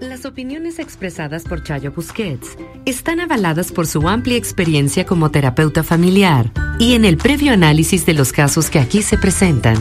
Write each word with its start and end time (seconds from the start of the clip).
Las 0.00 0.24
opiniones 0.26 0.78
expresadas 0.78 1.42
por 1.42 1.64
Chayo 1.64 1.90
Busquets 1.90 2.56
están 2.84 3.18
avaladas 3.18 3.72
por 3.72 3.88
su 3.88 4.08
amplia 4.08 4.36
experiencia 4.36 5.04
como 5.04 5.32
terapeuta 5.32 5.82
familiar 5.82 6.52
y 6.78 6.94
en 6.94 7.04
el 7.04 7.16
previo 7.16 7.52
análisis 7.52 8.06
de 8.06 8.14
los 8.14 8.30
casos 8.30 8.70
que 8.70 8.78
aquí 8.78 9.02
se 9.02 9.18
presentan. 9.18 9.76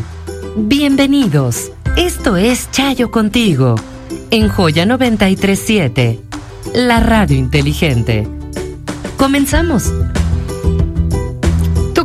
Bienvenidos. 0.56 1.72
Esto 1.98 2.36
es 2.36 2.72
Chayo 2.72 3.12
contigo 3.12 3.76
en 4.32 4.50
Joya 4.50 4.88
937, 4.88 6.20
la 6.74 7.00
radio 7.00 7.38
inteligente. 7.38 8.28
Comenzamos 9.18 9.94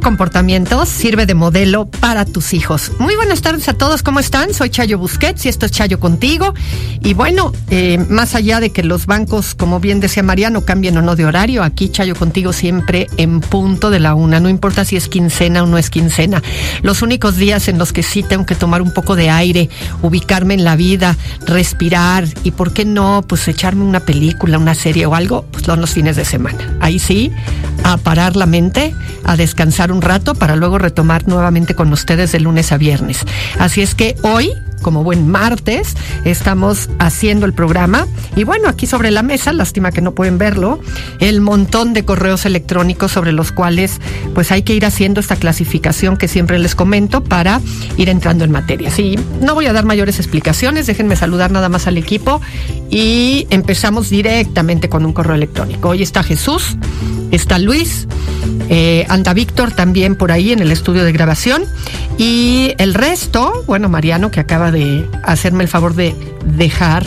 comportamiento 0.02 0.84
sirve 0.84 1.26
de 1.26 1.34
modelo 1.34 1.86
para 1.86 2.24
tus 2.24 2.52
hijos. 2.52 2.92
Muy 2.98 3.14
buenas 3.14 3.40
tardes 3.40 3.68
a 3.68 3.74
todos, 3.74 4.02
¿cómo 4.02 4.18
están? 4.18 4.52
Soy 4.52 4.68
Chayo 4.68 4.98
Busquets 4.98 5.46
y 5.46 5.48
esto 5.48 5.66
es 5.66 5.72
Chayo 5.72 6.00
contigo. 6.00 6.52
Y 7.00 7.14
bueno, 7.14 7.52
eh, 7.70 8.04
más 8.10 8.34
allá 8.34 8.60
de 8.60 8.70
que 8.70 8.82
los 8.82 9.06
bancos, 9.06 9.54
como 9.54 9.80
bien 9.80 10.00
decía 10.00 10.22
Mariano, 10.22 10.64
cambien 10.64 10.96
o 10.96 11.02
no 11.02 11.14
de 11.14 11.24
horario, 11.24 11.62
aquí 11.62 11.88
Chayo 11.88 12.16
contigo 12.16 12.52
siempre 12.52 13.06
en 13.16 13.40
punto 13.40 13.90
de 13.90 14.00
la 14.00 14.14
una, 14.14 14.40
no 14.40 14.48
importa 14.48 14.84
si 14.84 14.96
es 14.96 15.08
quincena 15.08 15.62
o 15.62 15.66
no 15.66 15.78
es 15.78 15.88
quincena. 15.88 16.42
Los 16.82 17.02
únicos 17.02 17.36
días 17.36 17.68
en 17.68 17.78
los 17.78 17.92
que 17.92 18.02
sí 18.02 18.24
tengo 18.24 18.44
que 18.44 18.56
tomar 18.56 18.82
un 18.82 18.92
poco 18.92 19.14
de 19.14 19.30
aire, 19.30 19.70
ubicarme 20.02 20.54
en 20.54 20.64
la 20.64 20.74
vida, 20.74 21.16
respirar 21.46 22.26
y, 22.42 22.50
¿por 22.50 22.72
qué 22.72 22.84
no? 22.84 23.24
Pues 23.26 23.46
echarme 23.46 23.84
una 23.84 24.00
película, 24.00 24.58
una 24.58 24.74
serie 24.74 25.06
o 25.06 25.14
algo, 25.14 25.46
pues 25.52 25.64
son 25.64 25.80
los 25.80 25.90
fines 25.90 26.16
de 26.16 26.24
semana. 26.24 26.76
Ahí 26.80 26.98
sí, 26.98 27.30
a 27.84 27.96
parar 27.98 28.34
la 28.34 28.46
mente, 28.46 28.94
a 29.24 29.36
descansar 29.36 29.91
un 29.92 30.02
rato 30.02 30.34
para 30.34 30.56
luego 30.56 30.78
retomar 30.78 31.26
nuevamente 31.28 31.74
con 31.74 31.92
ustedes 31.92 32.32
de 32.32 32.40
lunes 32.40 32.72
a 32.72 32.78
viernes. 32.78 33.24
Así 33.58 33.82
es 33.82 33.94
que 33.94 34.16
hoy 34.22 34.52
como 34.82 35.02
buen 35.02 35.28
martes, 35.28 35.96
estamos 36.24 36.90
haciendo 36.98 37.46
el 37.46 37.54
programa. 37.54 38.06
Y 38.36 38.44
bueno, 38.44 38.68
aquí 38.68 38.86
sobre 38.86 39.10
la 39.10 39.22
mesa, 39.22 39.52
lástima 39.52 39.92
que 39.92 40.00
no 40.00 40.12
pueden 40.12 40.38
verlo, 40.38 40.80
el 41.20 41.40
montón 41.40 41.92
de 41.92 42.04
correos 42.04 42.44
electrónicos 42.44 43.12
sobre 43.12 43.32
los 43.32 43.52
cuales 43.52 44.00
pues 44.34 44.52
hay 44.52 44.62
que 44.62 44.74
ir 44.74 44.84
haciendo 44.84 45.20
esta 45.20 45.36
clasificación 45.36 46.16
que 46.16 46.28
siempre 46.28 46.58
les 46.58 46.74
comento 46.74 47.24
para 47.24 47.60
ir 47.96 48.08
entrando 48.08 48.44
en 48.44 48.50
materia. 48.50 48.90
Sí, 48.90 49.18
no 49.40 49.54
voy 49.54 49.66
a 49.66 49.72
dar 49.72 49.84
mayores 49.84 50.18
explicaciones, 50.18 50.86
déjenme 50.86 51.16
saludar 51.16 51.50
nada 51.50 51.68
más 51.68 51.86
al 51.86 51.96
equipo 51.96 52.40
y 52.90 53.46
empezamos 53.50 54.10
directamente 54.10 54.88
con 54.88 55.06
un 55.06 55.12
correo 55.12 55.34
electrónico. 55.34 55.90
Hoy 55.90 56.02
está 56.02 56.22
Jesús, 56.22 56.76
está 57.30 57.58
Luis, 57.58 58.06
eh, 58.68 59.06
anda 59.08 59.32
Víctor 59.32 59.72
también 59.72 60.16
por 60.16 60.32
ahí 60.32 60.52
en 60.52 60.60
el 60.60 60.70
estudio 60.72 61.04
de 61.04 61.12
grabación 61.12 61.64
y 62.18 62.74
el 62.78 62.94
resto, 62.94 63.64
bueno, 63.66 63.88
Mariano 63.88 64.30
que 64.30 64.40
acaba 64.40 64.70
de 64.72 65.08
hacerme 65.22 65.62
el 65.62 65.68
favor 65.68 65.94
de 65.94 66.14
dejar 66.44 67.04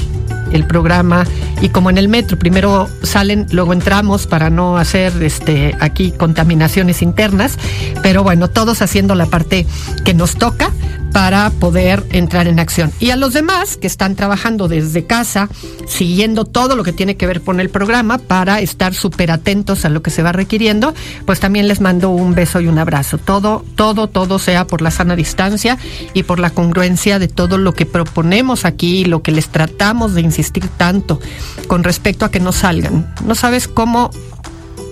el 0.52 0.66
programa. 0.66 1.26
Y 1.62 1.70
como 1.70 1.90
en 1.90 1.98
el 1.98 2.08
metro 2.08 2.38
primero 2.38 2.88
salen, 3.04 3.48
luego 3.52 3.74
entramos 3.74 4.28
para 4.28 4.50
no 4.50 4.78
hacer 4.78 5.12
este 5.24 5.76
aquí 5.80 6.12
contaminaciones 6.12 7.02
internas, 7.02 7.58
pero 8.02 8.24
bueno, 8.24 8.50
todos 8.50 8.82
haciendo 8.82 9.16
la 9.16 9.26
parte 9.26 9.66
que 10.04 10.14
nos 10.14 10.36
toca 10.36 10.72
para 11.16 11.50
poder 11.50 12.06
entrar 12.12 12.46
en 12.50 12.60
acción. 12.60 12.92
Y 13.00 13.12
a 13.12 13.16
los 13.16 13.32
demás 13.32 13.78
que 13.78 13.88
están 13.88 14.18
trabajando 14.18 14.68
desde 14.68 15.06
casa, 15.06 15.48
siguiendo 15.88 16.44
todo 16.44 16.76
lo 16.76 16.84
que 16.84 16.92
tiene 16.92 17.16
que 17.16 17.26
ver 17.26 17.40
con 17.40 17.62
el 17.62 17.70
programa 17.70 18.18
para 18.18 18.60
estar 18.60 18.94
súper 18.94 19.32
atentos 19.32 19.86
a 19.86 19.90
lo 19.90 20.02
que 20.02 20.12
se 20.12 20.24
va 20.24 20.34
requiriendo, 20.34 20.94
pues 21.26 21.40
también 21.40 21.70
les 21.70 21.80
mando 21.80 22.10
un 22.10 22.36
beso 22.36 22.60
y 22.60 22.68
un 22.68 22.80
abrazo. 22.80 23.18
Todo, 23.18 23.64
todo, 23.78 24.10
todo 24.10 24.40
sea 24.40 24.68
por 24.68 24.82
la 24.82 24.92
sana 24.92 25.16
distancia 25.16 25.78
y 26.14 26.24
por 26.24 26.40
la 26.40 26.50
congruencia 26.50 27.18
de 27.18 27.30
todo 27.30 27.58
lo 27.58 27.74
que 27.74 27.86
proponemos 27.86 28.66
aquí, 28.66 29.06
lo 29.06 29.22
que 29.22 29.32
les 29.32 29.48
tratamos 29.48 30.16
de 30.16 30.22
insistir 30.22 30.68
tanto 30.68 31.22
con 31.68 31.86
respecto 31.86 32.26
a 32.26 32.30
que 32.30 32.42
no 32.42 32.52
salgan. 32.52 33.16
No 33.26 33.36
sabes 33.36 33.70
cómo, 33.70 34.10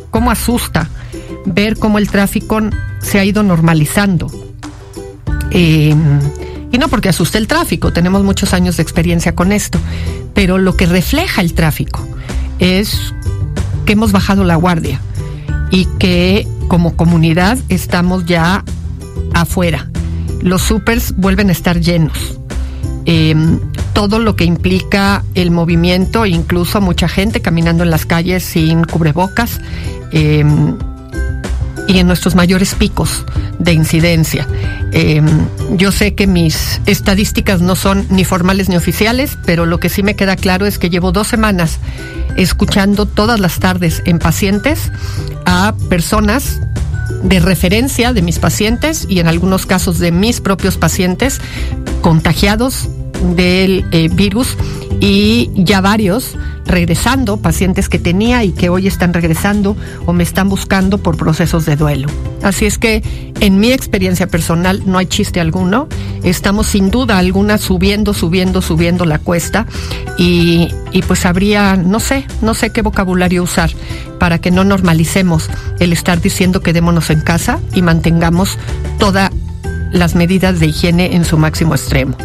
cómo 0.10 0.32
asusta 0.32 0.90
ver 1.46 1.78
cómo 1.78 1.98
el 1.98 2.10
tráfico 2.10 2.62
se 3.02 3.20
ha 3.20 3.26
ido 3.26 3.44
normalizando 3.44 4.53
eh, 5.52 5.96
y 6.72 6.78
no 6.78 6.88
porque 6.88 7.10
asuste 7.10 7.38
el 7.38 7.48
tráfico, 7.48 7.94
tenemos 7.94 8.24
muchos 8.24 8.54
años 8.54 8.78
de 8.78 8.84
experiencia 8.84 9.36
con 9.36 9.52
esto, 9.52 9.80
pero 10.34 10.58
lo 10.58 10.76
que 10.76 10.86
refleja 10.88 11.42
el 11.42 11.54
tráfico 11.54 12.06
es 12.60 13.14
que 13.86 13.94
hemos 13.94 14.12
bajado 14.12 14.44
la 14.44 14.56
guardia 14.56 15.00
y 15.70 15.86
que 16.00 16.48
como 16.68 16.96
comunidad 16.96 17.58
estamos 17.70 18.26
ya 18.26 18.64
afuera. 19.34 19.90
Los 20.42 20.62
supers 20.64 21.16
vuelven 21.16 21.50
a 21.50 21.52
estar 21.52 21.80
llenos. 21.80 22.40
Em, 23.06 23.60
todo 23.94 24.18
lo 24.18 24.36
que 24.36 24.46
implica 24.46 25.24
el 25.36 25.52
movimiento, 25.52 26.26
incluso 26.26 26.82
mucha 26.82 27.08
gente 27.08 27.42
caminando 27.42 27.84
en 27.84 27.92
las 27.92 28.06
calles 28.06 28.44
sin 28.44 28.84
cubrebocas. 28.86 29.60
Em, 30.12 30.76
y 31.88 32.00
en 32.00 32.08
nuestros 32.08 32.36
mayores 32.36 32.76
picos 32.76 33.26
de 33.60 33.74
incidencia. 33.74 34.48
Em, 34.92 35.26
yo 35.72 35.92
sé 35.92 36.16
que 36.16 36.28
mis 36.28 36.82
estadísticas 36.86 37.62
no 37.62 37.76
son 37.76 38.06
ni 38.10 38.26
formales 38.26 38.70
ni 38.70 38.76
oficiales, 38.76 39.38
pero 39.46 39.66
lo 39.66 39.80
que 39.80 39.90
sí 39.90 40.04
me 40.04 40.16
queda 40.16 40.36
claro 40.36 40.66
es 40.66 40.78
que 40.78 40.90
llevo 40.90 41.12
dos 41.12 41.28
semanas 41.28 41.80
escuchando 42.38 43.06
todas 43.06 43.40
las 43.40 43.60
tardes 43.60 44.02
en 44.06 44.20
pacientes 44.20 44.92
a 45.46 45.74
personas 45.90 46.60
de 47.24 47.40
referencia 47.40 48.14
de 48.14 48.22
mis 48.22 48.40
pacientes 48.40 49.06
y 49.10 49.20
en 49.20 49.28
algunos 49.28 49.66
casos 49.66 50.00
de 50.00 50.12
mis 50.12 50.42
propios 50.42 50.78
pacientes 50.78 51.40
contagiados 52.02 52.90
del 53.36 53.86
eh, 53.92 54.10
virus 54.12 54.58
y 55.04 55.52
ya 55.56 55.82
varios 55.82 56.38
regresando, 56.66 57.36
pacientes 57.36 57.90
que 57.90 58.00
tenía 58.00 58.46
y 58.46 58.54
que 58.54 58.70
hoy 58.70 58.88
están 58.88 59.14
regresando 59.14 59.76
o 60.06 60.14
me 60.14 60.24
están 60.24 60.48
buscando 60.48 60.98
por 60.98 61.18
procesos 61.18 61.66
de 61.66 61.76
duelo. 61.76 62.08
Así 62.42 62.66
es 62.66 62.78
que 62.78 63.04
en 63.42 63.60
mi 63.60 63.74
experiencia 63.74 64.28
personal 64.28 64.82
no 64.86 64.98
hay 64.98 65.08
chiste 65.08 65.42
alguno, 65.42 65.90
estamos 66.24 66.68
sin 66.68 66.90
duda 66.90 67.18
alguna 67.18 67.58
subiendo, 67.58 68.14
subiendo, 68.14 68.62
subiendo 68.62 69.04
la 69.04 69.20
cuesta 69.20 69.68
y, 70.18 70.70
y 70.94 71.02
pues 71.02 71.26
habría, 71.26 71.76
no 71.76 72.00
sé, 72.00 72.26
no 72.42 72.54
sé 72.54 72.70
qué 72.70 72.82
vocabulario 72.82 73.44
usar 73.44 73.72
para 74.20 74.40
que 74.40 74.52
no 74.52 74.64
normalicemos 74.64 75.50
el 75.80 75.92
estar 75.92 76.22
diciendo 76.22 76.62
quedémonos 76.62 77.10
en 77.10 77.20
casa 77.20 77.60
y 77.74 77.82
mantengamos 77.82 78.58
todas 79.00 79.32
las 79.92 80.16
medidas 80.16 80.62
de 80.62 80.68
higiene 80.68 81.14
en 81.14 81.26
su 81.26 81.38
máximo 81.38 81.76
extremo 81.76 82.16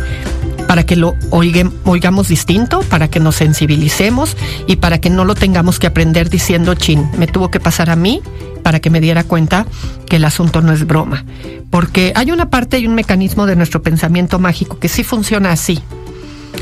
para 0.69 0.85
que 0.85 0.97
lo 0.97 1.17
oigamos 1.31 2.29
distinto, 2.29 2.81
para 2.81 3.09
que 3.09 3.21
nos 3.21 3.37
sensibilicemos 3.37 4.37
y 4.67 4.77
para 4.77 5.01
que 5.01 5.09
no 5.09 5.25
lo 5.25 5.35
tengamos 5.35 5.79
que 5.79 5.87
aprender 5.87 6.29
diciendo, 6.29 6.75
chin, 6.75 7.09
me 7.17 7.27
tuvo 7.27 7.51
que 7.51 7.59
pasar 7.59 7.89
a 7.89 7.97
mí 7.97 8.21
para 8.63 8.79
que 8.79 8.91
me 8.91 9.01
diera 9.01 9.25
cuenta 9.25 9.67
que 10.07 10.17
el 10.17 10.27
asunto 10.27 10.61
no 10.61 10.75
es 10.75 10.87
broma. 10.87 11.25
Porque 11.71 12.13
hay 12.15 12.31
una 12.33 12.51
parte 12.51 12.79
y 12.79 12.87
un 12.87 12.95
mecanismo 12.95 13.47
de 13.47 13.57
nuestro 13.57 13.81
pensamiento 13.81 14.39
mágico 14.39 14.79
que 14.79 14.91
sí 14.91 15.05
funciona 15.05 15.53
así. 15.53 15.81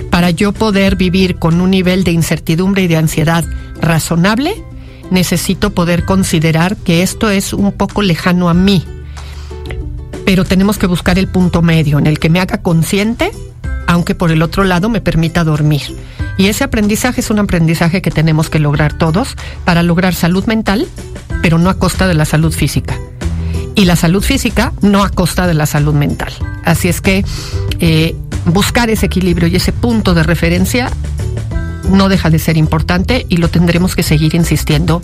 Para 0.08 0.30
yo 0.30 0.52
poder 0.52 0.94
vivir 0.94 1.40
con 1.40 1.60
un 1.60 1.72
nivel 1.72 2.04
de 2.04 2.12
incertidumbre 2.12 2.84
y 2.84 2.86
de 2.86 2.98
ansiedad 2.98 3.44
razonable, 3.80 4.54
necesito 5.10 5.74
poder 5.74 6.04
considerar 6.04 6.76
que 6.76 7.02
esto 7.02 7.28
es 7.28 7.52
un 7.52 7.72
poco 7.72 8.02
lejano 8.02 8.48
a 8.48 8.54
mí. 8.54 8.84
Pero 10.24 10.44
tenemos 10.44 10.78
que 10.78 10.86
buscar 10.86 11.18
el 11.18 11.26
punto 11.26 11.60
medio 11.60 11.98
en 11.98 12.06
el 12.06 12.20
que 12.20 12.30
me 12.30 12.38
haga 12.38 12.62
consciente 12.62 13.32
aunque 13.96 14.14
por 14.14 14.30
el 14.30 14.42
otro 14.42 14.62
lado 14.62 14.90
me 14.90 15.00
permita 15.00 15.42
dormir. 15.42 15.82
Y 16.36 16.48
ese 16.48 16.64
aprendizaje 16.64 17.22
es 17.22 17.30
un 17.30 17.38
aprendizaje 17.38 18.02
que 18.02 18.10
tenemos 18.10 18.50
que 18.50 18.58
lograr 18.58 18.92
todos 18.92 19.36
para 19.64 19.82
lograr 19.82 20.14
salud 20.14 20.44
mental, 20.44 20.86
pero 21.40 21.56
no 21.58 21.70
a 21.70 21.78
costa 21.78 22.06
de 22.06 22.12
la 22.12 22.26
salud 22.26 22.52
física. 22.52 22.98
Y 23.74 23.86
la 23.86 23.96
salud 23.96 24.22
física 24.22 24.74
no 24.82 25.02
a 25.02 25.08
costa 25.08 25.46
de 25.46 25.54
la 25.54 25.64
salud 25.64 25.94
mental. 25.94 26.30
Así 26.62 26.88
es 26.88 27.00
que 27.00 27.24
eh, 27.80 28.14
buscar 28.44 28.90
ese 28.90 29.06
equilibrio 29.06 29.48
y 29.48 29.56
ese 29.56 29.72
punto 29.72 30.12
de 30.12 30.22
referencia 30.22 30.90
no 31.90 32.10
deja 32.10 32.28
de 32.28 32.38
ser 32.38 32.58
importante 32.58 33.24
y 33.30 33.38
lo 33.38 33.48
tendremos 33.48 33.96
que 33.96 34.02
seguir 34.02 34.34
insistiendo 34.34 35.00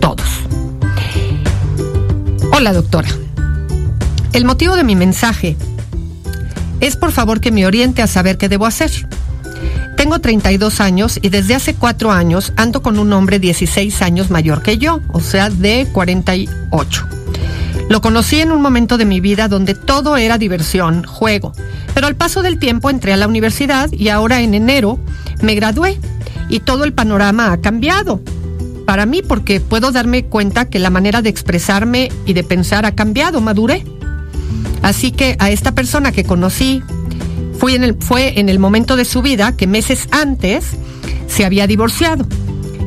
todos. 0.00 0.28
Hola 2.50 2.72
doctora. 2.72 3.10
El 4.32 4.46
motivo 4.46 4.74
de 4.74 4.84
mi 4.84 4.96
mensaje 4.96 5.56
es 6.80 6.96
por 6.96 7.12
favor 7.12 7.40
que 7.40 7.52
me 7.52 7.66
oriente 7.66 8.02
a 8.02 8.06
saber 8.06 8.38
qué 8.38 8.48
debo 8.48 8.66
hacer. 8.66 8.90
Tengo 9.96 10.18
32 10.18 10.80
años 10.80 11.18
y 11.22 11.30
desde 11.30 11.54
hace 11.54 11.74
cuatro 11.74 12.12
años 12.12 12.52
ando 12.56 12.82
con 12.82 12.98
un 12.98 13.12
hombre 13.12 13.38
16 13.38 14.02
años 14.02 14.30
mayor 14.30 14.62
que 14.62 14.76
yo, 14.76 15.00
o 15.12 15.20
sea, 15.20 15.48
de 15.48 15.88
48. 15.92 17.08
Lo 17.88 18.00
conocí 18.00 18.40
en 18.40 18.52
un 18.52 18.60
momento 18.60 18.98
de 18.98 19.04
mi 19.04 19.20
vida 19.20 19.48
donde 19.48 19.74
todo 19.74 20.16
era 20.16 20.38
diversión, 20.38 21.04
juego, 21.04 21.52
pero 21.94 22.08
al 22.08 22.16
paso 22.16 22.42
del 22.42 22.58
tiempo 22.58 22.90
entré 22.90 23.12
a 23.12 23.16
la 23.16 23.28
universidad 23.28 23.90
y 23.92 24.08
ahora 24.08 24.40
en 24.40 24.54
enero 24.54 24.98
me 25.40 25.54
gradué 25.54 25.98
y 26.48 26.60
todo 26.60 26.84
el 26.84 26.92
panorama 26.92 27.52
ha 27.52 27.60
cambiado. 27.60 28.20
Para 28.86 29.06
mí 29.06 29.22
porque 29.22 29.60
puedo 29.60 29.92
darme 29.92 30.24
cuenta 30.24 30.68
que 30.68 30.78
la 30.78 30.90
manera 30.90 31.22
de 31.22 31.30
expresarme 31.30 32.10
y 32.26 32.34
de 32.34 32.44
pensar 32.44 32.86
ha 32.86 32.94
cambiado, 32.94 33.40
maduré. 33.40 33.84
Así 34.86 35.10
que 35.10 35.34
a 35.40 35.50
esta 35.50 35.72
persona 35.72 36.12
que 36.12 36.22
conocí 36.22 36.80
fue 37.58 37.74
en 38.38 38.48
el 38.48 38.58
momento 38.60 38.94
de 38.94 39.04
su 39.04 39.20
vida 39.20 39.56
que 39.56 39.66
meses 39.66 40.06
antes 40.12 40.64
se 41.26 41.44
había 41.44 41.66
divorciado. 41.66 42.24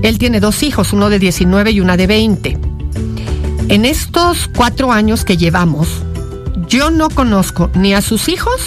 Él 0.02 0.18
tiene 0.18 0.40
dos 0.40 0.64
hijos, 0.64 0.94
uno 0.94 1.10
de 1.10 1.20
19 1.20 1.72
y 1.72 1.82
una 1.82 1.98
de 1.98 2.08
20. 2.08 2.58
En 3.68 3.84
estos 3.84 4.50
cuatro 4.56 4.94
años 4.94 5.26
que 5.26 5.36
llevamos, 5.36 5.90
yo 6.70 6.90
no 6.90 7.10
conozco 7.10 7.70
ni 7.76 7.94
a 7.94 8.02
sus 8.02 8.30
hijos, 8.30 8.62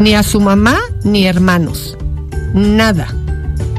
ni 0.00 0.16
a 0.16 0.24
su 0.24 0.40
mamá, 0.40 0.80
ni 1.04 1.26
hermanos. 1.26 1.96
Nada. 2.54 3.14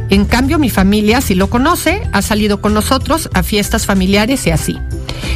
En 0.10 0.24
cambio, 0.24 0.58
mi 0.58 0.70
familia, 0.70 1.20
si 1.20 1.36
lo 1.36 1.50
conoce, 1.50 2.02
ha 2.14 2.22
salido 2.22 2.62
con 2.62 2.74
nosotros 2.74 3.30
a 3.34 3.44
fiestas 3.44 3.86
familiares 3.86 4.48
y 4.48 4.52
así. 4.52 4.80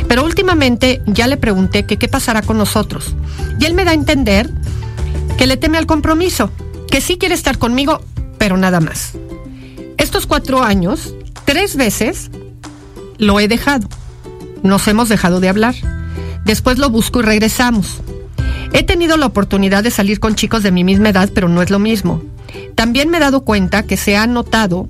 Pero 0.07 0.23
últimamente 0.23 1.01
ya 1.05 1.27
le 1.27 1.37
pregunté 1.37 1.85
que 1.85 1.97
qué 1.97 2.07
pasará 2.07 2.41
con 2.41 2.57
nosotros. 2.57 3.15
Y 3.59 3.65
él 3.65 3.73
me 3.73 3.83
da 3.83 3.91
a 3.91 3.95
entender 3.95 4.49
que 5.37 5.47
le 5.47 5.57
teme 5.57 5.77
al 5.77 5.85
compromiso, 5.85 6.49
que 6.89 7.01
sí 7.01 7.17
quiere 7.17 7.35
estar 7.35 7.57
conmigo, 7.57 8.01
pero 8.37 8.57
nada 8.57 8.79
más. 8.79 9.13
Estos 9.97 10.25
cuatro 10.25 10.63
años, 10.63 11.13
tres 11.45 11.75
veces 11.75 12.29
lo 13.17 13.39
he 13.39 13.47
dejado. 13.47 13.87
Nos 14.63 14.87
hemos 14.87 15.09
dejado 15.09 15.39
de 15.39 15.49
hablar. 15.49 15.75
Después 16.45 16.77
lo 16.77 16.89
busco 16.89 17.19
y 17.19 17.23
regresamos. 17.23 17.97
He 18.73 18.83
tenido 18.83 19.17
la 19.17 19.25
oportunidad 19.25 19.83
de 19.83 19.91
salir 19.91 20.19
con 20.19 20.35
chicos 20.35 20.63
de 20.63 20.71
mi 20.71 20.83
misma 20.83 21.09
edad, 21.09 21.29
pero 21.33 21.49
no 21.49 21.61
es 21.61 21.69
lo 21.69 21.79
mismo. 21.79 22.21
También 22.75 23.09
me 23.09 23.17
he 23.17 23.21
dado 23.21 23.41
cuenta 23.41 23.83
que 23.83 23.97
se 23.97 24.15
ha 24.15 24.27
notado, 24.27 24.87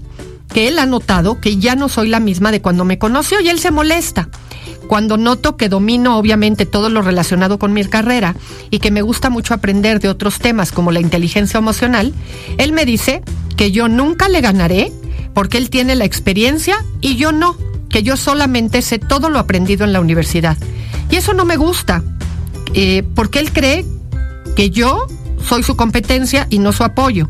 que 0.54 0.68
él 0.68 0.78
ha 0.78 0.86
notado 0.86 1.42
que 1.42 1.58
ya 1.58 1.76
no 1.76 1.90
soy 1.90 2.10
la 2.10 2.20
misma 2.20 2.52
de 2.52 2.62
cuando 2.62 2.86
me 2.86 3.00
conoció 3.00 3.40
y 3.40 3.50
él 3.50 3.60
se 3.60 3.72
molesta 3.72 4.30
cuando 4.88 5.18
noto 5.18 5.58
que 5.58 5.70
domino 5.70 6.18
obviamente 6.18 6.66
todo 6.66 6.90
lo 6.90 7.02
relacionado 7.02 7.60
con 7.60 7.74
mi 7.74 7.84
carrera 7.86 8.36
y 8.70 8.80
que 8.80 8.92
me 8.92 9.02
gusta 9.02 9.30
mucho 9.30 9.54
aprender 9.54 10.00
de 10.00 10.10
otros 10.10 10.40
temas 10.40 10.72
como 10.72 10.92
la 10.92 11.00
inteligencia 11.00 11.58
emocional, 11.58 12.14
él 12.58 12.72
me 12.72 12.86
dice 12.86 13.22
que 13.56 13.72
yo 13.72 13.88
nunca 13.88 14.30
le 14.30 14.42
ganaré 14.42 14.92
porque 15.34 15.58
él 15.58 15.70
tiene 15.70 15.96
la 15.96 16.06
experiencia 16.06 16.84
y 17.02 17.16
yo 17.16 17.32
no, 17.32 17.56
que 17.90 18.04
yo 18.04 18.18
solamente 18.18 18.82
sé 18.82 19.00
todo 19.00 19.30
lo 19.30 19.40
aprendido 19.40 19.86
en 19.86 19.94
la 19.94 20.02
universidad. 20.02 20.58
Y 21.10 21.18
eso 21.18 21.34
no 21.34 21.46
me 21.46 21.58
gusta, 21.58 22.04
eh, 22.74 23.04
porque 23.16 23.40
él 23.40 23.52
cree 23.52 23.86
que 24.56 24.70
yo 24.72 25.06
soy 25.48 25.64
su 25.64 25.76
competencia 25.76 26.48
y 26.50 26.60
no 26.60 26.74
su 26.74 26.84
apoyo 26.84 27.28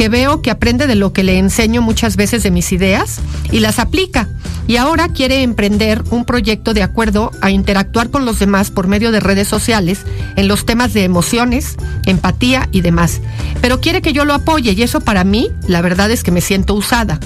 que 0.00 0.08
veo 0.08 0.40
que 0.40 0.50
aprende 0.50 0.86
de 0.86 0.94
lo 0.94 1.12
que 1.12 1.24
le 1.24 1.36
enseño 1.36 1.82
muchas 1.82 2.16
veces 2.16 2.42
de 2.42 2.50
mis 2.50 2.72
ideas 2.72 3.20
y 3.52 3.60
las 3.60 3.78
aplica. 3.78 4.30
Y 4.66 4.76
ahora 4.76 5.08
quiere 5.08 5.42
emprender 5.42 6.02
un 6.10 6.24
proyecto 6.24 6.74
de 6.74 6.82
acuerdo 6.82 7.32
a 7.40 7.50
interactuar 7.50 8.10
con 8.10 8.24
los 8.24 8.38
demás 8.38 8.70
por 8.70 8.86
medio 8.86 9.10
de 9.10 9.20
redes 9.20 9.48
sociales 9.48 10.02
en 10.36 10.48
los 10.48 10.64
temas 10.64 10.92
de 10.92 11.04
emociones, 11.04 11.76
empatía 12.06 12.68
y 12.70 12.80
demás. 12.82 13.20
Pero 13.60 13.80
quiere 13.80 14.00
que 14.02 14.12
yo 14.12 14.24
lo 14.24 14.34
apoye 14.34 14.72
y 14.72 14.82
eso 14.82 15.00
para 15.00 15.24
mí, 15.24 15.50
la 15.66 15.82
verdad 15.82 16.10
es 16.10 16.22
que 16.22 16.30
me 16.30 16.40
siento 16.40 16.74
usada. 16.74 17.18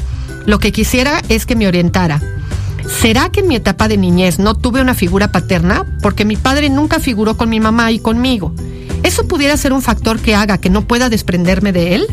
Lo 0.47 0.59
que 0.59 0.73
quisiera 0.73 1.21
es 1.29 1.47
que 1.47 1.57
me 1.57 1.69
orientara. 1.69 2.21
¿Será 3.01 3.31
que 3.31 3.41
en 3.41 3.49
mi 3.49 3.57
etapa 3.57 3.89
de 3.89 3.97
niñez 3.97 4.39
no 4.39 4.55
tuve 4.55 4.81
una 4.81 4.95
figura 4.95 5.33
paterna? 5.33 5.85
Porque 6.03 6.25
mi 6.25 6.37
padre 6.37 6.69
nunca 6.69 7.01
figuró 7.01 7.37
con 7.37 7.49
mi 7.49 7.61
mamá 7.61 7.91
y 7.93 7.99
conmigo. 7.99 8.55
¿Eso 9.03 9.27
pudiera 9.27 9.57
ser 9.57 9.73
un 9.73 9.83
factor 9.83 10.19
que 10.19 10.35
haga 10.35 10.59
que 10.59 10.71
no 10.71 10.87
pueda 10.87 11.09
desprenderme 11.09 11.73
de 11.73 11.95
él? 11.95 12.07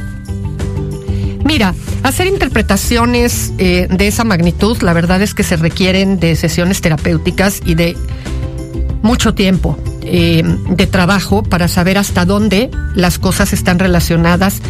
Mira, 1.52 1.76
hacer 2.04 2.28
interpretaciones 2.28 3.52
eh, 3.58 3.90
de 3.92 4.08
esa 4.08 4.24
magnitud, 4.24 4.82
la 4.82 4.94
verdad 4.94 5.22
es 5.22 5.34
que 5.34 5.44
se 5.44 5.58
requieren 5.58 6.18
de 6.18 6.38
sesiones 6.38 6.80
terapéuticas 6.80 7.62
y 7.66 7.76
de 7.76 7.98
mucho 9.02 9.34
tiempo. 9.34 9.78
Eh, 10.02 10.44
de 10.70 10.88
trabajo 10.88 11.44
para 11.44 11.68
saber 11.68 11.98
hasta 11.98 12.24
dónde 12.24 12.72
las 12.96 13.20
cosas 13.20 13.52
están 13.52 13.80
relacionadas 13.80 14.62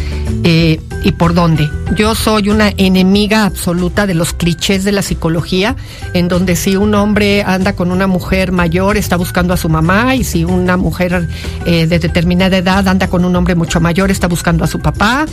eh, 0.42 0.80
y 1.02 1.12
por 1.12 1.34
dónde. 1.34 1.68
Yo 1.96 2.14
soy 2.14 2.48
una 2.48 2.72
enemiga 2.76 3.44
absoluta 3.44 4.06
de 4.06 4.14
los 4.14 4.32
clichés 4.32 4.84
de 4.84 4.92
la 4.92 5.02
psicología, 5.02 5.76
en 6.14 6.28
donde 6.28 6.56
si 6.56 6.76
un 6.76 6.94
hombre 6.94 7.42
anda 7.42 7.74
con 7.74 7.90
una 7.90 8.06
mujer 8.06 8.52
mayor 8.52 8.96
está 8.96 9.16
buscando 9.16 9.52
a 9.52 9.56
su 9.56 9.68
mamá 9.68 10.14
y 10.14 10.24
si 10.24 10.44
una 10.44 10.76
mujer 10.76 11.28
eh, 11.66 11.86
de 11.86 11.98
determinada 11.98 12.56
edad 12.56 12.86
anda 12.88 13.08
con 13.08 13.24
un 13.24 13.34
hombre 13.36 13.54
mucho 13.54 13.80
mayor 13.80 14.10
está 14.10 14.28
buscando 14.28 14.64
a 14.64 14.66
su 14.66 14.80
papá, 14.80 15.26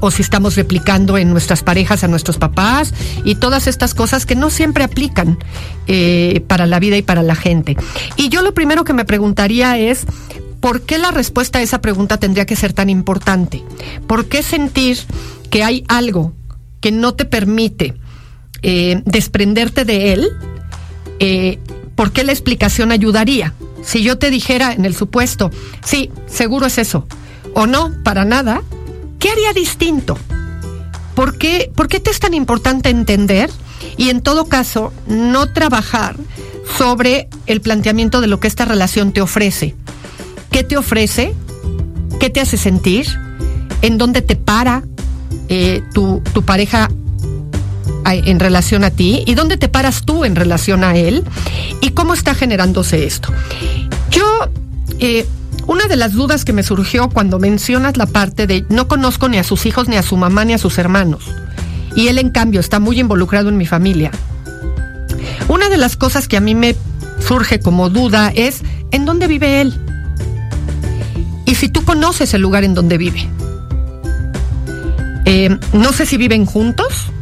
o 0.00 0.10
si 0.10 0.22
estamos 0.22 0.56
replicando 0.56 1.18
en 1.18 1.30
nuestras 1.30 1.62
parejas 1.62 2.04
a 2.04 2.08
nuestros 2.08 2.38
papás 2.38 2.92
y 3.24 3.36
todas 3.36 3.66
estas 3.66 3.94
cosas 3.94 4.26
que 4.26 4.34
no 4.34 4.50
siempre 4.50 4.84
aplican 4.84 5.38
para 6.46 6.66
la 6.66 6.78
vida 6.78 6.96
y 6.96 7.02
para 7.02 7.22
la 7.22 7.34
gente. 7.34 7.76
Y 8.16 8.28
yo 8.28 8.42
lo 8.42 8.54
primero 8.54 8.84
que 8.84 8.92
me 8.92 9.04
preguntaría 9.04 9.78
es, 9.78 10.06
¿por 10.62 10.82
qué 10.82 10.96
la 10.96 11.10
respuesta 11.10 11.58
a 11.58 11.62
esa 11.62 11.82
pregunta 11.82 12.16
tendría 12.16 12.46
que 12.46 12.56
ser 12.56 12.72
tan 12.72 12.88
importante? 12.88 13.62
¿Por 14.06 14.26
qué 14.26 14.42
sentir 14.42 14.98
que 15.50 15.64
hay 15.64 15.84
algo 15.88 16.32
que 16.80 16.92
no 16.92 17.14
te 17.14 17.26
permite 17.26 17.94
eh, 18.62 19.02
desprenderte 19.04 19.84
de 19.84 20.12
él? 20.14 20.28
Eh, 21.18 21.58
¿Por 21.96 22.12
qué 22.12 22.24
la 22.24 22.32
explicación 22.32 22.92
ayudaría? 22.92 23.52
Si 23.82 24.02
yo 24.02 24.16
te 24.16 24.30
dijera 24.30 24.72
en 24.72 24.84
el 24.84 24.94
supuesto, 24.94 25.50
sí, 25.84 26.10
seguro 26.26 26.66
es 26.66 26.78
eso, 26.78 27.06
o 27.54 27.66
no, 27.66 27.92
para 28.04 28.24
nada, 28.24 28.62
¿qué 29.18 29.30
haría 29.30 29.52
distinto? 29.52 30.16
¿Por 31.16 31.38
qué, 31.38 31.72
¿Por 31.74 31.88
qué 31.88 31.98
te 31.98 32.10
es 32.10 32.20
tan 32.20 32.34
importante 32.34 32.88
entender 32.88 33.50
y 33.96 34.10
en 34.10 34.22
todo 34.22 34.46
caso 34.46 34.92
no 35.08 35.52
trabajar 35.52 36.16
sobre 36.78 37.28
el 37.46 37.60
planteamiento 37.60 38.20
de 38.20 38.28
lo 38.28 38.40
que 38.40 38.48
esta 38.48 38.64
relación 38.64 39.12
te 39.12 39.20
ofrece. 39.20 39.74
¿Qué 40.52 40.62
te 40.62 40.76
ofrece? 40.76 41.34
¿Qué 42.20 42.28
te 42.28 42.40
hace 42.40 42.58
sentir? 42.58 43.06
¿En 43.80 43.96
dónde 43.96 44.20
te 44.20 44.36
para 44.36 44.82
eh, 45.48 45.82
tu, 45.94 46.22
pareja 46.44 46.90
en 48.04 48.38
relación 48.38 48.84
a 48.84 48.90
ti? 48.90 49.24
¿Y 49.26 49.34
dónde 49.34 49.56
te 49.56 49.68
paras 49.68 50.02
tú 50.04 50.26
en 50.26 50.36
relación 50.36 50.84
a 50.84 50.94
él? 50.94 51.24
¿Y 51.80 51.90
cómo 51.90 52.12
está 52.12 52.34
generándose 52.34 53.06
esto? 53.06 53.32
Yo, 54.10 54.24
eh, 54.98 55.26
una 55.66 55.86
de 55.86 55.96
las 55.96 56.12
dudas 56.12 56.44
que 56.44 56.52
me 56.52 56.62
surgió 56.62 57.08
cuando 57.08 57.38
mencionas 57.38 57.96
la 57.96 58.06
parte 58.06 58.46
de 58.46 58.66
no 58.68 58.88
conozco 58.88 59.30
ni 59.30 59.38
a 59.38 59.44
sus 59.44 59.64
hijos, 59.64 59.88
ni 59.88 59.96
a 59.96 60.02
su 60.02 60.18
mamá, 60.18 60.44
ni 60.44 60.52
a 60.52 60.58
sus 60.58 60.76
hermanos, 60.76 61.24
y 61.96 62.08
él 62.08 62.18
en 62.18 62.30
cambio 62.30 62.60
está 62.60 62.78
muy 62.78 63.00
involucrado 63.00 63.48
en 63.48 63.56
mi 63.56 63.66
familia, 63.66 64.10
una 65.48 65.68
de 65.68 65.76
las 65.76 65.96
cosas 65.96 66.28
que 66.28 66.36
a 66.36 66.40
mí 66.40 66.54
me 66.54 66.76
surge 67.26 67.60
como 67.60 67.90
duda 67.90 68.32
es 68.34 68.62
¿en 68.90 69.04
dónde 69.06 69.28
vive 69.28 69.60
él? 69.60 69.78
Y 71.52 71.54
si 71.54 71.68
tú 71.68 71.84
conoces 71.84 72.32
el 72.32 72.40
lugar 72.40 72.64
en 72.64 72.72
donde 72.72 72.96
vive, 72.96 73.28
Eh, 75.26 75.50
no 75.74 75.92
sé 75.92 76.06
si 76.06 76.16
viven 76.16 76.46
juntos 76.46 77.12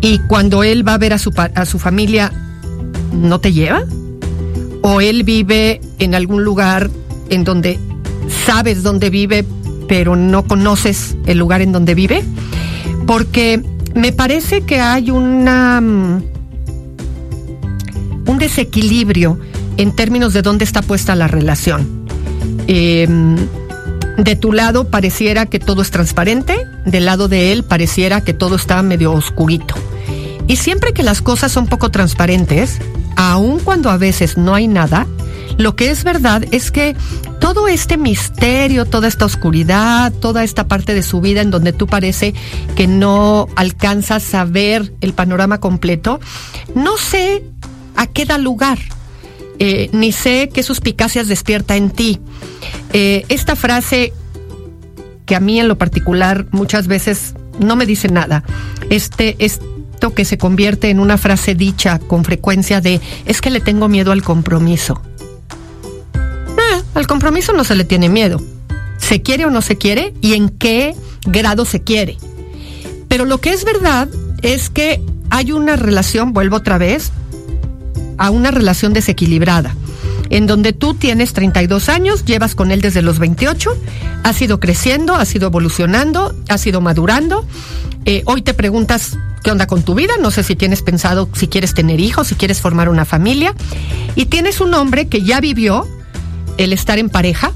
y 0.00 0.18
cuando 0.20 0.62
él 0.62 0.86
va 0.86 0.94
a 0.94 0.98
ver 0.98 1.12
a 1.12 1.18
su, 1.18 1.32
a 1.36 1.66
su 1.66 1.80
familia, 1.80 2.32
¿no 3.12 3.40
te 3.40 3.52
lleva? 3.52 3.82
¿O 4.82 5.00
él 5.00 5.24
vive 5.24 5.80
en 5.98 6.14
algún 6.14 6.44
lugar 6.44 6.88
en 7.30 7.42
donde 7.42 7.80
sabes 8.46 8.84
dónde 8.84 9.10
vive, 9.10 9.44
pero 9.88 10.14
no 10.14 10.44
conoces 10.44 11.16
el 11.26 11.38
lugar 11.38 11.62
en 11.62 11.72
donde 11.72 11.96
vive? 11.96 12.22
Porque 13.08 13.60
me 13.94 14.12
parece 14.12 14.62
que 14.62 14.78
hay 14.80 15.10
una 15.10 15.80
mm, 15.80 16.22
un 18.26 18.38
desequilibrio 18.38 19.38
en 19.76 19.96
términos 19.96 20.32
de 20.32 20.42
dónde 20.42 20.64
está 20.64 20.80
puesta 20.80 21.16
la 21.16 21.26
relación. 21.26 21.95
Em, 22.66 23.36
de 24.18 24.36
tu 24.36 24.52
lado 24.52 24.88
pareciera 24.88 25.46
que 25.46 25.58
todo 25.58 25.82
es 25.82 25.90
transparente, 25.90 26.56
del 26.84 27.04
lado 27.04 27.28
de 27.28 27.52
él 27.52 27.64
pareciera 27.64 28.22
que 28.22 28.32
todo 28.32 28.56
está 28.56 28.82
medio 28.82 29.12
oscurito. 29.12 29.74
Y 30.46 30.56
siempre 30.56 30.92
que 30.92 31.02
las 31.02 31.22
cosas 31.22 31.52
son 31.52 31.66
poco 31.66 31.90
transparentes, 31.90 32.78
aun 33.16 33.60
cuando 33.60 33.90
a 33.90 33.98
veces 33.98 34.38
no 34.38 34.54
hay 34.54 34.68
nada, 34.68 35.06
lo 35.58 35.74
que 35.74 35.90
es 35.90 36.04
verdad 36.04 36.44
es 36.50 36.70
que 36.70 36.94
todo 37.40 37.68
este 37.68 37.96
misterio, 37.96 38.84
toda 38.84 39.08
esta 39.08 39.24
oscuridad, 39.24 40.12
toda 40.12 40.44
esta 40.44 40.68
parte 40.68 40.94
de 40.94 41.02
su 41.02 41.20
vida 41.20 41.40
en 41.40 41.50
donde 41.50 41.72
tú 41.72 41.86
parece 41.86 42.34
que 42.74 42.86
no 42.86 43.48
alcanzas 43.56 44.34
a 44.34 44.44
ver 44.44 44.92
el 45.00 45.14
panorama 45.14 45.58
completo, 45.58 46.20
no 46.74 46.96
sé 46.98 47.42
a 47.96 48.06
qué 48.06 48.26
da 48.26 48.38
lugar. 48.38 48.78
Eh, 49.58 49.88
ni 49.92 50.12
sé 50.12 50.50
qué 50.52 50.62
suspicacias 50.62 51.28
despierta 51.28 51.76
en 51.76 51.90
ti. 51.90 52.20
Eh, 52.92 53.24
esta 53.28 53.56
frase 53.56 54.12
que 55.24 55.34
a 55.34 55.40
mí 55.40 55.58
en 55.58 55.68
lo 55.68 55.76
particular 55.78 56.46
muchas 56.52 56.86
veces 56.86 57.34
no 57.58 57.76
me 57.76 57.86
dice 57.86 58.08
nada. 58.08 58.44
Este, 58.90 59.36
esto 59.38 60.14
que 60.14 60.24
se 60.24 60.38
convierte 60.38 60.90
en 60.90 61.00
una 61.00 61.18
frase 61.18 61.54
dicha 61.54 61.98
con 61.98 62.24
frecuencia 62.24 62.80
de 62.80 63.00
es 63.24 63.40
que 63.40 63.50
le 63.50 63.60
tengo 63.60 63.88
miedo 63.88 64.12
al 64.12 64.22
compromiso. 64.22 65.00
Ah, 66.14 66.82
al 66.94 67.06
compromiso 67.06 67.52
no 67.52 67.64
se 67.64 67.74
le 67.74 67.84
tiene 67.84 68.08
miedo. 68.08 68.40
Se 68.98 69.22
quiere 69.22 69.46
o 69.46 69.50
no 69.50 69.62
se 69.62 69.76
quiere 69.76 70.14
y 70.20 70.34
en 70.34 70.48
qué 70.48 70.94
grado 71.26 71.64
se 71.64 71.82
quiere. 71.82 72.18
Pero 73.08 73.24
lo 73.24 73.38
que 73.38 73.50
es 73.50 73.64
verdad 73.64 74.08
es 74.42 74.68
que 74.68 75.02
hay 75.30 75.52
una 75.52 75.76
relación, 75.76 76.32
vuelvo 76.32 76.56
otra 76.56 76.78
vez, 76.78 77.12
a 78.18 78.30
una 78.30 78.50
relación 78.50 78.92
desequilibrada, 78.92 79.74
en 80.30 80.46
donde 80.46 80.72
tú 80.72 80.94
tienes 80.94 81.32
32 81.32 81.88
años, 81.88 82.24
llevas 82.24 82.54
con 82.54 82.70
él 82.70 82.80
desde 82.80 83.02
los 83.02 83.18
28, 83.18 83.76
has 84.22 84.42
ido 84.42 84.60
creciendo, 84.60 85.14
has 85.14 85.34
ido 85.34 85.48
evolucionando, 85.48 86.34
has 86.48 86.66
ido 86.66 86.80
madurando. 86.80 87.46
Eh, 88.04 88.22
hoy 88.26 88.42
te 88.42 88.54
preguntas 88.54 89.18
qué 89.42 89.50
onda 89.50 89.66
con 89.66 89.82
tu 89.82 89.94
vida, 89.94 90.14
no 90.20 90.30
sé 90.30 90.42
si 90.42 90.56
tienes 90.56 90.82
pensado 90.82 91.28
si 91.32 91.48
quieres 91.48 91.74
tener 91.74 92.00
hijos, 92.00 92.28
si 92.28 92.34
quieres 92.34 92.60
formar 92.60 92.88
una 92.88 93.04
familia, 93.04 93.54
y 94.14 94.26
tienes 94.26 94.60
un 94.60 94.74
hombre 94.74 95.08
que 95.08 95.22
ya 95.22 95.40
vivió 95.40 95.86
el 96.56 96.72
estar 96.72 96.98
en 96.98 97.08
pareja, 97.08 97.52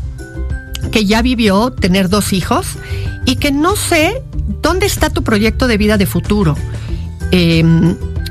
que 0.92 1.06
ya 1.06 1.22
vivió 1.22 1.70
tener 1.70 2.08
dos 2.08 2.32
hijos 2.32 2.66
y 3.26 3.36
que 3.36 3.52
no 3.52 3.76
sé 3.76 4.22
dónde 4.62 4.86
está 4.86 5.10
tu 5.10 5.22
proyecto 5.22 5.66
de 5.66 5.78
vida 5.78 5.98
de 5.98 6.06
futuro. 6.06 6.56
Eh, 7.32 7.64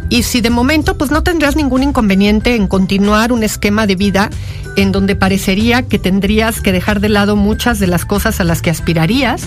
y 0.09 0.23
si 0.23 0.41
de 0.41 0.49
momento, 0.49 0.97
pues 0.97 1.11
no 1.11 1.21
tendrás 1.23 1.55
ningún 1.55 1.83
inconveniente 1.83 2.55
en 2.55 2.67
continuar 2.67 3.31
un 3.31 3.43
esquema 3.43 3.85
de 3.85 3.95
vida 3.95 4.29
en 4.75 4.91
donde 4.91 5.15
parecería 5.15 5.83
que 5.83 5.99
tendrías 5.99 6.61
que 6.61 6.71
dejar 6.71 6.99
de 6.99 7.09
lado 7.09 7.35
muchas 7.35 7.79
de 7.79 7.87
las 7.87 8.05
cosas 8.05 8.39
a 8.39 8.43
las 8.43 8.61
que 8.61 8.71
aspirarías 8.71 9.43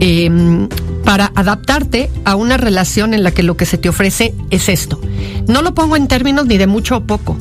em, 0.00 0.68
para 1.04 1.32
adaptarte 1.34 2.10
a 2.24 2.34
una 2.34 2.56
relación 2.56 3.14
en 3.14 3.22
la 3.22 3.30
que 3.30 3.42
lo 3.42 3.56
que 3.56 3.66
se 3.66 3.78
te 3.78 3.88
ofrece 3.88 4.34
es 4.50 4.68
esto. 4.68 5.00
No 5.46 5.62
lo 5.62 5.74
pongo 5.74 5.96
en 5.96 6.08
términos 6.08 6.46
ni 6.46 6.58
de 6.58 6.66
mucho 6.66 6.96
o 6.96 7.04
poco, 7.04 7.36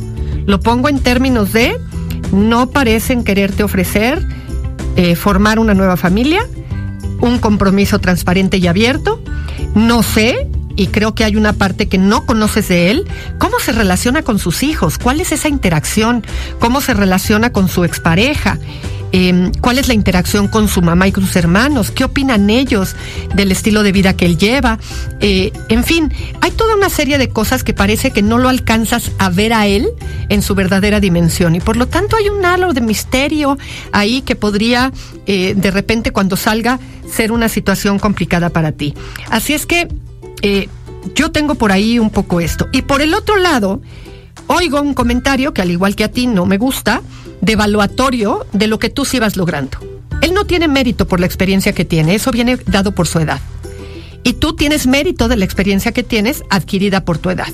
lo 0.45 0.59
pongo 0.59 0.89
en 0.89 0.99
términos 0.99 1.53
de 1.53 1.75
no 2.31 2.69
parecen 2.69 3.23
quererte 3.23 3.63
ofrecer 3.63 4.23
eh, 4.95 5.15
formar 5.15 5.59
una 5.59 5.73
nueva 5.73 5.97
familia, 5.97 6.45
un 7.21 7.39
compromiso 7.39 7.99
transparente 7.99 8.57
y 8.57 8.67
abierto. 8.67 9.21
No 9.75 10.03
sé 10.03 10.47
y 10.79 10.87
creo 10.87 11.13
que 11.13 11.25
hay 11.25 11.35
una 11.35 11.51
parte 11.51 11.89
que 11.89 11.97
no 11.97 12.25
conoces 12.25 12.69
de 12.69 12.89
él, 12.89 13.05
cómo 13.37 13.59
se 13.59 13.73
relaciona 13.73 14.21
con 14.21 14.39
sus 14.39 14.63
hijos, 14.63 14.97
cuál 14.97 15.19
es 15.19 15.33
esa 15.33 15.49
interacción, 15.49 16.23
cómo 16.57 16.79
se 16.79 16.93
relaciona 16.93 17.51
con 17.51 17.67
su 17.67 17.83
expareja. 17.83 18.57
Eh, 19.11 19.51
cuál 19.59 19.79
es 19.79 19.87
la 19.87 19.95
interacción 19.95 20.47
con 20.47 20.67
su 20.67 20.83
mamá 20.83 21.07
y 21.07 21.11
con 21.11 21.25
sus 21.25 21.35
hermanos, 21.35 21.89
qué 21.89 22.03
opinan 22.03 22.51
ellos 22.51 22.95
del 23.33 23.51
estilo 23.51 23.81
de 23.81 23.91
vida 23.91 24.15
que 24.15 24.27
él 24.27 24.37
lleva. 24.37 24.77
Eh, 25.19 25.51
en 25.67 25.83
fin, 25.83 26.13
hay 26.41 26.51
toda 26.51 26.75
una 26.75 26.89
serie 26.89 27.17
de 27.17 27.27
cosas 27.27 27.63
que 27.63 27.73
parece 27.73 28.11
que 28.11 28.21
no 28.21 28.37
lo 28.37 28.49
alcanzas 28.49 29.11
a 29.17 29.31
ver 29.31 29.51
a 29.51 29.65
él 29.65 29.89
en 30.29 30.43
su 30.43 30.53
verdadera 30.53 30.99
dimensión 30.99 31.55
y 31.55 31.59
por 31.59 31.75
lo 31.75 31.87
tanto 31.87 32.17
hay 32.17 32.29
un 32.29 32.45
halo 32.45 32.71
de 32.71 32.81
misterio 32.81 33.57
ahí 33.91 34.21
que 34.21 34.35
podría 34.35 34.93
eh, 35.25 35.55
de 35.57 35.71
repente 35.71 36.11
cuando 36.11 36.37
salga 36.37 36.79
ser 37.11 37.31
una 37.31 37.49
situación 37.49 37.97
complicada 37.97 38.51
para 38.51 38.71
ti. 38.73 38.93
Así 39.31 39.55
es 39.55 39.65
que 39.65 39.87
eh, 40.41 40.67
yo 41.15 41.31
tengo 41.31 41.55
por 41.55 41.71
ahí 41.71 41.99
un 41.99 42.09
poco 42.09 42.39
esto. 42.39 42.67
Y 42.71 42.81
por 42.83 43.01
el 43.01 43.13
otro 43.13 43.37
lado, 43.37 43.81
oigo 44.47 44.81
un 44.81 44.93
comentario 44.93 45.53
que 45.53 45.61
al 45.61 45.71
igual 45.71 45.95
que 45.95 46.03
a 46.03 46.11
ti 46.11 46.27
no 46.27 46.45
me 46.45 46.57
gusta, 46.57 47.01
de 47.41 47.53
evaluatorio 47.53 48.45
de 48.53 48.67
lo 48.67 48.79
que 48.79 48.89
tú 48.89 49.05
sí 49.05 49.19
vas 49.19 49.37
logrando. 49.37 49.77
Él 50.21 50.33
no 50.33 50.45
tiene 50.45 50.67
mérito 50.67 51.07
por 51.07 51.19
la 51.19 51.25
experiencia 51.25 51.73
que 51.73 51.85
tiene, 51.85 52.15
eso 52.15 52.31
viene 52.31 52.57
dado 52.65 52.93
por 52.93 53.07
su 53.07 53.19
edad. 53.19 53.39
Y 54.23 54.33
tú 54.33 54.53
tienes 54.55 54.85
mérito 54.85 55.27
de 55.27 55.37
la 55.37 55.45
experiencia 55.45 55.93
que 55.93 56.03
tienes 56.03 56.43
adquirida 56.49 57.05
por 57.05 57.17
tu 57.17 57.29
edad. 57.29 57.47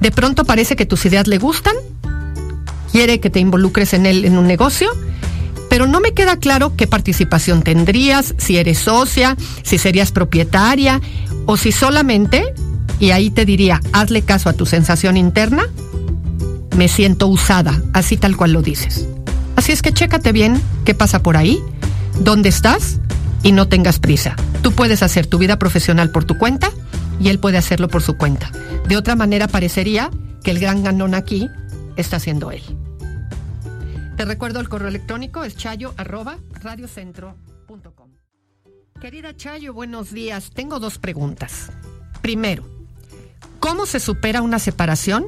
De 0.00 0.10
pronto 0.10 0.44
parece 0.44 0.76
que 0.76 0.86
tus 0.86 1.04
ideas 1.04 1.26
le 1.26 1.38
gustan, 1.38 1.74
quiere 2.92 3.20
que 3.20 3.30
te 3.30 3.40
involucres 3.40 3.92
en 3.92 4.06
él 4.06 4.24
en 4.24 4.38
un 4.38 4.46
negocio, 4.46 4.90
pero 5.70 5.86
no 5.86 6.00
me 6.00 6.12
queda 6.12 6.36
claro 6.36 6.74
qué 6.76 6.88
participación 6.88 7.62
tendrías, 7.62 8.34
si 8.36 8.58
eres 8.58 8.78
socia, 8.78 9.36
si 9.62 9.78
serías 9.78 10.10
propietaria 10.10 11.00
o 11.46 11.56
si 11.56 11.70
solamente, 11.70 12.52
y 12.98 13.12
ahí 13.12 13.30
te 13.30 13.46
diría, 13.46 13.80
hazle 13.92 14.22
caso 14.22 14.48
a 14.48 14.52
tu 14.52 14.66
sensación 14.66 15.16
interna, 15.16 15.62
me 16.76 16.88
siento 16.88 17.28
usada, 17.28 17.80
así 17.92 18.16
tal 18.16 18.36
cual 18.36 18.52
lo 18.52 18.62
dices. 18.62 19.06
Así 19.54 19.70
es 19.70 19.80
que 19.80 19.92
chécate 19.92 20.32
bien 20.32 20.60
qué 20.84 20.94
pasa 20.94 21.22
por 21.22 21.36
ahí, 21.36 21.62
dónde 22.18 22.48
estás 22.48 22.98
y 23.44 23.52
no 23.52 23.68
tengas 23.68 24.00
prisa. 24.00 24.34
Tú 24.62 24.72
puedes 24.72 25.04
hacer 25.04 25.26
tu 25.26 25.38
vida 25.38 25.56
profesional 25.58 26.10
por 26.10 26.24
tu 26.24 26.36
cuenta 26.36 26.72
y 27.20 27.28
él 27.28 27.38
puede 27.38 27.58
hacerlo 27.58 27.86
por 27.86 28.02
su 28.02 28.16
cuenta. 28.16 28.50
De 28.88 28.96
otra 28.96 29.14
manera 29.14 29.46
parecería 29.46 30.10
que 30.42 30.50
el 30.50 30.58
gran 30.58 30.82
ganón 30.82 31.14
aquí 31.14 31.48
está 31.96 32.18
siendo 32.18 32.50
él. 32.50 32.62
Te 34.20 34.26
recuerdo 34.26 34.60
el 34.60 34.68
correo 34.68 34.88
electrónico 34.88 35.44
es 35.44 35.56
chayo. 35.56 35.94
Querida 39.00 39.34
Chayo, 39.34 39.72
buenos 39.72 40.12
días. 40.12 40.50
Tengo 40.52 40.78
dos 40.78 40.98
preguntas. 40.98 41.70
Primero, 42.20 42.68
¿cómo 43.60 43.86
se 43.86 43.98
supera 43.98 44.42
una 44.42 44.58
separación 44.58 45.24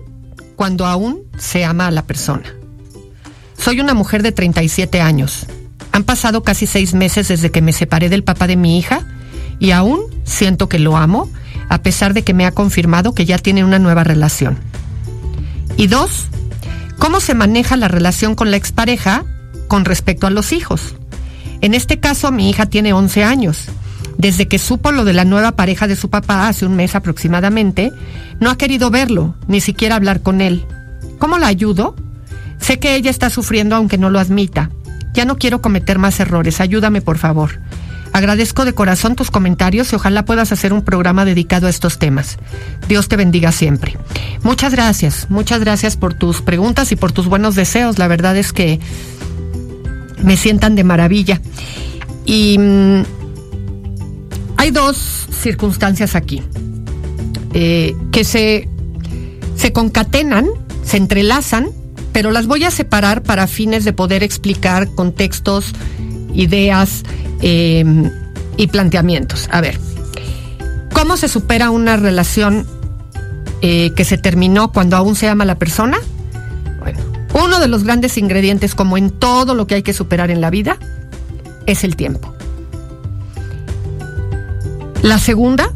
cuando 0.56 0.84
aún 0.84 1.22
se 1.38 1.64
ama 1.64 1.86
a 1.86 1.90
la 1.90 2.02
persona? 2.02 2.54
Soy 3.56 3.80
una 3.80 3.94
mujer 3.94 4.22
de 4.22 4.32
37 4.32 5.00
años. 5.00 5.46
Han 5.92 6.04
pasado 6.04 6.42
casi 6.42 6.66
seis 6.66 6.92
meses 6.92 7.28
desde 7.28 7.50
que 7.50 7.62
me 7.62 7.72
separé 7.72 8.10
del 8.10 8.24
papá 8.24 8.46
de 8.46 8.56
mi 8.56 8.78
hija 8.78 9.06
y 9.58 9.70
aún 9.70 10.02
siento 10.24 10.68
que 10.68 10.78
lo 10.78 10.98
amo, 10.98 11.30
a 11.70 11.80
pesar 11.80 12.12
de 12.12 12.24
que 12.24 12.34
me 12.34 12.44
ha 12.44 12.52
confirmado 12.52 13.14
que 13.14 13.24
ya 13.24 13.38
tiene 13.38 13.64
una 13.64 13.78
nueva 13.78 14.04
relación. 14.04 14.58
Y 15.78 15.86
dos, 15.86 16.28
¿Cómo 17.02 17.18
se 17.18 17.34
maneja 17.34 17.76
la 17.76 17.88
relación 17.88 18.36
con 18.36 18.52
la 18.52 18.56
expareja 18.56 19.24
con 19.66 19.84
respecto 19.84 20.28
a 20.28 20.30
los 20.30 20.52
hijos? 20.52 20.94
En 21.60 21.74
este 21.74 21.98
caso, 21.98 22.30
mi 22.30 22.48
hija 22.48 22.66
tiene 22.66 22.92
11 22.92 23.24
años. 23.24 23.66
Desde 24.18 24.46
que 24.46 24.60
supo 24.60 24.92
lo 24.92 25.04
de 25.04 25.12
la 25.12 25.24
nueva 25.24 25.56
pareja 25.56 25.88
de 25.88 25.96
su 25.96 26.10
papá 26.10 26.46
hace 26.46 26.64
un 26.64 26.76
mes 26.76 26.94
aproximadamente, 26.94 27.90
no 28.38 28.50
ha 28.50 28.56
querido 28.56 28.90
verlo, 28.90 29.34
ni 29.48 29.60
siquiera 29.60 29.96
hablar 29.96 30.22
con 30.22 30.40
él. 30.40 30.64
¿Cómo 31.18 31.38
la 31.38 31.48
ayudo? 31.48 31.96
Sé 32.60 32.78
que 32.78 32.94
ella 32.94 33.10
está 33.10 33.30
sufriendo 33.30 33.74
aunque 33.74 33.98
no 33.98 34.08
lo 34.08 34.20
admita. 34.20 34.70
Ya 35.12 35.24
no 35.24 35.38
quiero 35.38 35.60
cometer 35.60 35.98
más 35.98 36.20
errores. 36.20 36.60
Ayúdame, 36.60 37.00
por 37.00 37.18
favor. 37.18 37.58
Agradezco 38.12 38.64
de 38.64 38.74
corazón 38.74 39.16
tus 39.16 39.30
comentarios 39.30 39.92
y 39.92 39.96
ojalá 39.96 40.24
puedas 40.24 40.52
hacer 40.52 40.72
un 40.72 40.82
programa 40.82 41.24
dedicado 41.24 41.66
a 41.66 41.70
estos 41.70 41.98
temas. 41.98 42.38
Dios 42.88 43.08
te 43.08 43.16
bendiga 43.16 43.52
siempre. 43.52 43.96
Muchas 44.42 44.72
gracias, 44.72 45.26
muchas 45.30 45.60
gracias 45.60 45.96
por 45.96 46.12
tus 46.14 46.42
preguntas 46.42 46.92
y 46.92 46.96
por 46.96 47.12
tus 47.12 47.26
buenos 47.26 47.54
deseos. 47.54 47.98
La 47.98 48.08
verdad 48.08 48.36
es 48.36 48.52
que 48.52 48.80
me 50.22 50.36
sientan 50.36 50.74
de 50.74 50.84
maravilla. 50.84 51.40
Y 52.26 52.58
mm, 52.58 53.02
hay 54.58 54.70
dos 54.70 55.26
circunstancias 55.42 56.14
aquí 56.14 56.42
eh, 57.54 57.94
que 58.12 58.24
se, 58.24 58.68
se 59.56 59.72
concatenan, 59.72 60.46
se 60.84 60.98
entrelazan, 60.98 61.70
pero 62.12 62.30
las 62.30 62.46
voy 62.46 62.64
a 62.64 62.70
separar 62.70 63.22
para 63.22 63.46
fines 63.46 63.84
de 63.84 63.92
poder 63.92 64.22
explicar 64.22 64.88
contextos, 64.94 65.72
ideas, 66.34 67.02
Em, 67.42 68.08
y 68.56 68.68
planteamientos. 68.68 69.48
A 69.50 69.60
ver, 69.60 69.78
¿cómo 70.94 71.16
se 71.16 71.26
supera 71.26 71.70
una 71.70 71.96
relación 71.96 72.66
eh, 73.62 73.90
que 73.96 74.04
se 74.04 74.16
terminó 74.16 74.72
cuando 74.72 74.96
aún 74.96 75.16
se 75.16 75.28
ama 75.28 75.44
la 75.44 75.56
persona? 75.56 75.98
Bueno, 76.78 77.00
uno 77.34 77.58
de 77.58 77.66
los 77.66 77.82
grandes 77.82 78.16
ingredientes, 78.16 78.76
como 78.76 78.96
en 78.96 79.10
todo 79.10 79.56
lo 79.56 79.66
que 79.66 79.74
hay 79.74 79.82
que 79.82 79.92
superar 79.92 80.30
en 80.30 80.40
la 80.40 80.50
vida, 80.50 80.78
es 81.66 81.82
el 81.82 81.96
tiempo. 81.96 82.32
La 85.02 85.18
segunda 85.18 85.72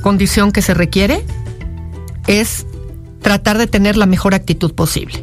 condición 0.00 0.52
que 0.52 0.62
se 0.62 0.72
requiere 0.72 1.22
es 2.26 2.64
tratar 3.20 3.58
de 3.58 3.66
tener 3.66 3.98
la 3.98 4.06
mejor 4.06 4.34
actitud 4.34 4.72
posible. 4.72 5.22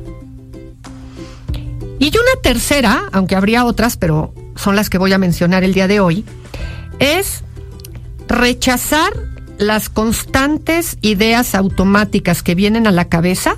Y 1.98 2.10
una 2.10 2.42
tercera, 2.44 3.10
aunque 3.14 3.36
habría 3.36 3.66
otras, 3.66 3.98
pero 3.98 4.34
son 4.56 4.76
las 4.76 4.90
que 4.90 4.98
voy 4.98 5.14
a 5.14 5.18
mencionar 5.18 5.64
el 5.64 5.74
día 5.74 5.88
de 5.88 6.00
hoy, 6.00 6.26
es 7.00 7.44
rechazar 8.28 9.12
las 9.58 9.90
constantes 9.90 10.98
ideas 11.02 11.56
automáticas 11.56 12.44
que 12.44 12.56
vienen 12.56 12.88
a 12.88 12.92
la 12.92 13.06
cabeza 13.06 13.58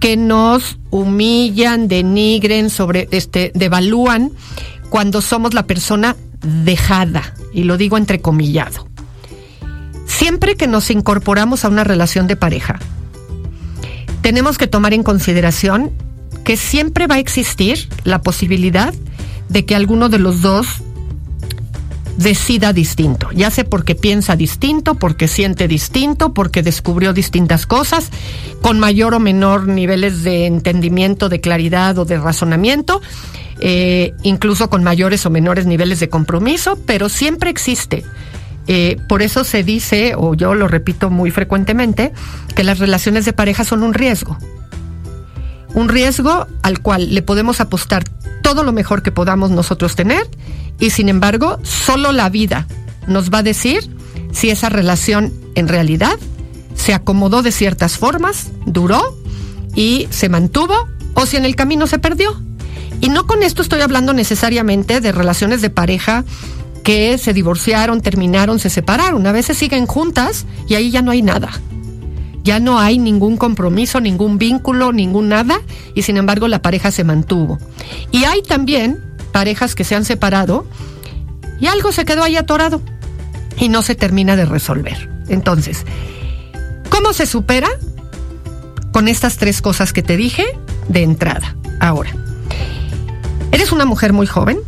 que 0.00 0.16
nos 0.16 0.78
humillan, 0.90 1.86
denigren, 1.86 2.70
sobre 2.70 3.08
este 3.10 3.52
devalúan 3.54 4.32
cuando 4.88 5.20
somos 5.20 5.54
la 5.54 5.66
persona 5.66 6.16
dejada, 6.40 7.34
y 7.52 7.64
lo 7.64 7.76
digo 7.76 7.98
entrecomillado. 7.98 8.88
Siempre 10.06 10.56
que 10.56 10.66
nos 10.66 10.90
incorporamos 10.90 11.64
a 11.64 11.68
una 11.68 11.84
relación 11.84 12.26
de 12.26 12.36
pareja, 12.36 12.78
tenemos 14.22 14.58
que 14.58 14.66
tomar 14.66 14.94
en 14.94 15.02
consideración 15.02 15.92
que 16.44 16.56
siempre 16.56 17.06
va 17.06 17.16
a 17.16 17.18
existir 17.18 17.88
la 18.04 18.22
posibilidad 18.22 18.94
de 19.50 19.66
que 19.66 19.74
alguno 19.74 20.08
de 20.08 20.18
los 20.18 20.40
dos 20.40 20.82
decida 22.16 22.72
distinto, 22.72 23.30
ya 23.32 23.50
sea 23.50 23.64
porque 23.64 23.94
piensa 23.94 24.36
distinto, 24.36 24.94
porque 24.94 25.26
siente 25.26 25.68
distinto, 25.68 26.34
porque 26.34 26.62
descubrió 26.62 27.12
distintas 27.12 27.66
cosas, 27.66 28.10
con 28.60 28.78
mayor 28.78 29.14
o 29.14 29.20
menor 29.20 29.66
niveles 29.66 30.22
de 30.22 30.46
entendimiento, 30.46 31.28
de 31.28 31.40
claridad 31.40 31.98
o 31.98 32.04
de 32.04 32.18
razonamiento, 32.18 33.00
eh, 33.60 34.12
incluso 34.22 34.68
con 34.70 34.84
mayores 34.84 35.24
o 35.26 35.30
menores 35.30 35.66
niveles 35.66 35.98
de 35.98 36.08
compromiso, 36.08 36.78
pero 36.86 37.08
siempre 37.08 37.50
existe. 37.50 38.04
Eh, 38.66 38.98
por 39.08 39.22
eso 39.22 39.42
se 39.42 39.64
dice, 39.64 40.12
o 40.16 40.34
yo 40.34 40.54
lo 40.54 40.68
repito 40.68 41.10
muy 41.10 41.30
frecuentemente, 41.30 42.12
que 42.54 42.64
las 42.64 42.78
relaciones 42.78 43.24
de 43.24 43.32
pareja 43.32 43.64
son 43.64 43.82
un 43.82 43.94
riesgo. 43.94 44.36
Un 45.74 45.88
riesgo 45.88 46.46
al 46.62 46.80
cual 46.80 47.14
le 47.14 47.22
podemos 47.22 47.60
apostar 47.60 48.04
todo 48.42 48.62
lo 48.62 48.72
mejor 48.72 49.02
que 49.02 49.12
podamos 49.12 49.50
nosotros 49.50 49.94
tener 49.94 50.26
y 50.78 50.90
sin 50.90 51.08
embargo 51.08 51.58
solo 51.62 52.10
la 52.12 52.28
vida 52.28 52.66
nos 53.06 53.30
va 53.30 53.38
a 53.38 53.42
decir 53.42 53.88
si 54.32 54.50
esa 54.50 54.68
relación 54.68 55.32
en 55.54 55.68
realidad 55.68 56.18
se 56.74 56.94
acomodó 56.94 57.42
de 57.42 57.52
ciertas 57.52 57.98
formas, 57.98 58.48
duró 58.66 59.16
y 59.74 60.08
se 60.10 60.28
mantuvo 60.28 60.88
o 61.14 61.26
si 61.26 61.36
en 61.36 61.44
el 61.44 61.56
camino 61.56 61.86
se 61.86 61.98
perdió. 61.98 62.40
Y 63.00 63.08
no 63.08 63.26
con 63.26 63.42
esto 63.42 63.62
estoy 63.62 63.80
hablando 63.80 64.12
necesariamente 64.12 65.00
de 65.00 65.12
relaciones 65.12 65.62
de 65.62 65.70
pareja 65.70 66.24
que 66.84 67.18
se 67.18 67.32
divorciaron, 67.32 68.00
terminaron, 68.00 68.58
se 68.58 68.70
separaron. 68.70 69.26
A 69.26 69.32
veces 69.32 69.58
siguen 69.58 69.86
juntas 69.86 70.46
y 70.68 70.74
ahí 70.74 70.90
ya 70.90 71.02
no 71.02 71.10
hay 71.10 71.22
nada. 71.22 71.50
Ya 72.42 72.58
no 72.58 72.78
hay 72.78 72.98
ningún 72.98 73.36
compromiso, 73.36 74.00
ningún 74.00 74.38
vínculo, 74.38 74.92
ningún 74.92 75.28
nada, 75.28 75.60
y 75.94 76.02
sin 76.02 76.16
embargo 76.16 76.48
la 76.48 76.62
pareja 76.62 76.90
se 76.90 77.04
mantuvo. 77.04 77.58
Y 78.10 78.24
hay 78.24 78.42
también 78.42 79.04
parejas 79.32 79.74
que 79.74 79.84
se 79.84 79.94
han 79.94 80.04
separado 80.04 80.66
y 81.60 81.66
algo 81.66 81.92
se 81.92 82.04
quedó 82.04 82.22
ahí 82.22 82.36
atorado 82.36 82.80
y 83.58 83.68
no 83.68 83.82
se 83.82 83.94
termina 83.94 84.36
de 84.36 84.46
resolver. 84.46 85.10
Entonces, 85.28 85.84
¿cómo 86.88 87.12
se 87.12 87.26
supera? 87.26 87.68
Con 88.92 89.06
estas 89.06 89.36
tres 89.36 89.62
cosas 89.62 89.92
que 89.92 90.02
te 90.02 90.16
dije 90.16 90.46
de 90.88 91.02
entrada. 91.02 91.56
Ahora, 91.78 92.10
eres 93.52 93.70
una 93.70 93.84
mujer 93.84 94.12
muy 94.12 94.26
joven, 94.26 94.58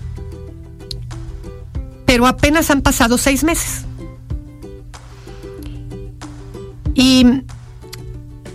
pero 2.07 2.27
apenas 2.27 2.71
han 2.71 2.83
pasado 2.83 3.19
seis 3.19 3.43
meses. 3.43 3.85
Y 6.95 7.43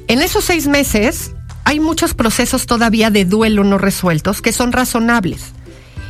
en 0.07 0.21
esos 0.21 0.45
seis 0.45 0.67
meses 0.67 1.31
hay 1.65 1.79
muchos 1.79 2.13
procesos 2.13 2.65
todavía 2.65 3.09
de 3.09 3.25
duelo 3.25 3.63
no 3.63 3.77
resueltos 3.77 4.41
que 4.41 4.53
son 4.53 4.71
razonables. 4.71 5.51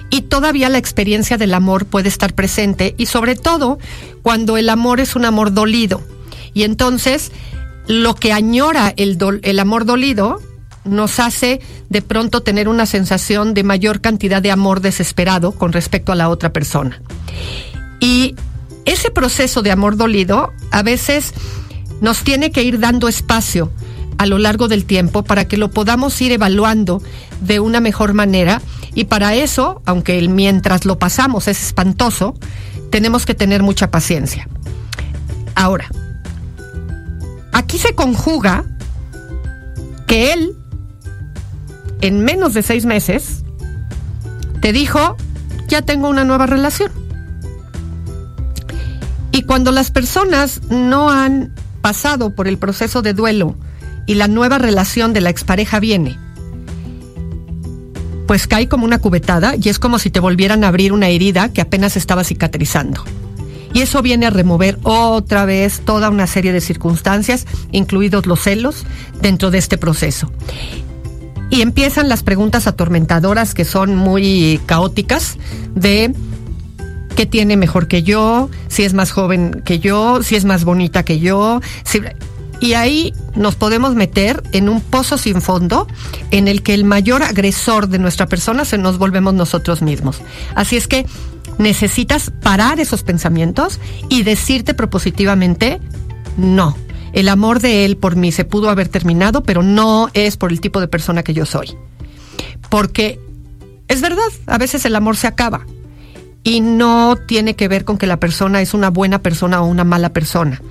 Y 0.10 0.22
todavía 0.22 0.70
la 0.70 0.78
experiencia 0.78 1.38
del 1.38 1.54
amor 1.54 1.86
puede 1.86 2.08
estar 2.08 2.34
presente 2.34 2.94
y 2.98 3.08
sobre 3.08 3.36
todo 3.36 3.80
cuando 4.22 4.58
el 4.58 4.70
amor 4.70 5.00
es 5.00 5.16
un 5.16 5.26
amor 5.26 5.54
dolido. 5.54 6.02
Y 6.54 6.64
entonces 6.64 7.32
lo 7.88 8.16
que 8.16 8.34
añora 8.34 8.94
el, 8.98 9.60
amor 9.60 9.86
dolido 9.86 10.42
nos 10.86 11.20
hace 11.20 11.60
de 11.90 12.02
pronto 12.02 12.42
tener 12.42 12.68
una 12.68 12.86
sensación 12.86 13.54
de 13.54 13.64
mayor 13.64 14.00
cantidad 14.00 14.42
de 14.42 14.52
amor 14.52 14.82
desesperado 14.82 15.54
con 15.54 15.74
respecto 15.74 16.12
a 16.12 16.16
la 16.16 16.30
otra 16.30 16.54
persona. 16.54 17.02
Y 18.00 18.36
ese 18.86 19.10
proceso 19.10 19.62
de 19.64 19.72
amor 19.72 19.98
dolido 19.98 20.54
a 20.72 20.84
veces 20.84 21.34
nos 22.02 22.24
tiene 22.24 22.52
que 22.52 22.64
ir 22.64 22.80
dando 22.80 23.08
espacio 23.08 23.72
a 24.18 24.26
lo 24.26 24.38
largo 24.38 24.68
del 24.68 24.86
tiempo 24.86 25.24
para 25.24 25.48
que 25.48 25.58
lo 25.58 25.70
podamos 25.70 26.20
ir 26.22 26.32
evaluando 26.32 27.02
de 27.42 27.60
una 27.60 27.80
mejor 27.80 28.14
manera 28.14 28.62
y 28.94 29.06
para 29.06 29.36
eso, 29.36 29.82
aunque 29.86 30.18
el 30.18 30.30
mientras 30.30 30.86
lo 30.86 30.98
pasamos 30.98 31.48
es 31.48 31.62
espantoso, 31.62 32.34
tenemos 32.90 33.26
que 33.26 33.36
tener 33.36 33.62
mucha 33.62 33.92
paciencia. 33.92 34.48
Ahora, 35.54 35.90
aquí 37.52 37.78
se 37.78 37.94
conjuga 37.94 38.64
que 40.08 40.34
él, 40.34 40.56
en 42.02 42.24
menos 42.24 42.54
de 42.54 42.64
seis 42.64 42.86
meses, 42.86 43.44
te 44.62 44.72
dijo, 44.72 45.16
ya 45.68 45.82
tengo 45.82 46.10
una 46.10 46.24
nueva 46.24 46.48
relación. 46.48 46.92
Y 49.32 49.44
cuando 49.44 49.72
las 49.72 49.92
personas 49.92 50.62
no 50.70 51.12
han 51.12 51.54
pasado 51.88 52.32
por 52.32 52.50
el 52.50 52.58
proceso 52.58 53.02
de 53.02 53.14
duelo 53.14 53.56
y 54.08 54.16
la 54.16 54.28
nueva 54.28 54.58
relación 54.58 55.14
de 55.14 55.22
la 55.22 55.30
expareja 55.30 55.80
viene, 55.80 56.18
pues 58.28 58.46
cae 58.46 58.68
como 58.68 58.84
una 58.84 59.00
cubetada 59.00 59.56
y 59.56 59.70
es 59.70 59.80
como 59.80 59.98
si 59.98 60.10
te 60.10 60.20
volvieran 60.20 60.66
a 60.66 60.68
abrir 60.68 60.92
una 60.92 61.08
herida 61.08 61.48
que 61.54 61.62
apenas 61.62 61.96
estaba 61.96 62.26
cicatrizando. 62.26 63.06
Y 63.74 63.84
eso 63.84 64.02
viene 64.02 64.26
a 64.26 64.32
remover 64.32 64.78
otra 64.84 65.46
vez 65.46 65.80
toda 65.80 66.10
una 66.10 66.28
serie 66.28 66.52
de 66.52 66.60
circunstancias, 66.60 67.46
incluidos 67.72 68.26
los 68.26 68.42
celos, 68.42 68.86
dentro 69.22 69.50
de 69.50 69.60
este 69.60 69.78
proceso. 69.78 70.30
Y 71.50 71.62
empiezan 71.62 72.10
las 72.10 72.22
preguntas 72.22 72.68
atormentadoras 72.68 73.54
que 73.54 73.64
son 73.64 73.96
muy 73.96 74.60
caóticas 74.66 75.38
de 75.74 76.14
qué 77.18 77.26
tiene 77.26 77.58
mejor 77.58 77.88
que 77.88 78.04
yo, 78.04 78.50
si 78.68 78.84
es 78.84 78.94
más 78.94 79.12
joven 79.12 79.64
que 79.66 79.80
yo, 79.80 80.22
si 80.22 80.36
es 80.36 80.46
más 80.46 80.64
bonita 80.64 81.04
que 81.04 81.20
yo. 81.20 81.62
y 82.62 82.74
ahí 82.74 83.12
nos 83.36 83.56
podemos 83.56 83.96
meter 83.96 84.44
en 84.52 84.70
un 84.70 84.82
pozo 84.82 85.18
sin 85.18 85.42
fondo 85.42 85.88
en 86.30 86.48
el 86.48 86.62
que 86.62 86.76
el 86.76 86.86
mayor 86.86 87.24
agresor 87.24 87.90
de 87.90 87.98
nuestra 87.98 88.28
persona 88.28 88.66
se 88.66 88.78
nos 88.78 89.00
volvemos 89.00 89.34
nosotros 89.34 89.82
mismos. 89.82 90.22
Así 90.54 90.78
es 90.78 90.88
que 90.88 91.08
necesitas 91.58 92.32
parar 92.44 92.80
esos 92.80 93.02
pensamientos 93.02 93.80
y 94.10 94.22
decirte 94.22 94.76
propositivamente, 94.76 95.82
no, 96.38 96.78
el 97.14 97.30
amor 97.30 97.62
de 97.62 97.84
él 97.84 97.98
por 97.98 98.16
mí 98.16 98.32
se 98.32 98.46
pudo 98.46 98.70
haber 98.70 98.90
terminado, 98.90 99.42
pero 99.42 99.64
no 99.64 100.10
es 100.14 100.38
por 100.38 100.52
el 100.52 100.62
tipo 100.62 100.80
de 100.80 100.88
persona 100.88 101.24
que 101.24 101.34
yo 101.34 101.48
soy. 101.48 101.76
Porque 102.70 103.20
es 103.88 104.02
verdad, 104.02 104.30
a 104.46 104.60
veces 104.60 104.86
el 104.86 104.96
amor 104.96 105.18
se 105.18 105.26
acaba, 105.26 105.66
y 106.48 106.62
no 106.62 107.18
tiene 107.18 107.58
que 107.58 107.68
ver 107.68 107.84
con 107.84 107.98
que 107.98 108.08
la 108.08 108.22
persona 108.22 108.62
es 108.62 108.74
una 108.74 108.90
buena 108.90 109.20
persona 109.20 109.62
o 109.62 109.66
una 109.66 109.84
mala 109.84 110.14
persona. 110.14 110.62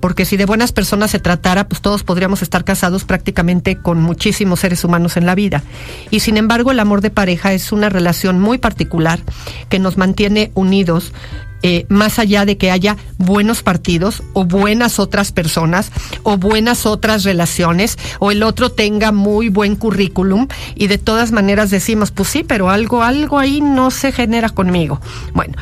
Porque 0.00 0.24
si 0.24 0.38
de 0.38 0.46
buenas 0.46 0.72
personas 0.72 1.10
se 1.10 1.18
tratara, 1.18 1.68
pues 1.68 1.82
todos 1.82 2.04
podríamos 2.04 2.40
estar 2.40 2.64
casados 2.64 3.04
prácticamente 3.04 3.76
con 3.76 4.00
muchísimos 4.00 4.60
seres 4.60 4.82
humanos 4.82 5.18
en 5.18 5.26
la 5.26 5.34
vida. 5.34 5.62
Y 6.10 6.20
sin 6.20 6.38
embargo, 6.38 6.70
el 6.70 6.80
amor 6.80 7.02
de 7.02 7.10
pareja 7.10 7.52
es 7.52 7.70
una 7.70 7.90
relación 7.90 8.40
muy 8.40 8.56
particular 8.56 9.20
que 9.68 9.78
nos 9.78 9.98
mantiene 9.98 10.52
unidos 10.54 11.12
eh, 11.62 11.86
más 11.88 12.18
allá 12.18 12.44
de 12.44 12.58
que 12.58 12.70
haya 12.70 12.96
buenos 13.18 13.62
partidos 13.62 14.22
o 14.34 14.44
buenas 14.44 14.98
otras 14.98 15.32
personas 15.32 15.90
o 16.22 16.36
buenas 16.36 16.86
otras 16.86 17.24
relaciones 17.24 17.98
o 18.18 18.30
el 18.30 18.42
otro 18.42 18.70
tenga 18.70 19.12
muy 19.12 19.48
buen 19.48 19.76
currículum 19.76 20.48
y 20.74 20.86
de 20.86 20.98
todas 20.98 21.32
maneras 21.32 21.70
decimos, 21.70 22.10
pues 22.10 22.28
sí, 22.28 22.44
pero 22.44 22.70
algo, 22.70 23.02
algo 23.02 23.38
ahí 23.38 23.60
no 23.60 23.90
se 23.90 24.12
genera 24.12 24.50
conmigo. 24.50 25.00
Bueno, 25.34 25.54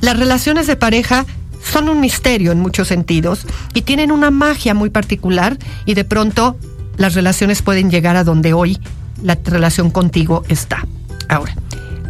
las 0.00 0.18
relaciones 0.18 0.66
de 0.66 0.76
pareja 0.76 1.26
son 1.62 1.88
un 1.88 2.00
misterio 2.00 2.52
en 2.52 2.60
muchos 2.60 2.88
sentidos 2.88 3.46
y 3.74 3.82
tienen 3.82 4.12
una 4.12 4.30
magia 4.30 4.74
muy 4.74 4.90
particular 4.90 5.58
y 5.86 5.94
de 5.94 6.04
pronto 6.04 6.56
las 6.96 7.14
relaciones 7.14 7.62
pueden 7.62 7.90
llegar 7.90 8.16
a 8.16 8.24
donde 8.24 8.52
hoy 8.52 8.78
la 9.22 9.38
relación 9.44 9.90
contigo 9.90 10.44
está. 10.48 10.86
Ahora, 11.28 11.54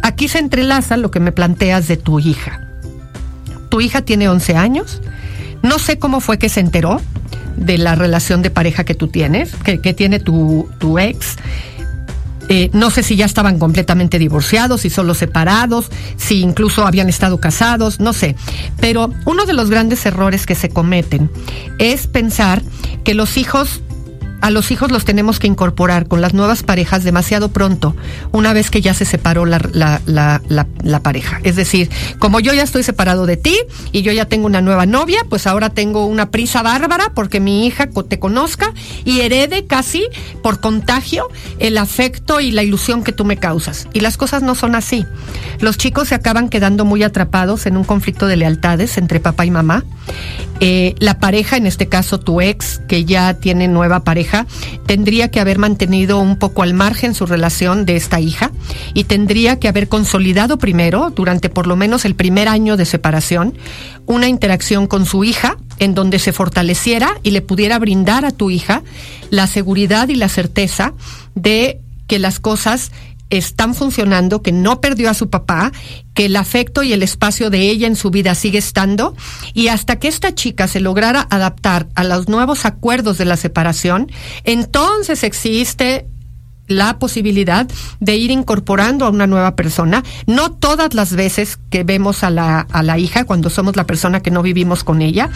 aquí 0.03 0.27
se 0.27 0.39
entrelaza 0.39 0.97
lo 0.97 1.11
que 1.11 1.19
me 1.19 1.31
planteas 1.31 1.87
de 1.87 1.97
tu 1.97 2.19
hija. 2.19 2.68
Tu 3.69 3.81
hija 3.81 4.01
tiene 4.01 4.29
11 4.29 4.55
años, 4.55 5.01
no 5.61 5.79
sé 5.79 5.99
cómo 5.99 6.21
fue 6.21 6.37
que 6.37 6.49
se 6.49 6.59
enteró 6.59 7.01
de 7.55 7.77
la 7.77 7.95
relación 7.95 8.41
de 8.41 8.49
pareja 8.49 8.83
que 8.83 8.95
tú 8.95 9.07
tienes, 9.07 9.55
que, 9.55 9.81
que 9.81 9.93
tiene 9.93 10.19
tu, 10.19 10.69
tu 10.79 10.97
ex. 10.99 11.37
Eh, 12.51 12.71
no 12.73 12.89
sé 12.89 13.03
si 13.03 13.15
ya 13.15 13.25
estaban 13.25 13.59
completamente 13.59 14.17
divorciados, 14.17 14.81
si 14.81 14.89
solo 14.89 15.13
separados, 15.13 15.91
si 16.17 16.41
incluso 16.41 16.87
habían 16.87 17.07
estado 17.07 17.39
casados, 17.39 17.99
no 17.99 18.11
sé. 18.11 18.35
Pero 18.79 19.13
uno 19.25 19.45
de 19.45 19.53
los 19.53 19.69
grandes 19.69 20.03
errores 20.07 20.47
que 20.47 20.55
se 20.55 20.69
cometen 20.69 21.29
es 21.77 22.07
pensar 22.07 22.63
que 23.03 23.13
los 23.13 23.37
hijos 23.37 23.81
a 24.41 24.49
los 24.49 24.71
hijos 24.71 24.91
los 24.91 25.05
tenemos 25.05 25.39
que 25.39 25.47
incorporar 25.47 26.07
con 26.07 26.21
las 26.21 26.33
nuevas 26.33 26.63
parejas 26.63 27.03
demasiado 27.03 27.49
pronto, 27.49 27.95
una 28.31 28.53
vez 28.53 28.69
que 28.69 28.81
ya 28.81 28.93
se 28.93 29.05
separó 29.05 29.45
la, 29.45 29.59
la, 29.73 30.01
la, 30.05 30.99
pareja. 30.99 31.39
Es 31.43 31.55
decir, 31.55 31.89
como 32.19 32.39
yo 32.39 32.53
ya 32.53 32.63
estoy 32.63 32.83
separado 32.83 33.25
de 33.25 33.37
ti 33.37 33.57
y 33.91 34.01
yo 34.01 34.11
ya 34.11 34.25
tengo 34.25 34.45
una 34.45 34.61
nueva 34.61 34.85
novia, 34.85 35.25
pues 35.29 35.47
ahora 35.47 35.69
tengo 35.69 36.05
una 36.05 36.29
prisa 36.29 36.61
bárbara 36.61 37.11
porque 37.13 37.39
mi 37.39 37.65
hija 37.65 37.87
te 37.87 38.19
conozca 38.19 38.73
y 39.05 39.21
herede 39.21 39.65
casi 39.65 40.07
por 40.43 40.59
contagio 40.59 41.27
el 41.59 41.77
afecto 41.77 42.39
y 42.39 42.51
la 42.51 42.63
ilusión 42.63 43.03
que 43.03 43.11
tú 43.11 43.25
me 43.25 43.37
causas. 43.37 43.87
Y 43.93 44.01
las 44.01 44.17
cosas 44.17 44.43
no 44.43 44.55
son 44.55 44.75
así. 44.75 45.05
Los 45.59 45.77
chicos 45.77 46.09
se 46.09 46.15
acaban 46.15 46.49
quedando 46.49 46.85
muy 46.85 47.03
atrapados 47.03 47.65
en 47.65 47.77
un 47.77 47.83
conflicto 47.83 48.27
de 48.27 48.37
lealtades 48.37 48.97
entre 48.97 49.19
papá 49.19 49.45
y 49.45 49.51
mamá. 49.51 49.83
Eh, 50.61 50.95
la 50.99 51.19
pareja, 51.19 51.55
en 51.55 51.65
este 51.65 51.87
caso 51.87 52.19
tu 52.19 52.41
ex, 52.41 52.81
que 52.87 53.05
ya 53.05 53.33
tiene 53.35 53.67
nueva 53.67 54.03
pareja, 54.03 54.28
tendría 54.85 55.31
que 55.31 55.39
haber 55.39 55.57
mantenido 55.57 56.19
un 56.19 56.37
poco 56.37 56.63
al 56.63 56.73
margen 56.73 57.13
su 57.13 57.25
relación 57.25 57.85
de 57.85 57.95
esta 57.95 58.19
hija 58.19 58.51
y 58.93 59.05
tendría 59.05 59.59
que 59.59 59.67
haber 59.67 59.87
consolidado 59.87 60.57
primero, 60.57 61.11
durante 61.15 61.49
por 61.49 61.67
lo 61.67 61.75
menos 61.75 62.05
el 62.05 62.15
primer 62.15 62.47
año 62.47 62.77
de 62.77 62.85
separación, 62.85 63.57
una 64.05 64.27
interacción 64.27 64.87
con 64.87 65.05
su 65.05 65.23
hija 65.23 65.57
en 65.79 65.95
donde 65.95 66.19
se 66.19 66.33
fortaleciera 66.33 67.09
y 67.23 67.31
le 67.31 67.41
pudiera 67.41 67.79
brindar 67.79 68.25
a 68.25 68.31
tu 68.31 68.49
hija 68.49 68.83
la 69.29 69.47
seguridad 69.47 70.09
y 70.09 70.15
la 70.15 70.29
certeza 70.29 70.93
de 71.35 71.79
que 72.07 72.19
las 72.19 72.39
cosas 72.39 72.91
están 73.29 73.75
funcionando, 73.75 74.41
que 74.41 74.51
no 74.51 74.81
perdió 74.81 75.09
a 75.09 75.13
su 75.13 75.29
papá, 75.29 75.71
que 76.13 76.25
el 76.25 76.35
afecto 76.35 76.83
y 76.83 76.93
el 76.93 77.03
espacio 77.03 77.49
de 77.49 77.69
ella 77.69 77.87
en 77.87 77.95
su 77.95 78.11
vida 78.11 78.35
sigue 78.35 78.57
estando, 78.57 79.15
y 79.53 79.67
hasta 79.67 79.97
que 79.97 80.07
esta 80.07 80.33
chica 80.33 80.67
se 80.67 80.79
lograra 80.79 81.27
adaptar 81.29 81.87
a 81.95 82.03
los 82.03 82.27
nuevos 82.27 82.65
acuerdos 82.65 83.17
de 83.17 83.25
la 83.25 83.37
separación, 83.37 84.11
entonces 84.43 85.23
existe 85.23 86.05
la 86.69 86.99
posibilidad 86.99 87.67
de 87.99 88.15
ir 88.15 88.31
incorporando 88.31 89.05
a 89.05 89.09
una 89.09 89.27
nueva 89.27 89.55
persona, 89.55 90.03
no 90.27 90.51
todas 90.51 90.93
las 90.93 91.13
veces 91.15 91.57
que 91.69 91.83
vemos 91.83 92.23
a 92.23 92.29
la, 92.29 92.61
a 92.61 92.83
la 92.83 92.97
hija 92.97 93.25
cuando 93.25 93.49
somos 93.49 93.75
la 93.75 93.85
persona 93.85 94.21
que 94.21 94.31
no 94.31 94.41
vivimos 94.41 94.83
con 94.83 95.01
ella, 95.01 95.29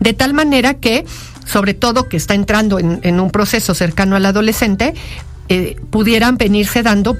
de 0.00 0.14
tal 0.14 0.32
manera 0.32 0.74
que, 0.74 1.04
sobre 1.46 1.74
todo 1.74 2.08
que 2.08 2.16
está 2.16 2.34
entrando 2.34 2.78
en, 2.78 3.20
un 3.20 3.30
proceso 3.30 3.74
cercano 3.74 4.16
al 4.16 4.26
adolescente, 4.26 4.94
eh, 5.50 5.76
pudieran 5.90 6.36
venirse 6.38 6.82
dando 6.82 7.16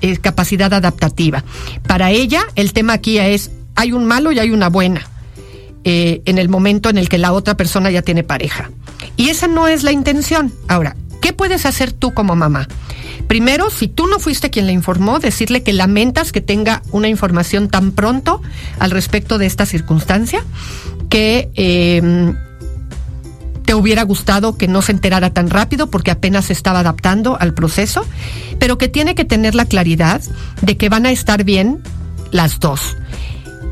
eh, 0.00 0.16
capacidad 0.18 0.72
adaptativa. 0.72 1.44
Para 1.86 2.10
ella, 2.10 2.42
el 2.54 2.72
tema 2.72 2.94
aquí 2.94 3.18
es, 3.18 3.50
hay 3.74 3.92
un 3.92 4.06
malo 4.06 4.32
y 4.32 4.38
hay 4.38 4.50
una 4.50 4.68
buena. 4.68 5.06
Eh, 5.84 6.22
en 6.24 6.38
el 6.38 6.48
momento 6.48 6.90
en 6.90 6.98
el 6.98 7.08
que 7.08 7.18
la 7.18 7.32
otra 7.32 7.56
persona 7.56 7.90
ya 7.90 8.02
tiene 8.02 8.22
pareja. 8.24 8.70
Y 9.16 9.30
esa 9.30 9.46
no 9.46 9.68
es 9.68 9.84
la 9.84 9.92
intención. 9.92 10.52
Ahora, 10.66 10.96
¿qué 11.20 11.32
puedes 11.32 11.66
hacer 11.66 11.92
tú 11.92 12.12
como 12.12 12.34
mamá? 12.34 12.68
Primero, 13.26 13.70
si 13.70 13.88
tú 13.88 14.06
no 14.06 14.18
fuiste 14.18 14.50
quien 14.50 14.66
le 14.66 14.72
informó, 14.72 15.18
decirle 15.18 15.62
que 15.62 15.72
lamentas 15.72 16.32
que 16.32 16.40
tenga 16.40 16.82
una 16.90 17.08
información 17.08 17.68
tan 17.68 17.92
pronto 17.92 18.42
al 18.78 18.90
respecto 18.90 19.38
de 19.38 19.46
esta 19.46 19.66
circunstancia, 19.66 20.44
que 21.10 21.50
eh, 21.54 22.34
te 23.68 23.74
hubiera 23.74 24.02
gustado 24.02 24.56
que 24.56 24.66
no 24.66 24.80
se 24.80 24.92
enterara 24.92 25.28
tan 25.28 25.50
rápido 25.50 25.90
porque 25.90 26.10
apenas 26.10 26.46
se 26.46 26.54
estaba 26.54 26.80
adaptando 26.80 27.36
al 27.38 27.52
proceso, 27.52 28.06
pero 28.58 28.78
que 28.78 28.88
tiene 28.88 29.14
que 29.14 29.26
tener 29.26 29.54
la 29.54 29.66
claridad 29.66 30.22
de 30.62 30.78
que 30.78 30.88
van 30.88 31.04
a 31.04 31.10
estar 31.10 31.44
bien 31.44 31.82
las 32.30 32.60
dos. 32.60 32.96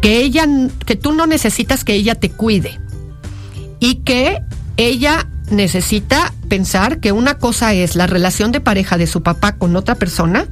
Que 0.03 0.21
ella, 0.21 0.47
que 0.85 0.97
tú 0.97 1.15
no 1.15 1.27
necesitas 1.27 1.83
que 1.83 1.95
ella 1.95 2.15
te 2.15 2.29
cuide 2.29 2.79
y 3.81 3.95
que 4.05 4.43
ella 4.77 5.29
necesita 5.51 6.35
pensar 6.51 7.01
que 7.01 7.13
una 7.13 7.39
cosa 7.39 7.73
es 7.73 7.97
la 7.97 8.07
relación 8.07 8.53
de 8.53 8.61
pareja 8.61 8.99
de 8.99 9.07
su 9.07 9.23
papá 9.23 9.57
con 9.57 9.77
otra 9.77 9.95
persona, 9.95 10.47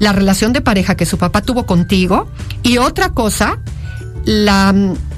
la 0.00 0.12
relación 0.12 0.52
de 0.52 0.62
pareja 0.62 0.96
que 0.96 1.06
su 1.06 1.16
papá 1.16 1.42
tuvo 1.42 1.64
contigo 1.64 2.28
y 2.64 2.78
otra 2.78 3.10
cosa, 3.10 3.60
la, 4.24 4.74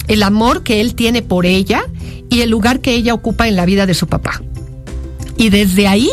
el 0.09 0.23
amor 0.23 0.63
que 0.63 0.83
él 0.83 0.95
tiene 0.95 1.23
por 1.23 1.47
ella 1.47 1.87
y 2.33 2.41
el 2.41 2.49
lugar 2.49 2.81
que 2.81 2.95
ella 2.95 3.13
ocupa 3.13 3.47
en 3.47 3.57
la 3.57 3.67
vida 3.67 3.85
de 3.85 3.93
su 3.93 4.07
papá. 4.07 4.41
Y 5.37 5.51
desde 5.51 5.87
ahí 5.87 6.11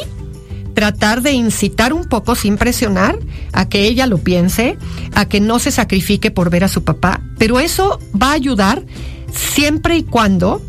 tratar 0.73 1.21
de 1.21 1.32
incitar 1.32 1.93
un 1.93 2.03
poco 2.03 2.36
sin 2.36 2.58
presionar 2.58 3.17
a 3.53 3.69
que 3.69 3.88
ella 3.88 4.05
lo 4.05 4.17
piense, 4.17 4.77
a 5.15 5.29
que 5.29 5.39
no 5.39 5.60
se 5.60 5.71
sacrifique 5.71 6.29
por 6.29 6.49
ver 6.49 6.65
a 6.65 6.67
su 6.67 6.84
papá, 6.84 7.21
pero 7.38 7.62
eso 7.62 8.01
va 8.21 8.32
a 8.32 8.34
ayudar 8.34 8.84
siempre 9.34 9.95
y 9.95 10.03
cuando 10.03 10.62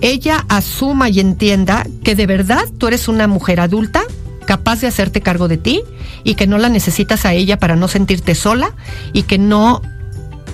ella 0.00 0.44
asuma 0.48 1.08
y 1.08 1.18
entienda 1.18 1.84
que 2.04 2.14
de 2.14 2.26
verdad 2.28 2.64
tú 2.78 2.86
eres 2.86 3.08
una 3.08 3.26
mujer 3.26 3.58
adulta 3.58 4.02
capaz 4.46 4.80
de 4.80 4.86
hacerte 4.86 5.22
cargo 5.22 5.48
de 5.48 5.56
ti 5.56 5.82
y 6.22 6.36
que 6.36 6.46
no 6.46 6.56
la 6.56 6.68
necesitas 6.68 7.24
a 7.24 7.32
ella 7.32 7.58
para 7.58 7.74
no 7.74 7.88
sentirte 7.88 8.36
sola 8.36 8.70
y 9.12 9.24
que 9.24 9.38
no 9.38 9.82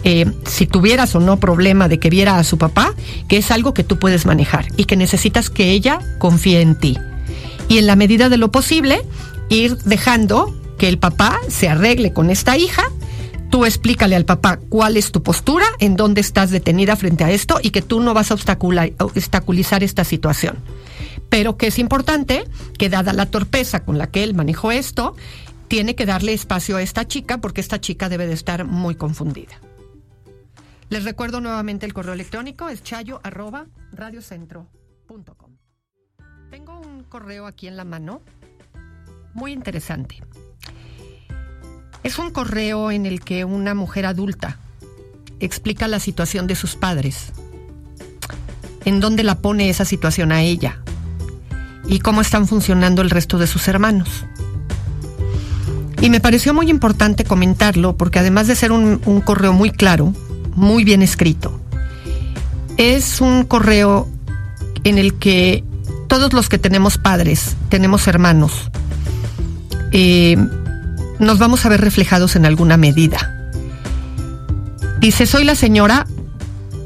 eh, 0.04 0.26
si 0.46 0.66
tuvieras 0.66 1.14
o 1.14 1.20
no 1.20 1.38
problema 1.38 1.88
de 1.88 1.98
que 1.98 2.10
viera 2.10 2.38
a 2.38 2.44
su 2.44 2.58
papá, 2.58 2.94
que 3.28 3.36
es 3.36 3.50
algo 3.50 3.74
que 3.74 3.84
tú 3.84 3.98
puedes 3.98 4.26
manejar 4.26 4.66
y 4.76 4.84
que 4.84 4.96
necesitas 4.96 5.50
que 5.50 5.70
ella 5.70 6.00
confíe 6.18 6.60
en 6.60 6.74
ti. 6.74 6.98
Y 7.68 7.78
en 7.78 7.86
la 7.86 7.96
medida 7.96 8.28
de 8.28 8.36
lo 8.36 8.50
posible, 8.50 9.02
ir 9.48 9.76
dejando 9.78 10.54
que 10.78 10.88
el 10.88 10.98
papá 10.98 11.38
se 11.48 11.68
arregle 11.68 12.12
con 12.12 12.30
esta 12.30 12.56
hija. 12.56 12.82
Tú 13.50 13.64
explícale 13.64 14.16
al 14.16 14.24
papá 14.24 14.58
cuál 14.68 14.96
es 14.96 15.12
tu 15.12 15.22
postura, 15.22 15.66
en 15.78 15.96
dónde 15.96 16.20
estás 16.20 16.50
detenida 16.50 16.96
frente 16.96 17.24
a 17.24 17.30
esto 17.30 17.58
y 17.62 17.70
que 17.70 17.82
tú 17.82 18.00
no 18.00 18.14
vas 18.14 18.30
a 18.30 18.34
obstaculizar 18.34 19.82
esta 19.82 20.04
situación. 20.04 20.56
Pero 21.28 21.56
que 21.56 21.66
es 21.66 21.78
importante 21.78 22.44
que 22.78 22.88
dada 22.88 23.12
la 23.12 23.26
torpeza 23.26 23.84
con 23.84 23.98
la 23.98 24.08
que 24.08 24.24
él 24.24 24.34
manejó 24.34 24.72
esto, 24.72 25.14
tiene 25.68 25.94
que 25.94 26.06
darle 26.06 26.32
espacio 26.32 26.76
a 26.76 26.82
esta 26.82 27.06
chica 27.06 27.38
porque 27.38 27.60
esta 27.60 27.80
chica 27.80 28.08
debe 28.08 28.26
de 28.26 28.34
estar 28.34 28.64
muy 28.64 28.94
confundida. 28.94 29.60
Les 30.90 31.04
recuerdo 31.04 31.40
nuevamente 31.40 31.86
el 31.86 31.94
correo 31.94 32.14
electrónico, 32.14 32.68
es 32.68 32.82
chayo 32.82 33.20
arroba 33.22 33.66
radiocentro.com. 33.92 35.52
Tengo 36.50 36.80
un 36.80 37.04
correo 37.04 37.46
aquí 37.46 37.68
en 37.68 37.76
la 37.76 37.84
mano, 37.84 38.22
muy 39.32 39.52
interesante. 39.52 40.20
Es 42.02 42.18
un 42.18 42.32
correo 42.32 42.90
en 42.90 43.06
el 43.06 43.20
que 43.20 43.44
una 43.44 43.72
mujer 43.72 44.04
adulta 44.04 44.58
explica 45.38 45.86
la 45.86 46.00
situación 46.00 46.48
de 46.48 46.56
sus 46.56 46.74
padres, 46.74 47.32
en 48.84 48.98
dónde 48.98 49.22
la 49.22 49.36
pone 49.36 49.70
esa 49.70 49.84
situación 49.84 50.32
a 50.32 50.42
ella 50.42 50.82
y 51.86 52.00
cómo 52.00 52.20
están 52.20 52.48
funcionando 52.48 53.00
el 53.00 53.10
resto 53.10 53.38
de 53.38 53.46
sus 53.46 53.68
hermanos. 53.68 54.24
Y 56.00 56.10
me 56.10 56.18
pareció 56.18 56.52
muy 56.52 56.68
importante 56.68 57.22
comentarlo 57.22 57.96
porque 57.96 58.18
además 58.18 58.48
de 58.48 58.56
ser 58.56 58.72
un, 58.72 59.00
un 59.04 59.20
correo 59.20 59.52
muy 59.52 59.70
claro, 59.70 60.12
muy 60.60 60.84
bien 60.84 61.02
escrito. 61.02 61.58
Es 62.76 63.20
un 63.20 63.44
correo 63.44 64.08
en 64.84 64.98
el 64.98 65.14
que 65.14 65.64
todos 66.06 66.32
los 66.32 66.48
que 66.48 66.58
tenemos 66.58 66.98
padres, 66.98 67.56
tenemos 67.68 68.06
hermanos, 68.06 68.70
eh, 69.92 70.36
nos 71.18 71.38
vamos 71.38 71.64
a 71.64 71.68
ver 71.68 71.80
reflejados 71.80 72.36
en 72.36 72.46
alguna 72.46 72.76
medida. 72.76 73.52
Dice, 75.00 75.26
soy 75.26 75.44
la 75.44 75.54
señora, 75.54 76.06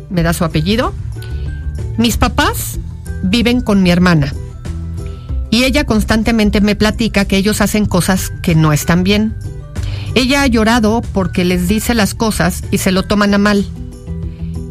me 0.09 0.23
da 0.23 0.33
su 0.33 0.45
apellido, 0.45 0.95
mis 1.99 2.17
papás 2.17 2.79
viven 3.23 3.61
con 3.61 3.83
mi 3.83 3.91
hermana 3.91 4.33
y 5.51 5.65
ella 5.65 5.85
constantemente 5.85 6.61
me 6.61 6.77
platica 6.77 7.25
que 7.25 7.37
ellos 7.37 7.61
hacen 7.61 7.87
cosas 7.87 8.33
que 8.43 8.55
no 8.55 8.73
están 8.73 9.05
bien 9.05 9.35
ella 10.15 10.43
ha 10.43 10.47
llorado 10.47 11.03
porque 11.13 11.45
les 11.45 11.69
dice 11.69 11.95
las 11.95 12.15
cosas 12.15 12.63
y 12.71 12.79
se 12.79 12.93
lo 12.93 13.03
toman 13.03 13.35
a 13.35 13.39
mal. 13.39 13.67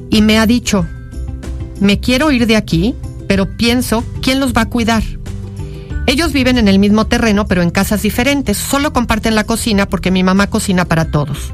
Y 0.09 0.21
me 0.21 0.39
ha 0.39 0.45
dicho, 0.45 0.85
me 1.79 1.99
quiero 1.99 2.31
ir 2.31 2.47
de 2.47 2.55
aquí, 2.55 2.95
pero 3.27 3.57
pienso, 3.57 4.03
¿quién 4.21 4.39
los 4.39 4.53
va 4.53 4.61
a 4.61 4.69
cuidar? 4.69 5.03
Ellos 6.05 6.33
viven 6.33 6.57
en 6.57 6.67
el 6.67 6.79
mismo 6.79 7.07
terreno, 7.07 7.47
pero 7.47 7.61
en 7.61 7.71
casas 7.71 8.01
diferentes. 8.01 8.57
Solo 8.57 8.93
comparten 8.93 9.35
la 9.35 9.45
cocina 9.45 9.87
porque 9.87 10.11
mi 10.11 10.23
mamá 10.23 10.47
cocina 10.47 10.85
para 10.85 11.11
todos. 11.11 11.53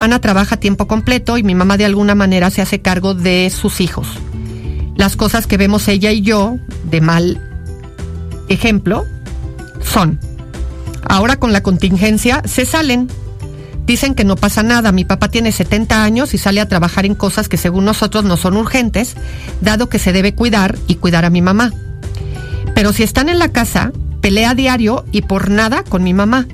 Ana 0.00 0.20
trabaja 0.20 0.54
a 0.54 0.60
tiempo 0.60 0.86
completo 0.86 1.38
y 1.38 1.42
mi 1.42 1.56
mamá 1.56 1.76
de 1.76 1.84
alguna 1.84 2.14
manera 2.14 2.50
se 2.50 2.62
hace 2.62 2.80
cargo 2.80 3.14
de 3.14 3.50
sus 3.50 3.80
hijos. 3.80 4.06
Las 4.94 5.16
cosas 5.16 5.48
que 5.48 5.56
vemos 5.56 5.88
ella 5.88 6.12
y 6.12 6.20
yo 6.20 6.56
de 6.84 7.00
mal 7.00 7.42
ejemplo 8.48 9.06
son, 9.82 10.20
ahora 11.02 11.40
con 11.40 11.52
la 11.52 11.64
contingencia 11.64 12.42
se 12.44 12.64
salen. 12.64 13.08
Dicen 13.86 14.14
que 14.14 14.22
no 14.22 14.36
pasa 14.36 14.62
nada, 14.62 14.92
mi 14.92 15.04
papá 15.04 15.30
tiene 15.30 15.50
70 15.50 16.04
años 16.04 16.32
y 16.32 16.38
sale 16.38 16.60
a 16.60 16.68
trabajar 16.68 17.04
en 17.04 17.16
cosas 17.16 17.48
que 17.48 17.56
según 17.56 17.84
nosotros 17.84 18.22
no 18.22 18.36
son 18.36 18.56
urgentes, 18.56 19.16
dado 19.62 19.88
que 19.88 19.98
se 19.98 20.12
debe 20.12 20.32
cuidar 20.32 20.78
y 20.86 20.94
cuidar 20.94 21.24
a 21.24 21.30
mi 21.30 21.42
mamá. 21.42 21.72
Pero 22.72 22.92
si 22.92 23.02
están 23.02 23.28
en 23.28 23.40
la 23.40 23.50
casa, 23.50 23.90
pelea 24.20 24.54
diario 24.54 25.04
y 25.10 25.22
por 25.22 25.50
nada 25.50 25.82
con 25.82 26.04
mi 26.04 26.14
mamá. 26.14 26.46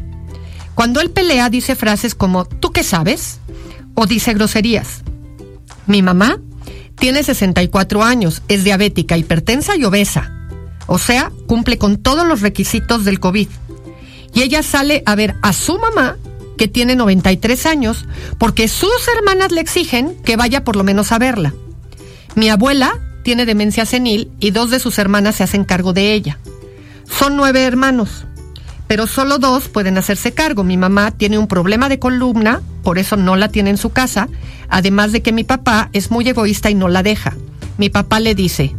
Cuando 0.75 1.01
él 1.01 1.11
pelea 1.11 1.51
dice 1.51 1.77
frases 1.77 2.15
como 2.15 2.45
¿tú 2.45 2.73
qué 2.73 2.83
sabes? 2.83 3.39
o 3.95 4.07
dice 4.07 4.35
groserías. 4.35 5.03
Mi 5.87 6.03
mamá 6.03 6.39
tiene 6.97 7.23
64 7.23 8.03
años, 8.03 8.43
es 8.49 8.65
diabética, 8.65 9.17
hipertensa 9.17 9.77
y 9.77 9.85
obesa. 9.85 10.33
O 10.87 10.99
sea, 10.99 11.33
cumple 11.47 11.79
con 11.79 11.97
todos 11.97 12.27
los 12.27 12.41
requisitos 12.41 13.05
del 13.05 13.21
COVID. 13.21 13.49
Y 14.35 14.43
ella 14.43 14.63
sale 14.63 15.03
a 15.07 15.15
ver 15.15 15.37
a 15.43 15.53
su 15.53 15.79
mamá, 15.79 16.17
que 16.59 16.69
tiene 16.69 16.97
93 16.97 17.67
años, 17.67 18.05
porque 18.39 18.69
sus 18.69 19.09
hermanas 19.17 19.53
le 19.53 19.61
exigen 19.61 20.17
que 20.25 20.37
vaya 20.37 20.65
por 20.65 20.77
lo 20.77 20.85
menos 20.85 21.13
a 21.13 21.19
verla. 21.19 21.55
Mi 22.35 22.49
abuela 22.49 23.01
tiene 23.23 23.47
demencia 23.47 23.87
senil 23.87 24.31
y 24.41 24.51
dos 24.51 24.71
de 24.71 24.81
sus 24.81 24.99
hermanas 24.99 25.37
se 25.37 25.45
hacen 25.45 25.65
cargo 25.65 25.93
de 25.93 26.13
ella. 26.13 26.39
Son 27.09 27.37
nueve 27.37 27.63
hermanos 27.63 28.27
pero 28.95 29.09
solo 29.09 29.39
dos 29.39 29.69
pueden 29.69 29.99
hacerse 29.99 30.35
cargo. 30.35 30.63
Mi 30.63 30.77
mamá 30.77 31.11
tiene 31.11 31.37
un 31.37 31.49
problema 31.49 31.89
de 31.89 31.99
columna, 31.99 32.63
por 32.85 32.97
eso 32.97 33.17
no 33.17 33.35
la 33.35 33.49
tiene 33.49 33.71
en 33.71 33.77
su 33.77 33.91
casa, 33.91 34.29
además 34.69 35.11
de 35.11 35.21
que 35.21 35.33
mi 35.33 35.43
papá 35.43 35.89
es 35.93 36.13
muy 36.13 36.29
egoísta 36.29 36.71
y 36.71 36.77
no 36.77 36.87
la 36.87 37.03
deja. 37.03 37.35
Mi 37.77 37.91
papá 37.91 38.21
le 38.21 38.37
dice, 38.37 38.77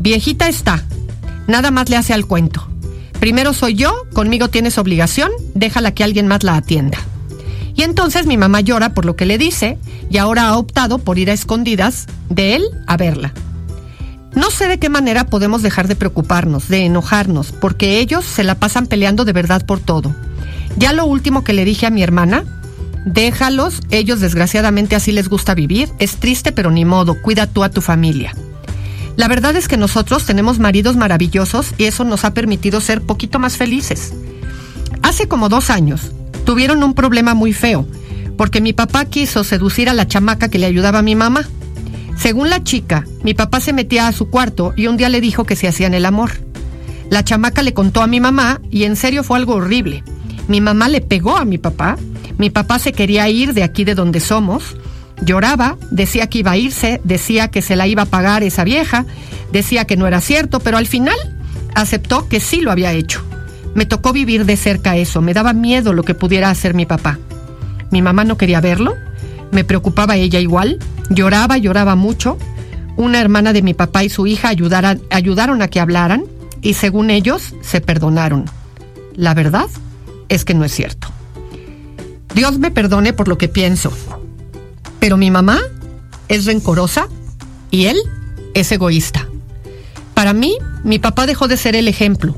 viejita 0.00 0.48
está, 0.48 0.86
nada 1.48 1.70
más 1.70 1.90
le 1.90 1.98
hace 1.98 2.14
al 2.14 2.24
cuento. 2.24 2.66
Primero 3.20 3.52
soy 3.52 3.74
yo, 3.74 3.94
conmigo 4.14 4.48
tienes 4.48 4.78
obligación, 4.78 5.30
déjala 5.52 5.92
que 5.92 6.02
alguien 6.02 6.28
más 6.28 6.42
la 6.42 6.56
atienda. 6.56 6.96
Y 7.74 7.82
entonces 7.82 8.24
mi 8.24 8.38
mamá 8.38 8.62
llora 8.62 8.94
por 8.94 9.04
lo 9.04 9.16
que 9.16 9.26
le 9.26 9.36
dice 9.36 9.76
y 10.08 10.16
ahora 10.16 10.48
ha 10.48 10.56
optado 10.56 10.96
por 10.96 11.18
ir 11.18 11.28
a 11.28 11.34
escondidas 11.34 12.06
de 12.30 12.56
él 12.56 12.64
a 12.86 12.96
verla. 12.96 13.34
No 14.36 14.50
sé 14.50 14.68
de 14.68 14.78
qué 14.78 14.90
manera 14.90 15.24
podemos 15.24 15.62
dejar 15.62 15.88
de 15.88 15.96
preocuparnos, 15.96 16.68
de 16.68 16.84
enojarnos, 16.84 17.52
porque 17.52 17.98
ellos 18.00 18.24
se 18.24 18.44
la 18.44 18.54
pasan 18.54 18.86
peleando 18.86 19.24
de 19.24 19.32
verdad 19.32 19.64
por 19.64 19.80
todo. 19.80 20.14
Ya 20.76 20.92
lo 20.92 21.06
último 21.06 21.42
que 21.42 21.54
le 21.54 21.64
dije 21.64 21.86
a 21.86 21.90
mi 21.90 22.02
hermana, 22.02 22.44
déjalos, 23.06 23.80
ellos 23.90 24.20
desgraciadamente 24.20 24.94
así 24.94 25.10
les 25.10 25.30
gusta 25.30 25.54
vivir, 25.54 25.88
es 25.98 26.16
triste 26.16 26.52
pero 26.52 26.70
ni 26.70 26.84
modo, 26.84 27.20
cuida 27.22 27.46
tú 27.46 27.64
a 27.64 27.70
tu 27.70 27.80
familia. 27.80 28.34
La 29.16 29.26
verdad 29.26 29.56
es 29.56 29.68
que 29.68 29.78
nosotros 29.78 30.26
tenemos 30.26 30.58
maridos 30.58 30.96
maravillosos 30.96 31.72
y 31.78 31.84
eso 31.84 32.04
nos 32.04 32.26
ha 32.26 32.34
permitido 32.34 32.82
ser 32.82 33.00
poquito 33.00 33.38
más 33.38 33.56
felices. 33.56 34.12
Hace 35.02 35.28
como 35.28 35.48
dos 35.48 35.70
años 35.70 36.12
tuvieron 36.44 36.82
un 36.82 36.92
problema 36.92 37.32
muy 37.32 37.54
feo, 37.54 37.88
porque 38.36 38.60
mi 38.60 38.74
papá 38.74 39.06
quiso 39.06 39.44
seducir 39.44 39.88
a 39.88 39.94
la 39.94 40.06
chamaca 40.06 40.50
que 40.50 40.58
le 40.58 40.66
ayudaba 40.66 40.98
a 40.98 41.02
mi 41.02 41.14
mamá. 41.14 41.48
Según 42.16 42.50
la 42.50 42.62
chica, 42.64 43.04
mi 43.22 43.34
papá 43.34 43.60
se 43.60 43.72
metía 43.72 44.08
a 44.08 44.12
su 44.12 44.30
cuarto 44.30 44.72
y 44.76 44.86
un 44.86 44.96
día 44.96 45.08
le 45.08 45.20
dijo 45.20 45.44
que 45.44 45.56
se 45.56 45.68
hacían 45.68 45.94
el 45.94 46.06
amor. 46.06 46.32
La 47.10 47.22
chamaca 47.22 47.62
le 47.62 47.74
contó 47.74 48.02
a 48.02 48.06
mi 48.06 48.20
mamá 48.20 48.60
y 48.70 48.84
en 48.84 48.96
serio 48.96 49.22
fue 49.22 49.38
algo 49.38 49.54
horrible. 49.54 50.02
Mi 50.48 50.60
mamá 50.60 50.88
le 50.88 51.00
pegó 51.00 51.36
a 51.36 51.44
mi 51.44 51.58
papá, 51.58 51.96
mi 52.38 52.50
papá 52.50 52.78
se 52.78 52.92
quería 52.92 53.28
ir 53.28 53.54
de 53.54 53.62
aquí 53.62 53.84
de 53.84 53.94
donde 53.94 54.20
somos, 54.20 54.76
lloraba, 55.22 55.76
decía 55.90 56.28
que 56.28 56.38
iba 56.38 56.52
a 56.52 56.56
irse, 56.56 57.00
decía 57.04 57.48
que 57.48 57.62
se 57.62 57.76
la 57.76 57.86
iba 57.86 58.02
a 58.02 58.06
pagar 58.06 58.42
esa 58.42 58.64
vieja, 58.64 59.06
decía 59.52 59.84
que 59.84 59.96
no 59.96 60.06
era 60.06 60.20
cierto, 60.20 60.60
pero 60.60 60.78
al 60.78 60.86
final 60.86 61.16
aceptó 61.74 62.28
que 62.28 62.40
sí 62.40 62.60
lo 62.60 62.70
había 62.70 62.92
hecho. 62.92 63.22
Me 63.74 63.86
tocó 63.86 64.12
vivir 64.12 64.46
de 64.46 64.56
cerca 64.56 64.96
eso, 64.96 65.20
me 65.20 65.34
daba 65.34 65.52
miedo 65.52 65.92
lo 65.92 66.02
que 66.02 66.14
pudiera 66.14 66.50
hacer 66.50 66.74
mi 66.74 66.86
papá. 66.86 67.18
Mi 67.90 68.02
mamá 68.02 68.24
no 68.24 68.36
quería 68.36 68.60
verlo, 68.60 68.94
me 69.52 69.64
preocupaba 69.64 70.16
ella 70.16 70.40
igual, 70.40 70.78
lloraba, 71.10 71.58
lloraba 71.58 71.94
mucho. 71.94 72.38
Una 72.96 73.20
hermana 73.20 73.52
de 73.52 73.62
mi 73.62 73.74
papá 73.74 74.04
y 74.04 74.08
su 74.08 74.26
hija 74.26 74.48
ayudaron 74.48 75.62
a 75.62 75.68
que 75.68 75.80
hablaran 75.80 76.24
y 76.62 76.74
según 76.74 77.10
ellos 77.10 77.54
se 77.60 77.80
perdonaron. 77.80 78.46
La 79.14 79.34
verdad 79.34 79.66
es 80.28 80.44
que 80.44 80.54
no 80.54 80.64
es 80.64 80.72
cierto. 80.72 81.08
Dios 82.34 82.58
me 82.58 82.70
perdone 82.70 83.12
por 83.12 83.28
lo 83.28 83.38
que 83.38 83.48
pienso, 83.48 83.92
pero 84.98 85.16
mi 85.16 85.30
mamá 85.30 85.58
es 86.28 86.44
rencorosa 86.44 87.08
y 87.70 87.86
él 87.86 87.96
es 88.54 88.72
egoísta. 88.72 89.26
Para 90.14 90.32
mí, 90.32 90.56
mi 90.82 90.98
papá 90.98 91.26
dejó 91.26 91.48
de 91.48 91.56
ser 91.56 91.76
el 91.76 91.88
ejemplo, 91.88 92.36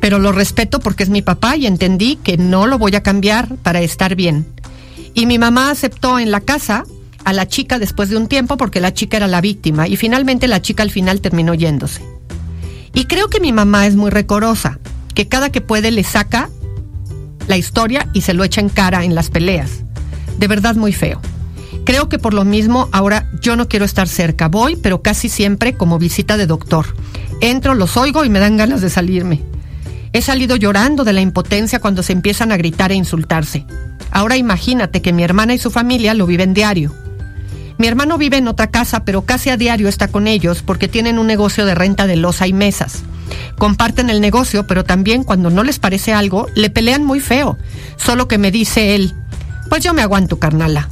pero 0.00 0.18
lo 0.18 0.32
respeto 0.32 0.80
porque 0.80 1.02
es 1.02 1.08
mi 1.08 1.22
papá 1.22 1.56
y 1.56 1.66
entendí 1.66 2.16
que 2.16 2.36
no 2.36 2.66
lo 2.66 2.78
voy 2.78 2.94
a 2.94 3.02
cambiar 3.02 3.56
para 3.56 3.80
estar 3.80 4.14
bien. 4.14 4.46
Y 5.18 5.26
mi 5.26 5.36
mamá 5.36 5.72
aceptó 5.72 6.20
en 6.20 6.30
la 6.30 6.40
casa 6.40 6.84
a 7.24 7.32
la 7.32 7.48
chica 7.48 7.80
después 7.80 8.08
de 8.08 8.16
un 8.16 8.28
tiempo 8.28 8.56
porque 8.56 8.78
la 8.80 8.94
chica 8.94 9.16
era 9.16 9.26
la 9.26 9.40
víctima 9.40 9.88
y 9.88 9.96
finalmente 9.96 10.46
la 10.46 10.62
chica 10.62 10.84
al 10.84 10.92
final 10.92 11.20
terminó 11.20 11.54
yéndose. 11.54 12.04
Y 12.94 13.06
creo 13.06 13.26
que 13.26 13.40
mi 13.40 13.50
mamá 13.50 13.88
es 13.88 13.96
muy 13.96 14.12
recorosa, 14.12 14.78
que 15.16 15.26
cada 15.26 15.50
que 15.50 15.60
puede 15.60 15.90
le 15.90 16.04
saca 16.04 16.50
la 17.48 17.56
historia 17.56 18.08
y 18.12 18.20
se 18.20 18.32
lo 18.32 18.44
echa 18.44 18.60
en 18.60 18.68
cara 18.68 19.02
en 19.02 19.16
las 19.16 19.28
peleas. 19.28 19.82
De 20.38 20.46
verdad 20.46 20.76
muy 20.76 20.92
feo. 20.92 21.20
Creo 21.84 22.08
que 22.08 22.20
por 22.20 22.32
lo 22.32 22.44
mismo 22.44 22.88
ahora 22.92 23.28
yo 23.42 23.56
no 23.56 23.66
quiero 23.66 23.86
estar 23.86 24.06
cerca. 24.06 24.46
Voy, 24.46 24.76
pero 24.76 25.02
casi 25.02 25.28
siempre 25.28 25.74
como 25.74 25.98
visita 25.98 26.36
de 26.36 26.46
doctor. 26.46 26.94
Entro, 27.40 27.74
los 27.74 27.96
oigo 27.96 28.24
y 28.24 28.28
me 28.28 28.38
dan 28.38 28.56
ganas 28.56 28.82
de 28.82 28.88
salirme. 28.88 29.42
He 30.12 30.22
salido 30.22 30.54
llorando 30.54 31.02
de 31.02 31.12
la 31.12 31.22
impotencia 31.22 31.80
cuando 31.80 32.04
se 32.04 32.12
empiezan 32.12 32.52
a 32.52 32.56
gritar 32.56 32.92
e 32.92 32.94
insultarse. 32.94 33.66
Ahora 34.10 34.36
imagínate 34.36 35.02
que 35.02 35.12
mi 35.12 35.22
hermana 35.22 35.54
y 35.54 35.58
su 35.58 35.70
familia 35.70 36.14
lo 36.14 36.26
viven 36.26 36.54
diario. 36.54 36.94
Mi 37.78 37.86
hermano 37.86 38.18
vive 38.18 38.38
en 38.38 38.48
otra 38.48 38.66
casa, 38.68 39.04
pero 39.04 39.22
casi 39.22 39.50
a 39.50 39.56
diario 39.56 39.88
está 39.88 40.08
con 40.08 40.26
ellos 40.26 40.62
porque 40.62 40.88
tienen 40.88 41.18
un 41.18 41.28
negocio 41.28 41.64
de 41.64 41.74
renta 41.74 42.06
de 42.06 42.16
losa 42.16 42.46
y 42.46 42.52
mesas. 42.52 43.02
Comparten 43.56 44.10
el 44.10 44.20
negocio, 44.20 44.66
pero 44.66 44.84
también 44.84 45.22
cuando 45.22 45.50
no 45.50 45.62
les 45.62 45.78
parece 45.78 46.12
algo, 46.12 46.46
le 46.54 46.70
pelean 46.70 47.04
muy 47.04 47.20
feo. 47.20 47.56
Solo 47.96 48.26
que 48.26 48.38
me 48.38 48.50
dice 48.50 48.94
él, 48.94 49.14
pues 49.68 49.84
yo 49.84 49.94
me 49.94 50.02
aguanto, 50.02 50.38
carnala. 50.38 50.88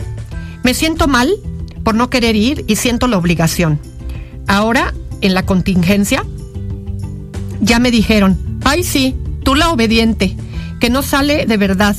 Me 0.62 0.74
siento 0.74 1.08
mal 1.08 1.34
por 1.82 1.94
no 1.94 2.10
querer 2.10 2.36
ir 2.36 2.64
y 2.68 2.76
siento 2.76 3.08
la 3.08 3.18
obligación. 3.18 3.80
Ahora, 4.46 4.94
en 5.20 5.34
la 5.34 5.44
contingencia, 5.44 6.24
ya 7.60 7.78
me 7.78 7.90
dijeron, 7.90 8.38
ay 8.64 8.84
sí, 8.84 9.16
tú 9.42 9.54
la 9.54 9.70
obediente, 9.70 10.36
que 10.80 10.90
no 10.90 11.02
sale 11.02 11.46
de 11.46 11.56
verdad. 11.56 11.96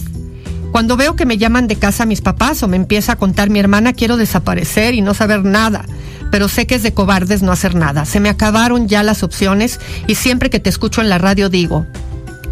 Cuando 0.72 0.98
veo 0.98 1.16
que 1.16 1.26
me 1.26 1.38
llaman 1.38 1.68
de 1.68 1.78
casa 1.78 2.06
mis 2.06 2.22
papás 2.22 2.62
o 2.64 2.68
me 2.68 2.78
empieza 2.78 3.14
a 3.14 3.16
contar 3.16 3.50
mi 3.50 3.60
hermana, 3.60 3.94
quiero 3.94 4.18
desaparecer 4.18 4.94
y 4.94 5.02
no 5.02 5.14
saber 5.14 5.44
nada. 5.44 5.86
Pero 6.32 6.50
sé 6.50 6.68
que 6.68 6.76
es 6.76 6.84
de 6.84 6.94
cobardes 6.94 7.42
no 7.42 7.52
hacer 7.52 7.76
nada. 7.76 8.06
Se 8.06 8.20
me 8.20 8.30
acabaron 8.30 8.88
ya 8.88 9.02
las 9.04 9.24
opciones 9.24 9.80
y 10.08 10.16
siempre 10.16 10.50
que 10.50 10.60
te 10.60 10.70
escucho 10.70 11.02
en 11.02 11.10
la 11.10 11.18
radio 11.18 11.50
digo, 11.50 11.86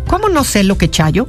¿cómo 0.08 0.30
no 0.30 0.44
sé 0.44 0.64
lo 0.64 0.78
que 0.78 0.90
chayo? 0.90 1.28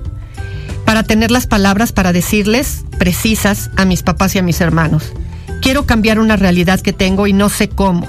para 0.86 1.02
tener 1.02 1.30
las 1.30 1.46
palabras 1.46 1.92
para 1.92 2.14
decirles 2.14 2.84
precisas 2.98 3.70
a 3.76 3.84
mis 3.84 4.02
papás 4.02 4.34
y 4.34 4.38
a 4.38 4.42
mis 4.42 4.60
hermanos. 4.62 5.12
Quiero 5.60 5.84
cambiar 5.84 6.18
una 6.20 6.36
realidad 6.36 6.80
que 6.80 6.94
tengo 6.94 7.26
y 7.26 7.34
no 7.34 7.50
sé 7.50 7.68
cómo. 7.68 8.06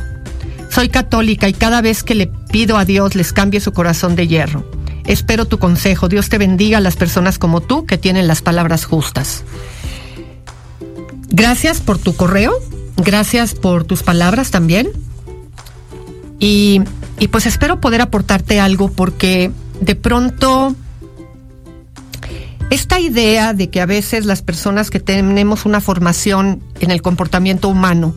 Soy 0.69 0.89
católica 0.89 1.49
y 1.49 1.53
cada 1.53 1.81
vez 1.81 2.03
que 2.03 2.15
le 2.15 2.27
pido 2.27 2.77
a 2.77 2.85
Dios 2.85 3.15
les 3.15 3.33
cambie 3.33 3.59
su 3.59 3.73
corazón 3.73 4.15
de 4.15 4.27
hierro. 4.27 4.63
Espero 5.07 5.45
tu 5.45 5.57
consejo. 5.57 6.09
Dios 6.09 6.29
te 6.29 6.37
bendiga 6.37 6.77
a 6.77 6.81
las 6.81 6.95
personas 6.95 7.39
como 7.39 7.61
tú 7.61 7.85
que 7.85 7.97
tienen 7.97 8.27
las 8.27 8.41
palabras 8.41 8.85
justas. 8.85 9.43
Gracias 11.29 11.81
por 11.81 11.97
tu 11.97 12.15
correo, 12.15 12.53
gracias 12.97 13.55
por 13.55 13.85
tus 13.85 14.03
palabras 14.03 14.51
también. 14.51 14.89
Y, 16.39 16.81
y 17.19 17.29
pues 17.29 17.45
espero 17.45 17.79
poder 17.79 18.01
aportarte 18.01 18.59
algo 18.59 18.91
porque 18.91 19.51
de 19.81 19.95
pronto 19.95 20.75
esta 22.69 22.99
idea 22.99 23.53
de 23.53 23.69
que 23.69 23.79
a 23.79 23.85
veces 23.85 24.25
las 24.25 24.41
personas 24.41 24.89
que 24.89 24.99
tenemos 24.99 25.65
una 25.65 25.79
formación 25.79 26.61
en 26.79 26.91
el 26.91 27.01
comportamiento 27.01 27.69
humano 27.69 28.13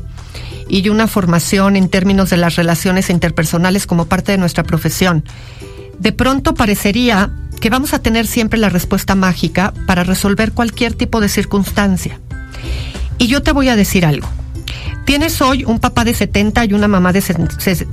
y 0.68 0.88
una 0.88 1.06
formación 1.06 1.76
en 1.76 1.88
términos 1.88 2.30
de 2.30 2.36
las 2.36 2.56
relaciones 2.56 3.10
interpersonales 3.10 3.86
como 3.86 4.06
parte 4.06 4.32
de 4.32 4.38
nuestra 4.38 4.64
profesión, 4.64 5.24
de 6.00 6.12
pronto 6.12 6.54
parecería 6.54 7.30
que 7.60 7.70
vamos 7.70 7.92
a 7.92 8.00
tener 8.00 8.26
siempre 8.26 8.58
la 8.58 8.70
respuesta 8.70 9.14
mágica 9.14 9.74
para 9.86 10.02
resolver 10.02 10.52
cualquier 10.52 10.94
tipo 10.94 11.20
de 11.20 11.28
circunstancia. 11.28 12.18
Y 13.18 13.26
yo 13.26 13.42
te 13.42 13.52
voy 13.52 13.68
a 13.68 13.76
decir 13.76 14.06
algo. 14.06 14.26
Tienes 15.04 15.42
hoy 15.42 15.64
un 15.64 15.78
papá 15.78 16.04
de 16.04 16.14
70 16.14 16.64
y 16.64 16.72
una 16.72 16.88
mamá 16.88 17.12
de, 17.12 17.22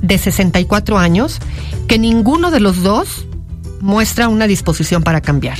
de 0.00 0.18
64 0.18 0.98
años 0.98 1.38
que 1.86 1.98
ninguno 1.98 2.50
de 2.50 2.60
los 2.60 2.82
dos 2.82 3.26
muestra 3.80 4.28
una 4.28 4.46
disposición 4.46 5.02
para 5.02 5.20
cambiar. 5.20 5.58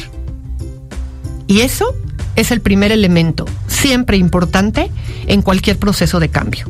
Y 1.46 1.61
eso 1.61 1.94
es 2.34 2.50
el 2.50 2.62
primer 2.62 2.92
elemento, 2.92 3.44
siempre 3.66 4.16
importante 4.16 4.90
en 5.26 5.42
cualquier 5.42 5.78
proceso 5.78 6.18
de 6.18 6.30
cambio. 6.30 6.66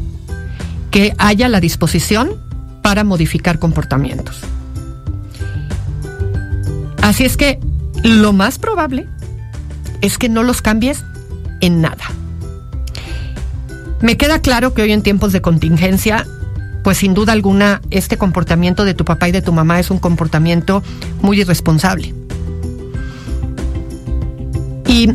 Que 0.91 1.15
haya 1.19 1.49
la 1.49 1.61
disposición 1.61 2.33
para 2.83 3.05
modificar 3.05 3.59
comportamientos. 3.61 4.43
Así 7.03 7.25
es 7.25 7.37
que 7.37 7.59
lo 8.03 8.33
más 8.33 8.59
probable 8.59 9.07
es 10.01 10.19
que 10.19 10.29
no 10.29 10.43
los 10.43 10.63
cambies 10.63 11.05
en 11.61 11.81
nada. 11.81 12.05
Me 14.01 14.17
queda 14.17 14.41
claro 14.41 14.75
que 14.75 14.83
hoy 14.83 14.93
en 14.93 15.03
tiempos 15.03 15.33
de 15.33 15.41
contingencia, 15.41 16.27
pues 16.85 16.99
sin 16.99 17.15
duda 17.15 17.33
alguna 17.33 17.81
este 17.91 18.17
comportamiento 18.17 18.85
de 18.85 18.95
tu 18.95 19.05
papá 19.05 19.29
y 19.29 19.33
de 19.33 19.43
tu 19.43 19.53
mamá 19.53 19.81
es 19.81 19.91
un 19.91 19.99
comportamiento 19.99 20.83
muy 21.21 21.41
irresponsable. 21.41 22.15
Y 24.87 25.11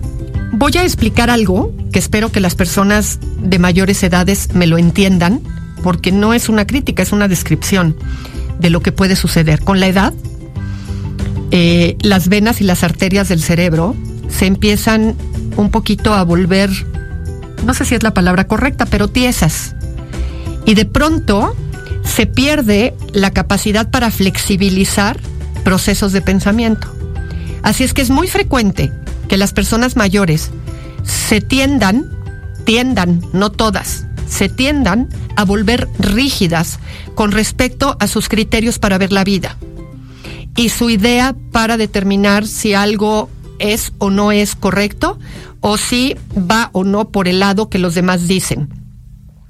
voy 0.51 0.77
a 0.77 0.83
explicar 0.83 1.29
algo 1.29 1.73
que 1.91 1.99
espero 1.99 2.31
que 2.31 2.39
las 2.39 2.55
personas 2.55 3.19
de 3.41 3.59
mayores 3.59 4.03
edades 4.03 4.53
me 4.53 4.67
lo 4.67 4.77
entiendan, 4.77 5.41
porque 5.81 6.11
no 6.11 6.33
es 6.33 6.49
una 6.49 6.67
crítica, 6.67 7.03
es 7.03 7.11
una 7.11 7.27
descripción 7.27 7.95
de 8.59 8.69
lo 8.69 8.81
que 8.81 8.91
puede 8.91 9.15
suceder. 9.15 9.61
Con 9.63 9.79
la 9.79 9.87
edad, 9.87 10.13
eh, 11.55 11.97
las 12.01 12.29
venas 12.29 12.61
y 12.61 12.63
las 12.63 12.83
arterias 12.83 13.29
del 13.29 13.39
cerebro 13.39 13.95
se 14.27 14.47
empiezan 14.47 15.15
un 15.55 15.69
poquito 15.69 16.15
a 16.15 16.23
volver, 16.23 16.71
no 17.63 17.75
sé 17.75 17.85
si 17.85 17.93
es 17.93 18.01
la 18.01 18.15
palabra 18.15 18.47
correcta, 18.47 18.87
pero 18.87 19.07
tiesas. 19.07 19.75
Y 20.65 20.73
de 20.73 20.85
pronto 20.85 21.55
se 22.03 22.25
pierde 22.25 22.95
la 23.13 23.29
capacidad 23.33 23.91
para 23.91 24.09
flexibilizar 24.09 25.19
procesos 25.63 26.11
de 26.11 26.21
pensamiento. 26.21 26.91
Así 27.61 27.83
es 27.83 27.93
que 27.93 28.01
es 28.01 28.09
muy 28.09 28.27
frecuente 28.27 28.91
que 29.27 29.37
las 29.37 29.53
personas 29.53 29.95
mayores 29.95 30.49
se 31.03 31.39
tiendan, 31.39 32.09
tiendan, 32.65 33.21
no 33.31 33.51
todas, 33.51 34.07
se 34.27 34.49
tiendan 34.49 35.07
a 35.35 35.45
volver 35.45 35.87
rígidas 35.99 36.79
con 37.13 37.31
respecto 37.31 37.95
a 37.99 38.07
sus 38.07 38.27
criterios 38.27 38.79
para 38.79 38.97
ver 38.97 39.11
la 39.11 39.23
vida 39.23 39.55
y 40.55 40.69
su 40.69 40.89
idea 40.89 41.35
para 41.51 41.77
determinar 41.77 42.47
si 42.47 42.73
algo 42.73 43.29
es 43.59 43.93
o 43.97 44.09
no 44.09 44.31
es 44.31 44.55
correcto 44.55 45.19
o 45.61 45.77
si 45.77 46.15
va 46.37 46.69
o 46.73 46.83
no 46.83 47.09
por 47.09 47.27
el 47.27 47.39
lado 47.39 47.69
que 47.69 47.79
los 47.79 47.95
demás 47.95 48.27
dicen. 48.27 48.69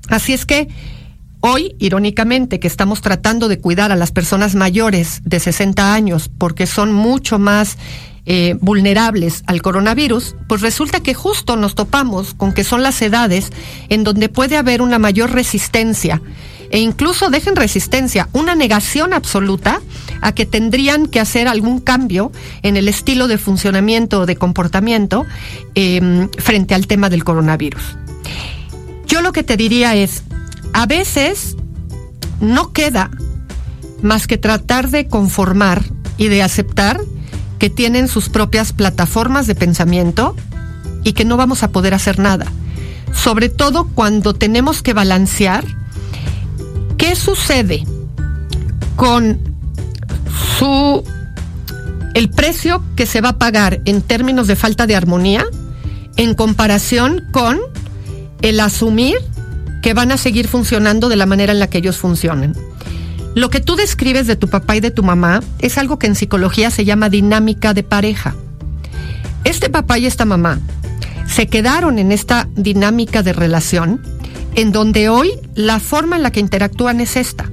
Así 0.09 0.33
es 0.33 0.45
que 0.45 0.67
hoy, 1.39 1.75
irónicamente, 1.79 2.59
que 2.59 2.67
estamos 2.67 3.01
tratando 3.01 3.47
de 3.47 3.59
cuidar 3.59 3.91
a 3.91 3.95
las 3.95 4.11
personas 4.11 4.55
mayores 4.55 5.21
de 5.25 5.39
60 5.39 5.93
años 5.93 6.29
porque 6.37 6.67
son 6.67 6.93
mucho 6.93 7.39
más 7.39 7.77
eh, 8.25 8.55
vulnerables 8.61 9.43
al 9.47 9.61
coronavirus, 9.61 10.35
pues 10.47 10.61
resulta 10.61 11.01
que 11.01 11.13
justo 11.13 11.57
nos 11.57 11.75
topamos 11.75 12.33
con 12.33 12.53
que 12.53 12.63
son 12.63 12.81
las 12.81 13.01
edades 13.01 13.49
en 13.89 14.03
donde 14.05 14.29
puede 14.29 14.55
haber 14.55 14.81
una 14.81 14.99
mayor 14.99 15.31
resistencia 15.31 16.21
e 16.73 16.79
incluso 16.79 17.29
dejen 17.29 17.55
resistencia, 17.55 18.29
una 18.33 18.55
negación 18.55 19.13
absoluta 19.13 19.79
a 20.21 20.33
que 20.33 20.47
tendrían 20.47 21.05
que 21.05 21.19
hacer 21.19 21.47
algún 21.47 21.79
cambio 21.79 22.31
en 22.63 22.77
el 22.77 22.87
estilo 22.87 23.27
de 23.27 23.37
funcionamiento 23.37 24.21
o 24.21 24.25
de 24.25 24.37
comportamiento 24.37 25.23
em, 25.75 26.29
frente 26.31 26.73
al 26.73 26.87
tema 26.87 27.11
del 27.11 27.23
coronavirus. 27.23 27.83
Yo 29.05 29.21
lo 29.21 29.33
que 29.33 29.43
te 29.43 29.55
diría 29.55 29.93
es, 29.93 30.23
a 30.73 30.87
veces 30.87 31.57
no 32.41 32.73
queda 32.73 33.11
más 34.01 34.25
que 34.25 34.39
tratar 34.39 34.89
de 34.89 35.07
conformar 35.07 35.83
y 36.17 36.27
de 36.27 36.41
aceptar 36.41 36.99
que 37.59 37.69
tienen 37.69 38.07
sus 38.07 38.29
propias 38.29 38.73
plataformas 38.73 39.45
de 39.45 39.53
pensamiento 39.53 40.35
y 41.03 41.13
que 41.13 41.23
no 41.23 41.37
vamos 41.37 41.61
a 41.61 41.71
poder 41.71 41.93
hacer 41.93 42.17
nada. 42.17 42.47
Sobre 43.13 43.49
todo 43.49 43.85
cuando 43.93 44.33
tenemos 44.33 44.81
que 44.81 44.93
balancear 44.93 45.82
¿Qué 47.03 47.17
sucede 47.17 47.83
con 48.95 49.37
su 50.57 51.03
el 52.13 52.29
precio 52.29 52.81
que 52.95 53.05
se 53.05 53.19
va 53.19 53.29
a 53.29 53.37
pagar 53.37 53.81
en 53.83 54.01
términos 54.01 54.47
de 54.47 54.55
falta 54.55 54.87
de 54.87 54.95
armonía 54.95 55.43
en 56.15 56.33
comparación 56.33 57.27
con 57.33 57.59
el 58.41 58.57
asumir 58.61 59.17
que 59.81 59.93
van 59.93 60.13
a 60.13 60.17
seguir 60.17 60.47
funcionando 60.47 61.09
de 61.09 61.17
la 61.17 61.25
manera 61.25 61.51
en 61.51 61.59
la 61.59 61.67
que 61.67 61.79
ellos 61.79 61.97
funcionan? 61.97 62.55
Lo 63.35 63.49
que 63.49 63.59
tú 63.59 63.75
describes 63.75 64.25
de 64.25 64.37
tu 64.37 64.47
papá 64.47 64.77
y 64.77 64.79
de 64.79 64.89
tu 64.89 65.03
mamá 65.03 65.41
es 65.59 65.77
algo 65.77 65.99
que 65.99 66.07
en 66.07 66.15
psicología 66.15 66.71
se 66.71 66.85
llama 66.85 67.09
dinámica 67.09 67.73
de 67.73 67.83
pareja. 67.83 68.33
Este 69.43 69.69
papá 69.69 69.97
y 69.99 70.05
esta 70.05 70.23
mamá 70.23 70.61
se 71.27 71.47
quedaron 71.47 71.99
en 71.99 72.13
esta 72.13 72.47
dinámica 72.55 73.23
de 73.23 73.33
relación 73.33 74.01
en 74.55 74.71
donde 74.71 75.09
hoy 75.09 75.31
la 75.55 75.79
forma 75.79 76.15
en 76.15 76.23
la 76.23 76.31
que 76.31 76.39
interactúan 76.39 77.01
es 77.01 77.15
esta. 77.15 77.49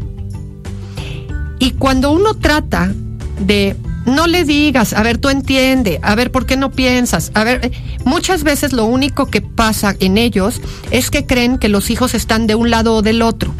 Y 1.58 1.72
cuando 1.72 2.10
uno 2.10 2.34
trata 2.34 2.92
de 3.38 3.76
no 4.06 4.26
le 4.26 4.44
digas, 4.44 4.92
a 4.92 5.02
ver, 5.02 5.18
tú 5.18 5.28
entiende, 5.28 6.00
a 6.02 6.14
ver, 6.14 6.30
¿por 6.30 6.46
qué 6.46 6.56
no 6.56 6.70
piensas? 6.70 7.30
A 7.34 7.44
ver, 7.44 7.70
muchas 8.04 8.42
veces 8.42 8.72
lo 8.72 8.86
único 8.86 9.26
que 9.26 9.42
pasa 9.42 9.94
en 10.00 10.18
ellos 10.18 10.60
es 10.90 11.10
que 11.10 11.26
creen 11.26 11.58
que 11.58 11.68
los 11.68 11.90
hijos 11.90 12.14
están 12.14 12.46
de 12.46 12.54
un 12.54 12.70
lado 12.70 12.94
o 12.94 13.02
del 13.02 13.22
otro. 13.22 13.54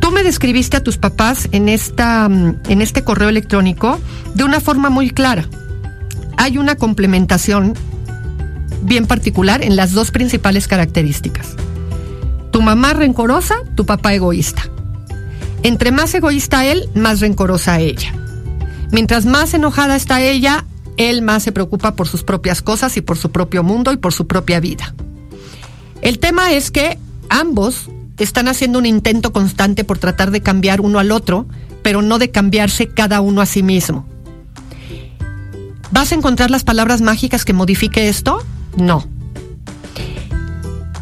Tú 0.00 0.10
me 0.10 0.22
describiste 0.22 0.76
a 0.76 0.82
tus 0.82 0.98
papás 0.98 1.48
en, 1.52 1.68
esta, 1.68 2.26
en 2.26 2.82
este 2.82 3.02
correo 3.02 3.28
electrónico 3.28 3.98
de 4.34 4.44
una 4.44 4.60
forma 4.60 4.90
muy 4.90 5.10
clara. 5.10 5.46
Hay 6.36 6.58
una 6.58 6.76
complementación 6.76 7.74
bien 8.82 9.06
particular 9.06 9.62
en 9.62 9.76
las 9.76 9.92
dos 9.92 10.10
principales 10.10 10.68
características. 10.68 11.56
Tu 12.60 12.66
mamá 12.66 12.92
rencorosa, 12.92 13.54
tu 13.74 13.86
papá 13.86 14.12
egoísta. 14.12 14.68
Entre 15.62 15.92
más 15.92 16.14
egoísta 16.14 16.66
él, 16.66 16.90
más 16.94 17.20
rencorosa 17.20 17.80
ella. 17.80 18.12
Mientras 18.92 19.24
más 19.24 19.54
enojada 19.54 19.96
está 19.96 20.20
ella, 20.20 20.66
él 20.98 21.22
más 21.22 21.42
se 21.42 21.52
preocupa 21.52 21.96
por 21.96 22.06
sus 22.06 22.22
propias 22.22 22.60
cosas 22.60 22.98
y 22.98 23.00
por 23.00 23.16
su 23.16 23.32
propio 23.32 23.62
mundo 23.62 23.94
y 23.94 23.96
por 23.96 24.12
su 24.12 24.26
propia 24.26 24.60
vida. 24.60 24.94
El 26.02 26.18
tema 26.18 26.52
es 26.52 26.70
que 26.70 26.98
ambos 27.30 27.88
están 28.18 28.46
haciendo 28.46 28.78
un 28.78 28.84
intento 28.84 29.32
constante 29.32 29.82
por 29.82 29.96
tratar 29.96 30.30
de 30.30 30.42
cambiar 30.42 30.82
uno 30.82 30.98
al 30.98 31.12
otro, 31.12 31.46
pero 31.82 32.02
no 32.02 32.18
de 32.18 32.30
cambiarse 32.30 32.88
cada 32.88 33.22
uno 33.22 33.40
a 33.40 33.46
sí 33.46 33.62
mismo. 33.62 34.06
¿Vas 35.92 36.12
a 36.12 36.14
encontrar 36.14 36.50
las 36.50 36.64
palabras 36.64 37.00
mágicas 37.00 37.46
que 37.46 37.54
modifique 37.54 38.10
esto? 38.10 38.44
No. 38.76 39.08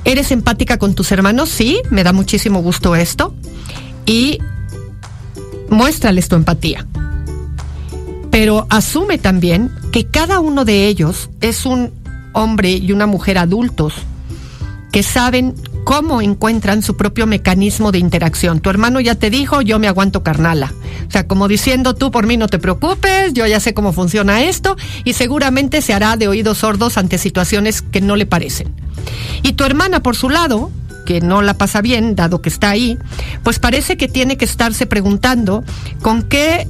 ¿Eres 0.05 0.31
empática 0.33 0.79
con 0.79 0.95
tus 0.95 1.13
hermanos? 1.13 1.49
Sí, 1.49 1.81
me 1.91 2.05
da 2.05 2.13
muchísimo 2.13 2.61
gusto 2.61 2.97
esto. 2.97 3.35
Y 4.07 4.39
muéstrales 5.69 6.29
tu 6.29 6.37
empatía. 6.37 6.87
Pero 8.31 8.67
asume 8.71 9.19
también 9.19 9.71
que 9.93 10.07
cada 10.07 10.41
uno 10.41 10.65
de 10.65 10.87
ellos 10.87 11.31
es 11.41 11.67
un 11.67 11.93
hombre 12.33 12.71
y 12.71 12.93
una 12.93 13.07
mujer 13.07 13.39
adultos 13.39 13.95
que 14.93 15.03
saben 15.03 15.55
cómo 15.85 16.21
encuentran 16.23 16.83
su 16.83 16.97
propio 16.97 17.27
mecanismo 17.27 17.93
de 17.93 17.99
interacción. 17.99 18.61
Tu 18.61 18.71
hermano 18.71 19.01
ya 19.01 19.15
te 19.15 19.31
dijo, 19.31 19.63
yo 19.63 19.79
me 19.79 19.89
aguanto 19.89 20.23
carnala. 20.23 20.73
O 21.07 21.11
sea, 21.11 21.27
como 21.27 21.49
diciendo, 21.49 21.95
tú 21.95 22.11
por 22.11 22.27
mí 22.27 22.37
no 22.37 22.49
te 22.49 22.59
preocupes, 22.59 23.33
yo 23.33 23.47
ya 23.47 23.61
sé 23.61 23.75
cómo 23.75 23.93
funciona 23.93 24.43
esto 24.43 24.77
y 25.05 25.15
seguramente 25.15 25.83
se 25.83 25.95
hará 25.95 26.17
de 26.17 26.29
oídos 26.29 26.59
sordos 26.59 26.99
ante 26.99 27.19
situaciones 27.19 27.83
que 27.83 28.01
no 28.01 28.17
le 28.17 28.27
parecen. 28.27 28.75
Y 29.43 29.53
tu 29.53 29.65
hermana, 29.65 30.03
por 30.03 30.17
su 30.17 30.29
lado, 30.29 30.71
que 31.07 31.21
no 31.23 31.41
la 31.41 31.55
pasa 31.55 31.81
bien, 31.81 32.15
dado 32.15 32.43
que 32.43 32.51
está 32.51 32.69
ahí, 32.69 32.99
pues 33.43 33.59
parece 33.59 33.97
que 33.97 34.09
tiene 34.09 34.37
que 34.37 34.45
estarse 34.45 34.87
preguntando 34.87 35.65
con 36.03 36.23
qué 36.23 36.69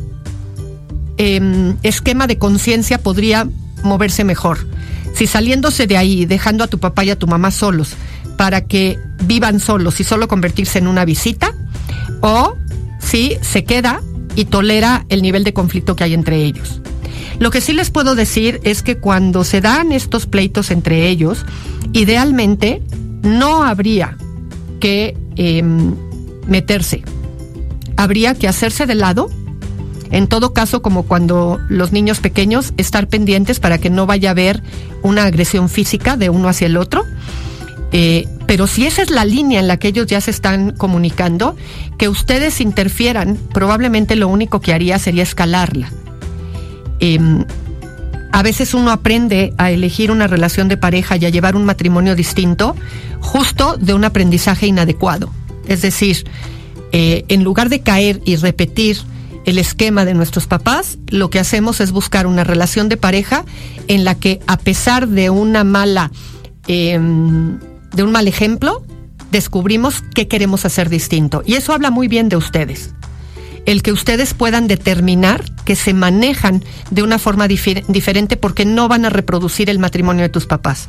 em, 1.16 1.76
esquema 1.82 2.28
de 2.28 2.38
conciencia 2.38 2.98
podría 2.98 3.48
moverse 3.82 4.22
mejor. 4.22 4.68
Si 5.14 5.26
saliéndose 5.26 5.88
de 5.88 5.96
ahí, 5.96 6.26
dejando 6.26 6.62
a 6.62 6.68
tu 6.68 6.78
papá 6.78 7.04
y 7.04 7.10
a 7.10 7.18
tu 7.18 7.26
mamá 7.26 7.50
solos, 7.50 7.96
para 8.38 8.62
que 8.62 8.98
vivan 9.24 9.60
solos 9.60 10.00
y 10.00 10.04
solo 10.04 10.28
convertirse 10.28 10.78
en 10.78 10.86
una 10.86 11.04
visita, 11.04 11.52
o 12.20 12.56
si 13.00 13.36
se 13.42 13.64
queda 13.64 14.00
y 14.36 14.46
tolera 14.46 15.04
el 15.08 15.20
nivel 15.20 15.42
de 15.42 15.52
conflicto 15.52 15.96
que 15.96 16.04
hay 16.04 16.14
entre 16.14 16.44
ellos. 16.44 16.80
Lo 17.40 17.50
que 17.50 17.60
sí 17.60 17.72
les 17.72 17.90
puedo 17.90 18.14
decir 18.14 18.60
es 18.62 18.82
que 18.82 18.96
cuando 18.96 19.42
se 19.42 19.60
dan 19.60 19.90
estos 19.90 20.26
pleitos 20.26 20.70
entre 20.70 21.08
ellos, 21.08 21.44
idealmente 21.92 22.80
no 23.22 23.64
habría 23.64 24.16
que 24.78 25.16
em, 25.34 25.94
meterse. 26.46 27.02
Habría 27.96 28.34
que 28.34 28.46
hacerse 28.46 28.86
de 28.86 28.94
lado. 28.94 29.30
En 30.12 30.28
todo 30.28 30.52
caso, 30.52 30.80
como 30.80 31.02
cuando 31.02 31.60
los 31.68 31.90
niños 31.90 32.20
pequeños, 32.20 32.72
estar 32.76 33.08
pendientes 33.08 33.58
para 33.58 33.78
que 33.78 33.90
no 33.90 34.06
vaya 34.06 34.30
a 34.30 34.32
haber 34.32 34.62
una 35.02 35.24
agresión 35.24 35.68
física 35.68 36.16
de 36.16 36.30
uno 36.30 36.48
hacia 36.48 36.66
el 36.66 36.76
otro. 36.76 37.04
Eh, 37.92 38.26
pero 38.46 38.66
si 38.66 38.86
esa 38.86 39.02
es 39.02 39.10
la 39.10 39.24
línea 39.24 39.60
en 39.60 39.68
la 39.68 39.78
que 39.78 39.88
ellos 39.88 40.06
ya 40.06 40.20
se 40.20 40.30
están 40.30 40.72
comunicando, 40.72 41.56
que 41.98 42.08
ustedes 42.08 42.60
interfieran, 42.60 43.38
probablemente 43.52 44.16
lo 44.16 44.28
único 44.28 44.60
que 44.60 44.72
haría 44.72 44.98
sería 44.98 45.22
escalarla. 45.22 45.90
Em, 47.00 47.44
a 48.32 48.42
veces 48.42 48.74
uno 48.74 48.90
aprende 48.90 49.54
a 49.56 49.70
elegir 49.70 50.10
una 50.10 50.26
relación 50.26 50.68
de 50.68 50.76
pareja 50.76 51.16
y 51.16 51.24
a 51.24 51.30
llevar 51.30 51.56
un 51.56 51.64
matrimonio 51.64 52.14
distinto 52.14 52.76
justo 53.20 53.76
de 53.76 53.94
un 53.94 54.04
aprendizaje 54.04 54.66
inadecuado. 54.66 55.30
Es 55.66 55.82
decir, 55.82 56.24
eh, 56.92 57.24
en 57.28 57.44
lugar 57.44 57.68
de 57.68 57.80
caer 57.80 58.20
y 58.24 58.36
repetir 58.36 58.98
el 59.44 59.58
esquema 59.58 60.04
de 60.04 60.14
nuestros 60.14 60.46
papás, 60.46 60.98
lo 61.08 61.30
que 61.30 61.38
hacemos 61.38 61.80
es 61.80 61.90
buscar 61.90 62.26
una 62.26 62.44
relación 62.44 62.88
de 62.88 62.96
pareja 62.96 63.44
en 63.88 64.04
la 64.04 64.14
que 64.14 64.40
a 64.46 64.58
pesar 64.58 65.08
de 65.08 65.30
una 65.30 65.64
mala, 65.64 66.10
em, 66.66 67.58
de 67.92 68.02
un 68.02 68.12
mal 68.12 68.28
ejemplo, 68.28 68.84
descubrimos 69.30 70.02
qué 70.14 70.28
queremos 70.28 70.64
hacer 70.64 70.88
distinto. 70.88 71.42
Y 71.44 71.54
eso 71.54 71.72
habla 71.72 71.90
muy 71.90 72.08
bien 72.08 72.28
de 72.28 72.36
ustedes 72.36 72.94
el 73.68 73.82
que 73.82 73.92
ustedes 73.92 74.32
puedan 74.32 74.66
determinar 74.66 75.44
que 75.66 75.76
se 75.76 75.92
manejan 75.92 76.64
de 76.90 77.02
una 77.02 77.18
forma 77.18 77.46
diferente 77.48 78.38
porque 78.38 78.64
no 78.64 78.88
van 78.88 79.04
a 79.04 79.10
reproducir 79.10 79.68
el 79.68 79.78
matrimonio 79.78 80.22
de 80.22 80.30
tus 80.30 80.46
papás. 80.46 80.88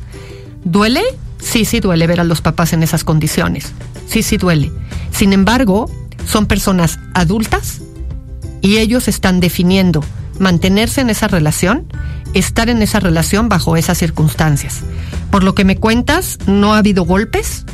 ¿Duele? 0.64 1.02
Sí, 1.38 1.66
sí 1.66 1.80
duele 1.80 2.06
ver 2.06 2.20
a 2.20 2.24
los 2.24 2.40
papás 2.40 2.72
en 2.72 2.82
esas 2.82 3.04
condiciones. 3.04 3.72
Sí, 4.06 4.22
sí 4.22 4.38
duele. 4.38 4.72
Sin 5.10 5.34
embargo, 5.34 5.90
son 6.26 6.46
personas 6.46 6.98
adultas 7.12 7.82
y 8.62 8.78
ellos 8.78 9.08
están 9.08 9.40
definiendo 9.40 10.02
mantenerse 10.38 11.02
en 11.02 11.10
esa 11.10 11.28
relación, 11.28 11.86
estar 12.34 12.68
en 12.68 12.82
esa 12.82 13.00
relación 13.00 13.48
bajo 13.48 13.76
esas 13.76 13.98
circunstancias. 13.98 14.80
Por 15.30 15.44
lo 15.44 15.54
que 15.54 15.64
me 15.64 15.76
cuentas, 15.76 16.38
no 16.46 16.74
ha 16.74 16.78
habido 16.78 17.04
golpes, 17.04 17.64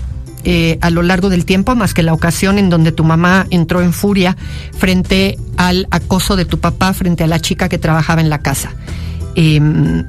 eh, 0.49 0.79
a 0.81 0.91
lo 0.91 1.03
largo 1.03 1.29
del 1.29 1.45
tiempo, 1.45 1.75
más 1.75 1.93
que 1.93 2.05
la 2.05 2.13
ocasión 2.13 2.59
en 2.59 2.71
donde 2.71 2.93
tu 2.93 3.03
mamá 3.03 3.49
entró 3.51 3.83
en 3.83 3.93
furia 3.93 4.37
frente 4.79 5.37
al 5.57 5.89
acoso 5.91 6.37
de 6.37 6.45
tu 6.45 6.61
papá, 6.61 6.93
frente 6.95 7.25
a 7.25 7.27
la 7.27 7.41
chica 7.41 7.69
que 7.69 7.79
trabajaba 7.79 8.21
en 8.21 8.31
la 8.31 8.39
casa. 8.39 8.71
Em, 9.35 10.05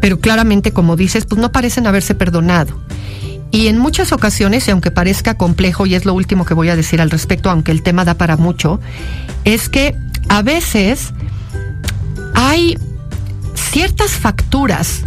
pero 0.00 0.18
claramente, 0.18 0.72
como 0.72 0.96
dices, 0.96 1.24
pues 1.24 1.40
no 1.40 1.52
parecen 1.52 1.86
haberse 1.86 2.16
perdonado. 2.16 2.80
Y 3.52 3.68
en 3.68 3.78
muchas 3.78 4.10
ocasiones, 4.10 4.66
y 4.66 4.72
aunque 4.72 4.90
parezca 4.90 5.34
complejo, 5.34 5.86
y 5.86 5.94
es 5.94 6.04
lo 6.04 6.14
último 6.14 6.44
que 6.44 6.54
voy 6.54 6.68
a 6.68 6.74
decir 6.74 7.00
al 7.00 7.10
respecto, 7.10 7.48
aunque 7.48 7.70
el 7.70 7.84
tema 7.84 8.04
da 8.04 8.14
para 8.14 8.36
mucho, 8.36 8.80
es 9.44 9.68
que 9.68 9.94
a 10.28 10.42
veces 10.42 11.12
hay 12.34 12.76
ciertas 13.58 14.12
facturas 14.12 15.04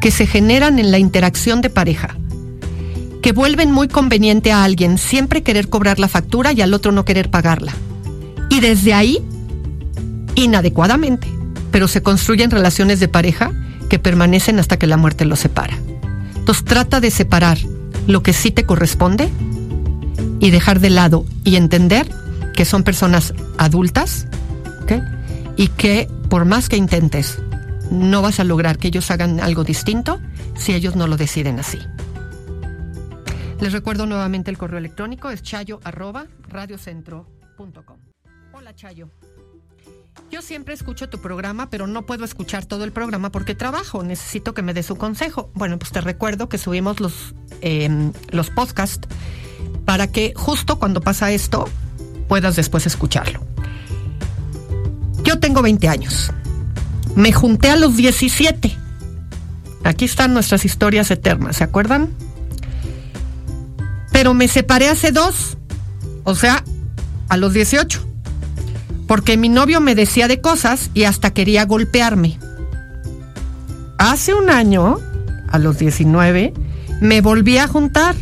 que 0.00 0.10
se 0.10 0.26
generan 0.26 0.78
en 0.78 0.90
la 0.90 0.98
interacción 0.98 1.60
de 1.60 1.70
pareja 1.70 2.16
que 3.22 3.32
vuelven 3.32 3.72
muy 3.72 3.88
conveniente 3.88 4.52
a 4.52 4.64
alguien 4.64 4.98
siempre 4.98 5.42
querer 5.42 5.68
cobrar 5.68 5.98
la 5.98 6.08
factura 6.08 6.52
y 6.52 6.60
al 6.60 6.72
otro 6.72 6.92
no 6.92 7.04
querer 7.04 7.30
pagarla. 7.30 7.72
Y 8.48 8.60
desde 8.60 8.94
ahí, 8.94 9.18
inadecuadamente, 10.34 11.28
pero 11.70 11.88
se 11.88 12.02
construyen 12.02 12.50
relaciones 12.50 13.00
de 13.00 13.08
pareja 13.08 13.52
que 13.90 13.98
permanecen 13.98 14.58
hasta 14.58 14.78
que 14.78 14.86
la 14.86 14.96
muerte 14.96 15.24
los 15.24 15.40
separa. 15.40 15.76
Entonces 16.36 16.64
trata 16.64 17.00
de 17.00 17.10
separar 17.10 17.58
lo 18.06 18.22
que 18.22 18.32
sí 18.32 18.50
te 18.50 18.64
corresponde 18.64 19.28
y 20.40 20.50
dejar 20.50 20.80
de 20.80 20.90
lado 20.90 21.24
y 21.44 21.56
entender 21.56 22.08
que 22.54 22.64
son 22.64 22.82
personas 22.82 23.34
adultas 23.58 24.26
y 25.56 25.68
que 25.68 26.08
por 26.30 26.44
más 26.44 26.68
que 26.68 26.76
intentes, 26.76 27.38
no 27.90 28.22
vas 28.22 28.40
a 28.40 28.44
lograr 28.44 28.78
que 28.78 28.88
ellos 28.88 29.10
hagan 29.10 29.40
algo 29.40 29.64
distinto 29.64 30.20
si 30.56 30.74
ellos 30.74 30.96
no 30.96 31.06
lo 31.06 31.16
deciden 31.16 31.58
así. 31.58 31.78
Les 33.60 33.72
recuerdo 33.72 34.06
nuevamente 34.06 34.50
el 34.50 34.58
correo 34.58 34.78
electrónico, 34.78 35.30
es 35.30 35.42
chayo 35.42 35.80
arroba 35.82 36.26
radiocentro.com. 36.48 37.98
Hola 38.52 38.74
Chayo. 38.74 39.10
Yo 40.30 40.42
siempre 40.42 40.74
escucho 40.74 41.08
tu 41.08 41.20
programa, 41.20 41.70
pero 41.70 41.86
no 41.86 42.04
puedo 42.04 42.24
escuchar 42.24 42.66
todo 42.66 42.84
el 42.84 42.92
programa 42.92 43.30
porque 43.30 43.54
trabajo. 43.54 44.02
Necesito 44.02 44.52
que 44.52 44.62
me 44.62 44.74
dé 44.74 44.82
su 44.82 44.96
consejo. 44.96 45.50
Bueno, 45.54 45.78
pues 45.78 45.90
te 45.90 46.00
recuerdo 46.00 46.48
que 46.48 46.58
subimos 46.58 47.00
los, 47.00 47.34
em, 47.60 48.12
los 48.30 48.50
podcasts 48.50 49.08
para 49.84 50.08
que 50.08 50.34
justo 50.36 50.78
cuando 50.78 51.00
pasa 51.00 51.30
esto 51.30 51.68
puedas 52.28 52.56
después 52.56 52.86
escucharlo. 52.86 53.40
Yo 55.22 55.38
tengo 55.38 55.62
20 55.62 55.88
años. 55.88 56.30
Me 57.18 57.32
junté 57.32 57.68
a 57.68 57.74
los 57.74 57.96
17. 57.96 58.76
Aquí 59.82 60.04
están 60.04 60.34
nuestras 60.34 60.64
historias 60.64 61.10
eternas, 61.10 61.56
¿se 61.56 61.64
acuerdan? 61.64 62.10
Pero 64.12 64.34
me 64.34 64.46
separé 64.46 64.88
hace 64.88 65.10
dos, 65.10 65.58
o 66.22 66.36
sea, 66.36 66.62
a 67.28 67.36
los 67.36 67.52
18, 67.54 68.06
porque 69.08 69.36
mi 69.36 69.48
novio 69.48 69.80
me 69.80 69.96
decía 69.96 70.28
de 70.28 70.40
cosas 70.40 70.90
y 70.94 71.04
hasta 71.04 71.32
quería 71.32 71.64
golpearme. 71.64 72.38
Hace 73.98 74.32
un 74.32 74.48
año, 74.48 75.00
a 75.48 75.58
los 75.58 75.76
19, 75.76 76.54
me 77.00 77.20
volví 77.20 77.58
a 77.58 77.66
juntar 77.66 78.14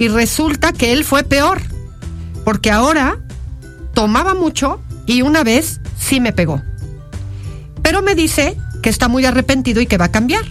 y 0.00 0.08
resulta 0.08 0.72
que 0.72 0.92
él 0.92 1.04
fue 1.04 1.22
peor, 1.22 1.60
porque 2.44 2.72
ahora 2.72 3.16
tomaba 3.94 4.34
mucho 4.34 4.82
y 5.06 5.22
una 5.22 5.44
vez 5.44 5.80
sí 5.96 6.18
me 6.18 6.32
pegó. 6.32 6.60
Pero 7.88 8.02
me 8.02 8.14
dice 8.14 8.54
que 8.82 8.90
está 8.90 9.08
muy 9.08 9.24
arrepentido 9.24 9.80
y 9.80 9.86
que 9.86 9.96
va 9.96 10.04
a 10.04 10.12
cambiar. 10.12 10.44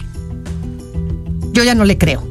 Yo 1.52 1.62
ya 1.62 1.76
no 1.76 1.84
le 1.84 1.96
creo. 1.96 2.28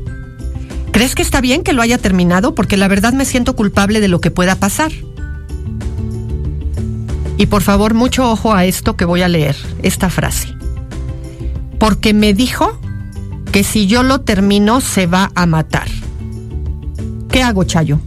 ¿Crees 0.91 1.15
que 1.15 1.21
está 1.21 1.39
bien 1.39 1.63
que 1.63 1.71
lo 1.71 1.81
haya 1.81 1.97
terminado? 1.97 2.53
Porque 2.53 2.75
la 2.75 2.89
verdad 2.89 3.13
me 3.13 3.23
siento 3.23 3.55
culpable 3.55 4.01
de 4.01 4.09
lo 4.09 4.19
que 4.19 4.31
pueda 4.31 4.57
pasar. 4.57 4.91
Y 7.37 7.45
por 7.45 7.61
favor, 7.61 7.93
mucho 7.93 8.29
ojo 8.29 8.53
a 8.53 8.65
esto 8.65 8.97
que 8.97 9.05
voy 9.05 9.21
a 9.21 9.29
leer, 9.29 9.55
esta 9.81 10.09
frase. 10.09 10.53
Porque 11.79 12.13
me 12.13 12.33
dijo 12.33 12.77
que 13.53 13.63
si 13.63 13.87
yo 13.87 14.03
lo 14.03 14.19
termino 14.19 14.81
se 14.81 15.07
va 15.07 15.31
a 15.35 15.45
matar. 15.45 15.87
¿Qué 17.31 17.43
hago, 17.43 17.63
Chayo? 17.63 18.01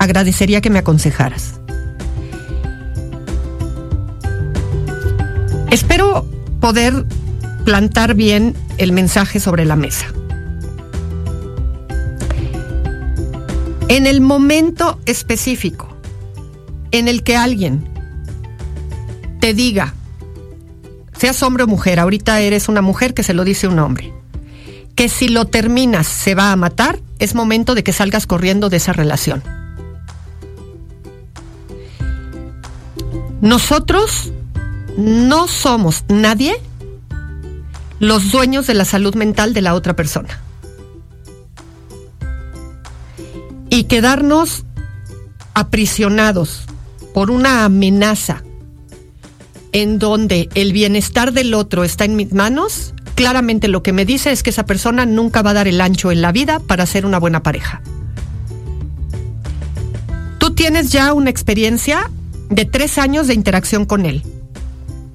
Agradecería 0.00 0.60
que 0.60 0.70
me 0.70 0.80
aconsejaras. 0.80 1.60
Espero 5.74 6.24
poder 6.60 7.04
plantar 7.64 8.14
bien 8.14 8.54
el 8.78 8.92
mensaje 8.92 9.40
sobre 9.40 9.64
la 9.64 9.74
mesa. 9.74 10.06
En 13.88 14.06
el 14.06 14.20
momento 14.20 15.00
específico 15.04 15.88
en 16.92 17.08
el 17.08 17.24
que 17.24 17.36
alguien 17.36 17.88
te 19.40 19.52
diga, 19.52 19.94
seas 21.18 21.42
hombre 21.42 21.64
o 21.64 21.66
mujer, 21.66 21.98
ahorita 21.98 22.40
eres 22.40 22.68
una 22.68 22.80
mujer 22.80 23.12
que 23.12 23.24
se 23.24 23.34
lo 23.34 23.42
dice 23.42 23.66
un 23.66 23.80
hombre, 23.80 24.12
que 24.94 25.08
si 25.08 25.26
lo 25.26 25.46
terminas 25.46 26.06
se 26.06 26.36
va 26.36 26.52
a 26.52 26.56
matar, 26.56 27.00
es 27.18 27.34
momento 27.34 27.74
de 27.74 27.82
que 27.82 27.92
salgas 27.92 28.28
corriendo 28.28 28.70
de 28.70 28.76
esa 28.76 28.92
relación. 28.92 29.42
Nosotros 33.40 34.32
no 34.96 35.48
somos 35.48 36.04
nadie 36.08 36.56
los 38.00 38.30
dueños 38.32 38.66
de 38.66 38.74
la 38.74 38.84
salud 38.84 39.14
mental 39.14 39.54
de 39.54 39.62
la 39.62 39.74
otra 39.74 39.94
persona. 39.94 40.40
y 43.74 43.84
quedarnos 43.84 44.64
aprisionados 45.52 46.66
por 47.12 47.32
una 47.32 47.64
amenaza 47.64 48.44
en 49.72 49.98
donde 49.98 50.48
el 50.54 50.72
bienestar 50.72 51.32
del 51.32 51.54
otro 51.54 51.82
está 51.82 52.04
en 52.04 52.14
mis 52.14 52.32
manos, 52.32 52.94
claramente 53.16 53.66
lo 53.66 53.82
que 53.82 53.92
me 53.92 54.04
dice 54.04 54.30
es 54.30 54.44
que 54.44 54.50
esa 54.50 54.64
persona 54.64 55.06
nunca 55.06 55.42
va 55.42 55.50
a 55.50 55.54
dar 55.54 55.66
el 55.66 55.80
ancho 55.80 56.12
en 56.12 56.22
la 56.22 56.30
vida 56.30 56.60
para 56.60 56.86
ser 56.86 57.04
una 57.04 57.18
buena 57.18 57.42
pareja. 57.42 57.82
Tú 60.38 60.54
tienes 60.54 60.92
ya 60.92 61.12
una 61.12 61.30
experiencia 61.30 62.08
de 62.50 62.66
tres 62.66 62.96
años 62.96 63.26
de 63.26 63.34
interacción 63.34 63.86
con 63.86 64.06
él. 64.06 64.22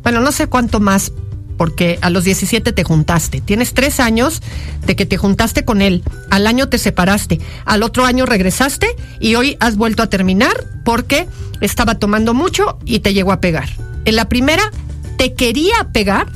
Bueno, 0.04 0.22
no 0.22 0.32
sé 0.32 0.48
cuánto 0.48 0.80
más, 0.80 1.12
porque 1.60 2.00
a 2.02 2.10
los 2.10 2.24
17 2.24 2.72
te 2.72 2.84
juntaste. 2.86 3.42
Tienes 3.42 3.74
tres 3.74 4.00
años 4.00 4.42
de 4.86 4.96
que 4.96 5.06
te 5.06 5.18
juntaste 5.18 5.66
con 5.66 5.82
él. 5.82 6.04
Al 6.30 6.48
año 6.48 6.70
te 6.70 6.78
separaste. 6.78 7.42
Al 7.66 7.84
otro 7.84 8.06
año 8.06 8.26
regresaste 8.26 8.96
y 9.20 9.36
hoy 9.36 9.58
has 9.60 9.76
vuelto 9.76 10.02
a 10.02 10.08
terminar 10.08 10.54
porque 10.86 11.28
estaba 11.60 11.96
tomando 11.96 12.34
mucho 12.34 12.80
y 12.86 13.00
te 13.00 13.14
llegó 13.14 13.34
a 13.34 13.42
pegar. 13.42 13.68
En 14.06 14.16
la 14.16 14.30
primera 14.30 14.72
te 15.18 15.34
quería 15.34 15.90
pegar 15.92 16.28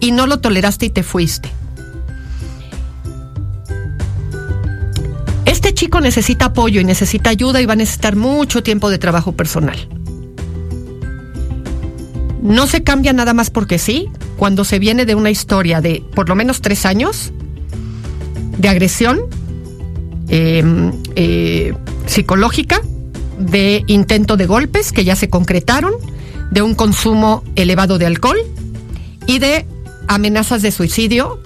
y 0.00 0.12
no 0.12 0.26
lo 0.26 0.40
toleraste 0.40 0.86
y 0.86 0.90
te 0.90 1.02
fuiste. 1.02 1.50
Este 5.44 5.74
chico 5.74 6.00
necesita 6.00 6.46
apoyo 6.46 6.80
y 6.80 6.84
necesita 6.84 7.28
ayuda 7.28 7.60
y 7.60 7.66
va 7.66 7.74
a 7.74 7.76
necesitar 7.76 8.16
mucho 8.16 8.62
tiempo 8.62 8.88
de 8.88 8.98
trabajo 8.98 9.32
personal. 9.32 9.88
No 12.42 12.66
se 12.66 12.82
cambia 12.82 13.12
nada 13.12 13.34
más 13.34 13.50
porque 13.50 13.78
sí, 13.78 14.08
cuando 14.36 14.64
se 14.64 14.78
viene 14.78 15.04
de 15.06 15.14
una 15.14 15.30
historia 15.30 15.80
de 15.80 16.04
por 16.14 16.28
lo 16.28 16.34
menos 16.34 16.60
tres 16.60 16.86
años 16.86 17.32
de 18.58 18.68
agresión 18.68 19.20
em, 20.28 20.92
eh, 21.16 21.74
psicológica, 22.06 22.80
de 23.38 23.84
intento 23.86 24.36
de 24.36 24.46
golpes 24.46 24.92
que 24.92 25.04
ya 25.04 25.16
se 25.16 25.30
concretaron, 25.30 25.94
de 26.50 26.62
un 26.62 26.74
consumo 26.74 27.44
elevado 27.56 27.98
de 27.98 28.06
alcohol 28.06 28.38
y 29.26 29.38
de 29.38 29.66
amenazas 30.08 30.62
de 30.62 30.72
suicidio 30.72 31.40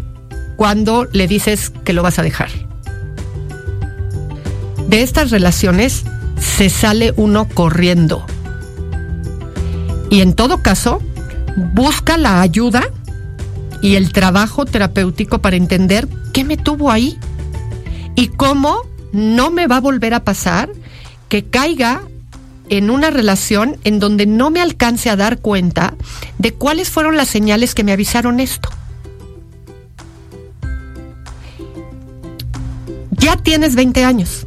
cuando 0.57 1.07
le 1.13 1.27
dices 1.27 1.73
que 1.85 1.93
lo 1.93 2.03
vas 2.03 2.19
a 2.19 2.23
dejar. 2.23 2.51
De 4.89 5.03
estas 5.03 5.31
relaciones 5.31 6.05
se 6.39 6.69
sale 6.69 7.13
uno 7.17 7.49
corriendo. 7.49 8.25
Y 10.13 10.21
en 10.21 10.35
todo 10.35 10.63
caso, 10.63 11.01
busca 11.73 12.19
la 12.19 12.43
ayuda 12.43 12.83
y 13.81 13.95
el 13.97 14.13
trabajo 14.13 14.67
terapéutico 14.67 15.39
para 15.41 15.57
entender 15.57 16.07
qué 16.35 16.45
me 16.45 16.59
tuvo 16.59 16.91
ahí 16.91 17.19
y 18.15 18.29
cómo 18.29 18.83
no 19.13 19.51
me 19.51 19.67
va 19.67 19.79
a 19.79 19.81
volver 19.81 20.13
a 20.13 20.23
pasar 20.23 20.71
que 21.31 21.47
caiga 21.47 22.03
en 22.69 22.91
una 22.91 23.09
relación 23.09 23.79
en 23.85 24.01
donde 24.01 24.27
no 24.27 24.51
me 24.51 24.61
alcance 24.61 25.09
a 25.09 25.17
dar 25.17 25.39
cuenta 25.39 25.95
de 26.37 26.53
cuáles 26.53 26.91
fueron 26.91 27.17
las 27.17 27.29
señales 27.29 27.75
que 27.75 27.83
me 27.83 27.93
avisaron 27.93 28.39
esto. 28.39 28.69
Ya 33.13 33.39
tienes 33.39 33.77
20 33.77 34.05
años, 34.05 34.47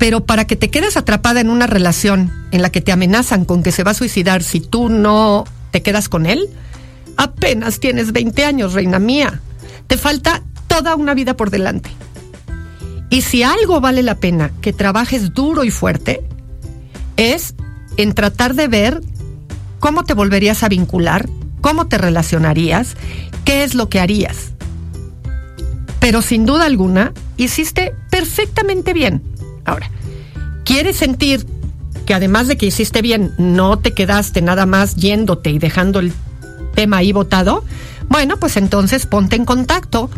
pero 0.00 0.24
para 0.24 0.46
que 0.46 0.56
te 0.56 0.70
quedes 0.70 0.96
atrapada 0.96 1.42
en 1.42 1.50
una 1.50 1.66
relación 1.66 2.32
en 2.52 2.62
la 2.62 2.72
que 2.72 2.80
te 2.80 2.90
amenazan 2.90 3.44
con 3.44 3.62
que 3.62 3.70
se 3.70 3.84
va 3.84 3.90
a 3.90 3.94
suicidar 3.94 4.42
si 4.42 4.58
tú 4.58 4.88
no 4.88 5.44
te 5.72 5.82
quedas 5.82 6.08
con 6.08 6.24
él, 6.24 6.48
apenas 7.18 7.80
tienes 7.80 8.10
20 8.12 8.46
años, 8.46 8.72
reina 8.72 8.98
mía. 8.98 9.42
Te 9.88 9.98
falta 9.98 10.42
toda 10.68 10.96
una 10.96 11.12
vida 11.12 11.36
por 11.36 11.50
delante. 11.50 11.90
Y 13.10 13.20
si 13.20 13.42
algo 13.42 13.82
vale 13.82 14.02
la 14.02 14.14
pena 14.14 14.50
que 14.62 14.72
trabajes 14.72 15.34
duro 15.34 15.64
y 15.64 15.70
fuerte, 15.70 16.22
es 17.18 17.54
en 17.98 18.14
tratar 18.14 18.54
de 18.54 18.68
ver 18.68 19.02
cómo 19.80 20.04
te 20.04 20.14
volverías 20.14 20.62
a 20.62 20.70
vincular, 20.70 21.28
cómo 21.60 21.88
te 21.88 21.98
relacionarías, 21.98 22.96
qué 23.44 23.64
es 23.64 23.74
lo 23.74 23.90
que 23.90 24.00
harías. 24.00 24.52
Pero 25.98 26.22
sin 26.22 26.46
duda 26.46 26.64
alguna, 26.64 27.12
hiciste 27.36 27.94
perfectamente 28.08 28.94
bien. 28.94 29.29
Ahora, 29.70 29.90
¿quieres 30.64 30.96
sentir 30.96 31.46
que 32.06 32.14
además 32.14 32.48
de 32.48 32.56
que 32.56 32.66
hiciste 32.66 33.02
bien, 33.02 33.32
no 33.38 33.78
te 33.78 33.92
quedaste 33.92 34.42
nada 34.42 34.66
más 34.66 34.96
yéndote 34.96 35.50
y 35.50 35.58
dejando 35.58 36.00
el 36.00 36.12
tema 36.74 36.98
ahí 36.98 37.12
votado? 37.12 37.64
Bueno, 38.08 38.36
pues 38.36 38.56
entonces 38.56 39.06
ponte 39.06 39.36
en 39.36 39.44
contacto 39.44 40.10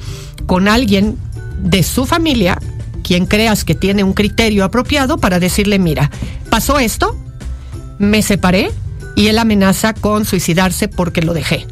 con 0.46 0.68
alguien 0.68 1.18
de 1.58 1.82
su 1.82 2.06
familia 2.06 2.58
quien 3.02 3.26
creas 3.26 3.64
que 3.64 3.74
tiene 3.74 4.04
un 4.04 4.14
criterio 4.14 4.64
apropiado 4.64 5.18
para 5.18 5.38
decirle, 5.38 5.78
mira, 5.78 6.10
pasó 6.48 6.78
esto, 6.78 7.14
me 7.98 8.22
separé 8.22 8.70
y 9.16 9.26
él 9.26 9.38
amenaza 9.38 9.92
con 9.92 10.24
suicidarse 10.24 10.88
porque 10.88 11.20
lo 11.20 11.34
dejé. 11.34 11.66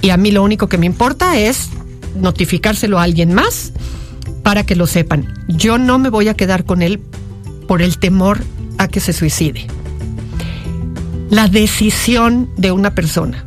Y 0.00 0.10
a 0.10 0.16
mí 0.16 0.30
lo 0.30 0.42
único 0.42 0.68
que 0.68 0.78
me 0.78 0.86
importa 0.86 1.38
es 1.38 1.68
notificárselo 2.16 2.98
a 2.98 3.02
alguien 3.02 3.34
más 3.34 3.72
para 4.48 4.64
que 4.64 4.76
lo 4.76 4.86
sepan. 4.86 5.28
Yo 5.46 5.76
no 5.76 5.98
me 5.98 6.08
voy 6.08 6.28
a 6.28 6.34
quedar 6.34 6.64
con 6.64 6.80
él 6.80 7.00
por 7.66 7.82
el 7.82 7.98
temor 7.98 8.42
a 8.78 8.88
que 8.88 8.98
se 8.98 9.12
suicide. 9.12 9.66
La 11.28 11.48
decisión 11.48 12.48
de 12.56 12.72
una 12.72 12.94
persona 12.94 13.44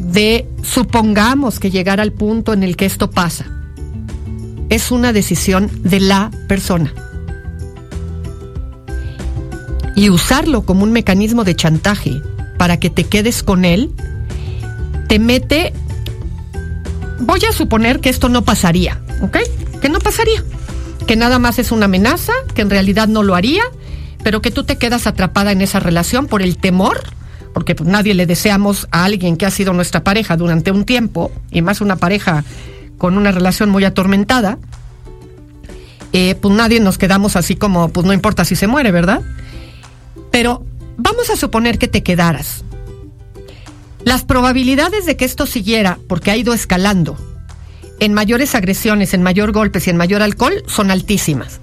de 0.00 0.48
supongamos 0.64 1.60
que 1.60 1.70
llegara 1.70 2.02
al 2.02 2.10
punto 2.10 2.52
en 2.52 2.64
el 2.64 2.74
que 2.74 2.86
esto 2.86 3.08
pasa 3.12 3.46
es 4.68 4.90
una 4.90 5.12
decisión 5.12 5.70
de 5.84 6.00
la 6.00 6.32
persona. 6.48 6.92
Y 9.94 10.10
usarlo 10.10 10.62
como 10.62 10.82
un 10.82 10.90
mecanismo 10.90 11.44
de 11.44 11.54
chantaje 11.54 12.20
para 12.58 12.80
que 12.80 12.90
te 12.90 13.04
quedes 13.04 13.44
con 13.44 13.64
él, 13.64 13.92
te 15.06 15.20
mete... 15.20 15.72
Voy 17.20 17.38
a 17.48 17.52
suponer 17.52 18.00
que 18.00 18.08
esto 18.08 18.28
no 18.28 18.42
pasaría, 18.42 19.00
¿ok? 19.22 19.38
Que 19.84 19.90
no 19.90 19.98
pasaría. 19.98 20.42
Que 21.06 21.14
nada 21.14 21.38
más 21.38 21.58
es 21.58 21.70
una 21.70 21.84
amenaza, 21.84 22.32
que 22.54 22.62
en 22.62 22.70
realidad 22.70 23.06
no 23.06 23.22
lo 23.22 23.34
haría, 23.34 23.64
pero 24.22 24.40
que 24.40 24.50
tú 24.50 24.64
te 24.64 24.78
quedas 24.78 25.06
atrapada 25.06 25.52
en 25.52 25.60
esa 25.60 25.78
relación 25.78 26.26
por 26.26 26.40
el 26.40 26.56
temor, 26.56 27.02
porque 27.52 27.74
pues, 27.74 27.86
nadie 27.86 28.14
le 28.14 28.24
deseamos 28.24 28.88
a 28.92 29.04
alguien 29.04 29.36
que 29.36 29.44
ha 29.44 29.50
sido 29.50 29.74
nuestra 29.74 30.02
pareja 30.02 30.38
durante 30.38 30.70
un 30.70 30.86
tiempo, 30.86 31.30
y 31.50 31.60
más 31.60 31.82
una 31.82 31.96
pareja 31.96 32.44
con 32.96 33.18
una 33.18 33.30
relación 33.30 33.68
muy 33.68 33.84
atormentada, 33.84 34.56
eh, 36.14 36.34
pues 36.36 36.54
nadie 36.54 36.80
nos 36.80 36.96
quedamos 36.96 37.36
así 37.36 37.54
como, 37.54 37.90
pues 37.90 38.06
no 38.06 38.14
importa 38.14 38.46
si 38.46 38.56
se 38.56 38.66
muere, 38.66 38.90
¿verdad? 38.90 39.20
Pero 40.30 40.64
vamos 40.96 41.28
a 41.28 41.36
suponer 41.36 41.76
que 41.76 41.88
te 41.88 42.02
quedaras. 42.02 42.64
Las 44.02 44.24
probabilidades 44.24 45.04
de 45.04 45.18
que 45.18 45.26
esto 45.26 45.44
siguiera, 45.44 45.98
porque 46.08 46.30
ha 46.30 46.38
ido 46.38 46.54
escalando, 46.54 47.18
en 48.00 48.14
mayores 48.14 48.54
agresiones, 48.54 49.14
en 49.14 49.22
mayor 49.22 49.52
golpes 49.52 49.86
y 49.86 49.90
en 49.90 49.96
mayor 49.96 50.22
alcohol, 50.22 50.62
son 50.66 50.90
altísimas. 50.90 51.60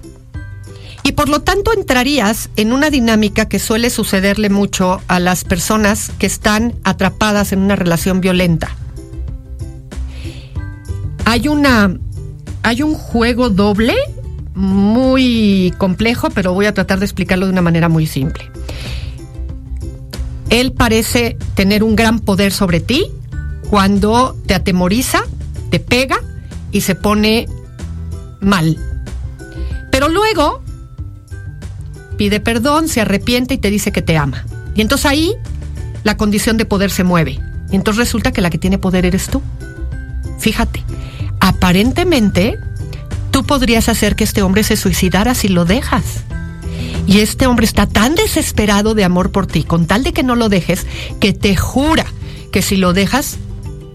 Y 1.04 1.12
por 1.12 1.28
lo 1.28 1.42
tanto 1.42 1.72
entrarías 1.72 2.48
en 2.56 2.72
una 2.72 2.90
dinámica 2.90 3.48
que 3.48 3.58
suele 3.58 3.90
sucederle 3.90 4.50
mucho 4.50 5.00
a 5.08 5.18
las 5.18 5.44
personas 5.44 6.12
que 6.18 6.26
están 6.26 6.74
atrapadas 6.84 7.52
en 7.52 7.60
una 7.60 7.76
relación 7.76 8.20
violenta 8.20 8.76
hay 11.24 11.48
una 11.48 11.96
hay 12.62 12.82
un 12.82 12.94
juego 12.94 13.50
doble 13.50 13.94
muy 14.54 15.72
complejo, 15.78 16.28
pero 16.30 16.52
voy 16.52 16.66
a 16.66 16.74
tratar 16.74 16.98
de 16.98 17.06
explicarlo 17.06 17.46
de 17.46 17.52
una 17.52 17.62
manera 17.62 17.88
muy 17.88 18.06
simple. 18.06 18.50
Él 20.50 20.72
parece 20.72 21.38
tener 21.54 21.82
un 21.82 21.96
gran 21.96 22.20
poder 22.20 22.52
sobre 22.52 22.80
ti 22.80 23.06
cuando 23.70 24.36
te 24.46 24.54
atemoriza, 24.54 25.22
te 25.72 25.80
pega 25.80 26.18
y 26.70 26.82
se 26.82 26.94
pone 26.94 27.48
mal. 28.40 28.76
Pero 29.90 30.10
luego 30.10 30.62
pide 32.18 32.40
perdón, 32.40 32.88
se 32.88 33.00
arrepiente 33.00 33.54
y 33.54 33.58
te 33.58 33.70
dice 33.70 33.90
que 33.90 34.02
te 34.02 34.18
ama. 34.18 34.44
Y 34.74 34.82
entonces 34.82 35.06
ahí 35.06 35.34
la 36.04 36.18
condición 36.18 36.58
de 36.58 36.66
poder 36.66 36.90
se 36.90 37.04
mueve. 37.04 37.40
Y 37.70 37.76
entonces 37.76 38.00
resulta 38.00 38.32
que 38.32 38.42
la 38.42 38.50
que 38.50 38.58
tiene 38.58 38.76
poder 38.76 39.06
eres 39.06 39.28
tú. 39.28 39.40
Fíjate, 40.38 40.84
aparentemente 41.40 42.58
tú 43.30 43.44
podrías 43.44 43.88
hacer 43.88 44.14
que 44.14 44.24
este 44.24 44.42
hombre 44.42 44.64
se 44.64 44.76
suicidara 44.76 45.34
si 45.34 45.48
lo 45.48 45.64
dejas. 45.64 46.04
Y 47.06 47.20
este 47.20 47.46
hombre 47.46 47.64
está 47.64 47.86
tan 47.86 48.14
desesperado 48.14 48.92
de 48.94 49.04
amor 49.04 49.32
por 49.32 49.46
ti, 49.46 49.64
con 49.64 49.86
tal 49.86 50.04
de 50.04 50.12
que 50.12 50.22
no 50.22 50.36
lo 50.36 50.50
dejes, 50.50 50.86
que 51.18 51.32
te 51.32 51.56
jura 51.56 52.04
que 52.52 52.60
si 52.60 52.76
lo 52.76 52.92
dejas, 52.92 53.38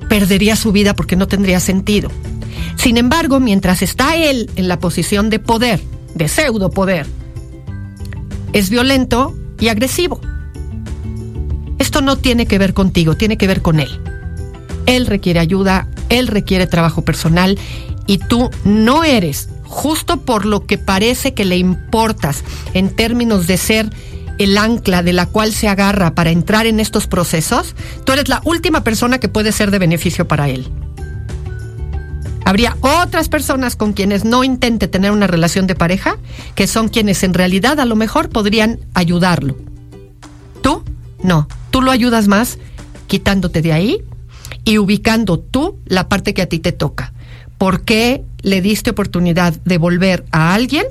perdería 0.10 0.55
su 0.55 0.72
vida 0.72 0.95
porque 0.95 1.16
no 1.16 1.28
tendría 1.28 1.60
sentido. 1.60 2.10
Sin 2.76 2.97
embargo, 2.97 3.39
mientras 3.39 3.82
está 3.82 4.16
él 4.16 4.49
en 4.55 4.68
la 4.68 4.80
posición 4.80 5.30
de 5.30 5.39
poder, 5.39 5.82
de 6.16 6.28
pseudo 6.28 6.70
poder, 6.70 7.05
es 8.53 8.70
violento 8.70 9.36
y 9.60 9.68
agresivo. 9.68 10.22
Esto 11.80 12.01
no 12.01 12.18
tiene 12.18 12.45
que 12.45 12.58
ver 12.58 12.74
contigo, 12.74 13.16
tiene 13.16 13.38
que 13.38 13.47
ver 13.47 13.62
con 13.62 13.80
él. 13.80 13.89
Él 14.86 15.05
requiere 15.05 15.39
ayuda, 15.39 15.88
él 16.10 16.28
requiere 16.28 16.68
trabajo 16.68 17.03
personal 17.03 17.58
y 18.08 18.20
tú 18.20 18.49
no 18.64 19.03
eres 19.03 19.49
justo 19.64 20.22
por 20.22 20.45
lo 20.45 20.66
que 20.66 20.78
parece 20.78 21.34
que 21.34 21.45
le 21.45 21.58
importas 21.58 22.43
en 22.74 22.89
términos 22.89 23.47
de 23.47 23.58
ser 23.58 23.89
el 24.38 24.57
ancla 24.57 25.03
de 25.03 25.13
la 25.13 25.25
cual 25.25 25.53
se 25.53 25.67
agarra 25.67 26.13
para 26.13 26.31
entrar 26.31 26.65
en 26.65 26.79
estos 26.79 27.07
procesos, 27.07 27.75
tú 28.05 28.13
eres 28.13 28.29
la 28.29 28.41
última 28.45 28.83
persona 28.83 29.19
que 29.19 29.29
puede 29.29 29.51
ser 29.51 29.71
de 29.71 29.79
beneficio 29.79 30.27
para 30.27 30.49
él. 30.49 30.67
Habría 32.45 32.77
otras 32.79 33.27
personas 33.27 33.75
con 33.75 33.91
quienes 33.91 34.23
no 34.23 34.43
intente 34.43 34.88
tener 34.88 35.11
una 35.11 35.27
relación 35.27 35.67
de 35.67 35.75
pareja, 35.75 36.17
que 36.55 36.65
son 36.65 36.88
quienes 36.88 37.23
en 37.23 37.33
realidad 37.33 37.79
a 37.79 37.85
lo 37.85 37.97
mejor 37.97 38.29
podrían 38.29 38.79
ayudarlo. 38.93 39.57
Tú, 40.61 40.83
no, 41.21 41.49
tú 41.71 41.81
lo 41.81 41.91
ayudas 41.91 42.29
más 42.29 42.57
quitándote 43.07 43.61
de 43.61 43.73
ahí 43.73 44.01
y 44.63 44.77
ubicando 44.77 45.39
tú 45.39 45.79
la 45.85 46.07
parte 46.07 46.33
que 46.33 46.41
a 46.41 46.47
ti 46.47 46.59
te 46.59 46.71
toca. 46.71 47.11
¿Por 47.57 47.81
qué 47.81 48.23
le 48.43 48.61
diste 48.61 48.91
oportunidad 48.91 49.53
de 49.65 49.77
volver 49.77 50.25
a 50.31 50.53
alguien 50.53 50.85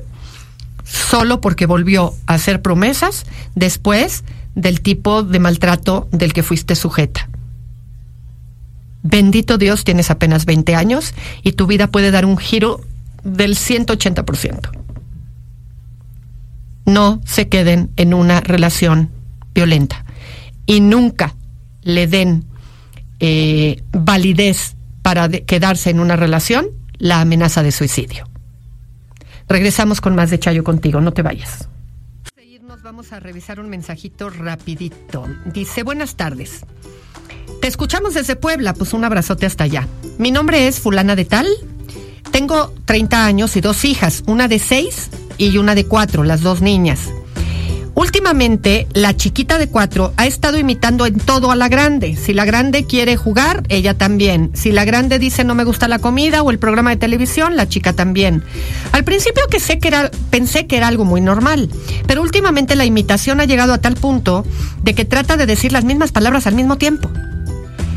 solo 0.87 1.41
porque 1.41 1.66
volvió 1.66 2.14
a 2.26 2.34
hacer 2.34 2.62
promesas 2.62 3.26
después 3.55 4.24
del 4.55 4.80
tipo 4.80 5.22
de 5.22 5.39
maltrato 5.39 6.09
del 6.12 6.32
que 6.32 6.43
fuiste 6.43 6.74
sujeta? 6.74 7.28
Bendito 9.03 9.59
Dios, 9.59 9.84
tienes 9.84 10.11
apenas 10.11 10.47
20 10.47 10.74
años 10.74 11.14
y 11.43 11.53
tu 11.53 11.66
vida 11.66 11.89
puede 11.89 12.11
dar 12.11 12.24
un 12.24 12.39
giro 12.39 12.80
del 13.22 13.57
180%. 13.57 14.70
No 16.87 17.20
se 17.24 17.49
queden 17.49 17.91
en 17.97 18.14
una 18.14 18.41
relación 18.41 19.11
violenta 19.55 20.05
y 20.66 20.80
nunca 20.80 21.34
le 21.82 22.07
den 22.07 22.45
eh, 23.20 23.82
validez 23.93 24.76
para 25.03 25.28
quedarse 25.28 25.91
en 25.91 26.01
una 26.01 26.16
relación 26.16 26.66
la 26.99 27.20
amenaza 27.20 27.62
de 27.62 27.72
suicidio. 27.72 28.28
Regresamos 29.49 30.01
con 30.01 30.14
más 30.14 30.30
de 30.30 30.38
Chayo 30.38 30.64
contigo, 30.64 31.01
no 31.01 31.12
te 31.12 31.22
vayas. 31.22 31.68
Nos 32.66 32.82
vamos 32.82 33.12
a 33.12 33.20
revisar 33.20 33.61
un 33.61 33.70
mensajito 33.70 34.28
rapidito. 34.28 35.24
Dice, 35.47 35.82
buenas 35.84 36.16
tardes. 36.16 36.64
Te 37.61 37.68
escuchamos 37.68 38.14
desde 38.14 38.36
Puebla, 38.36 38.74
pues 38.74 38.92
un 38.92 39.05
abrazote 39.05 39.47
hasta 39.47 39.64
allá. 39.64 39.86
Mi 40.18 40.30
nombre 40.30 40.66
es 40.66 40.80
fulana 40.80 41.16
de 41.16 41.24
tal. 41.24 41.47
Tengo 42.32 42.74
30 42.84 43.24
años 43.24 43.57
y 43.57 43.61
dos 43.61 43.84
hijas, 43.84 44.24
una 44.26 44.49
de 44.49 44.59
6 44.59 45.11
y 45.38 45.57
una 45.59 45.74
de 45.74 45.86
4, 45.86 46.24
las 46.24 46.42
dos 46.42 46.61
niñas. 46.61 47.09
Últimamente, 47.97 48.86
la 48.92 49.16
chiquita 49.16 49.57
de 49.57 49.68
cuatro 49.68 50.12
ha 50.18 50.26
estado 50.26 50.59
imitando 50.59 51.07
en 51.07 51.18
todo 51.18 51.51
a 51.51 51.57
la 51.57 51.68
grande. 51.68 52.14
Si 52.14 52.34
la 52.34 52.44
grande 52.44 52.84
quiere 52.84 53.16
jugar, 53.16 53.62
ella 53.70 53.97
también. 53.97 54.51
Si 54.53 54.70
la 54.70 54.84
grande 54.84 55.18
dice 55.18 55.44
no 55.44 55.55
me 55.55 55.64
gusta 55.64 55.88
la 55.88 55.99
comida 55.99 56.42
o 56.42 56.51
el 56.51 56.59
programa 56.59 56.90
de 56.90 56.99
televisión, 56.99 57.57
la 57.57 57.70
chica 57.70 57.94
también. 57.94 58.44
Al 58.92 59.03
principio 59.03 59.44
que 59.51 59.61
sé 59.61 59.78
que 59.78 59.88
era, 59.88 60.11
pensé 60.28 60.66
que 60.66 60.76
era 60.76 60.88
algo 60.88 61.07
muy 61.07 61.22
normal, 61.22 61.70
pero 62.07 62.20
últimamente 62.20 62.76
la 62.76 62.84
imitación 62.84 63.40
ha 63.40 63.47
llegado 63.47 63.72
a 63.72 63.78
tal 63.78 63.94
punto 63.94 64.44
de 64.82 64.94
que 64.94 65.07
trata 65.07 65.38
de 65.38 65.47
decir 65.47 65.72
las 65.72 65.84
mismas 65.84 66.12
palabras 66.12 66.47
al 66.47 66.55
mismo 66.55 66.76
tiempo. 66.76 67.11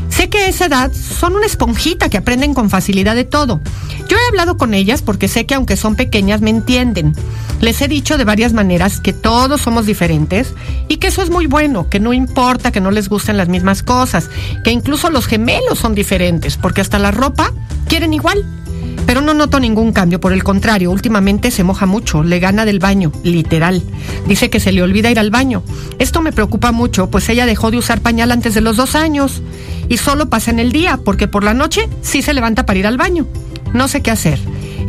Sé 0.08 0.30
que 0.30 0.38
a 0.38 0.48
esa 0.48 0.64
edad 0.64 0.90
son 0.92 1.36
una 1.36 1.44
esponjita 1.44 2.08
que 2.08 2.16
aprenden 2.16 2.54
con 2.54 2.70
facilidad 2.70 3.14
de 3.14 3.24
todo. 3.24 3.60
Yo 4.08 4.16
he 4.16 4.28
hablado 4.28 4.56
con 4.56 4.72
ellas 4.72 5.02
porque 5.02 5.28
sé 5.28 5.44
que 5.44 5.54
aunque 5.54 5.76
son 5.76 5.94
pequeñas 5.94 6.40
me 6.40 6.48
entienden. 6.48 7.14
Les 7.60 7.80
he 7.82 7.88
dicho 7.88 8.16
de 8.16 8.24
varias 8.24 8.52
maneras 8.52 9.00
que 9.00 9.12
todos 9.12 9.60
somos 9.60 9.86
diferentes 9.86 10.54
y 10.88 10.96
que 10.96 11.08
eso 11.08 11.22
es 11.22 11.30
muy 11.30 11.46
bueno, 11.46 11.88
que 11.90 12.00
no 12.00 12.12
importa 12.12 12.72
que 12.72 12.80
no 12.80 12.90
les 12.90 13.08
gusten 13.08 13.36
las 13.36 13.48
mismas 13.48 13.82
cosas, 13.82 14.30
que 14.64 14.70
incluso 14.70 15.10
los 15.10 15.26
gemelos 15.26 15.78
son 15.78 15.94
diferentes, 15.94 16.56
porque 16.56 16.80
hasta 16.80 16.98
la 16.98 17.10
ropa 17.10 17.52
quieren 17.86 18.14
igual. 18.14 18.44
Pero 19.06 19.20
no 19.20 19.34
noto 19.34 19.60
ningún 19.60 19.92
cambio, 19.92 20.20
por 20.20 20.32
el 20.32 20.44
contrario, 20.44 20.90
últimamente 20.90 21.50
se 21.50 21.64
moja 21.64 21.84
mucho, 21.84 22.22
le 22.22 22.38
gana 22.38 22.64
del 22.64 22.78
baño, 22.78 23.12
literal. 23.24 23.82
Dice 24.26 24.50
que 24.50 24.60
se 24.60 24.72
le 24.72 24.82
olvida 24.82 25.10
ir 25.10 25.18
al 25.18 25.30
baño. 25.30 25.62
Esto 25.98 26.22
me 26.22 26.32
preocupa 26.32 26.70
mucho, 26.72 27.10
pues 27.10 27.28
ella 27.28 27.44
dejó 27.44 27.70
de 27.70 27.78
usar 27.78 28.00
pañal 28.00 28.30
antes 28.30 28.54
de 28.54 28.60
los 28.60 28.76
dos 28.76 28.94
años 28.94 29.42
y 29.88 29.96
solo 29.96 30.30
pasa 30.30 30.50
en 30.50 30.60
el 30.60 30.70
día, 30.72 30.98
porque 31.04 31.28
por 31.28 31.44
la 31.44 31.54
noche 31.54 31.88
sí 32.02 32.22
se 32.22 32.34
levanta 32.34 32.64
para 32.66 32.78
ir 32.78 32.86
al 32.86 32.98
baño. 32.98 33.26
No 33.72 33.88
sé 33.88 34.00
qué 34.00 34.12
hacer. 34.12 34.38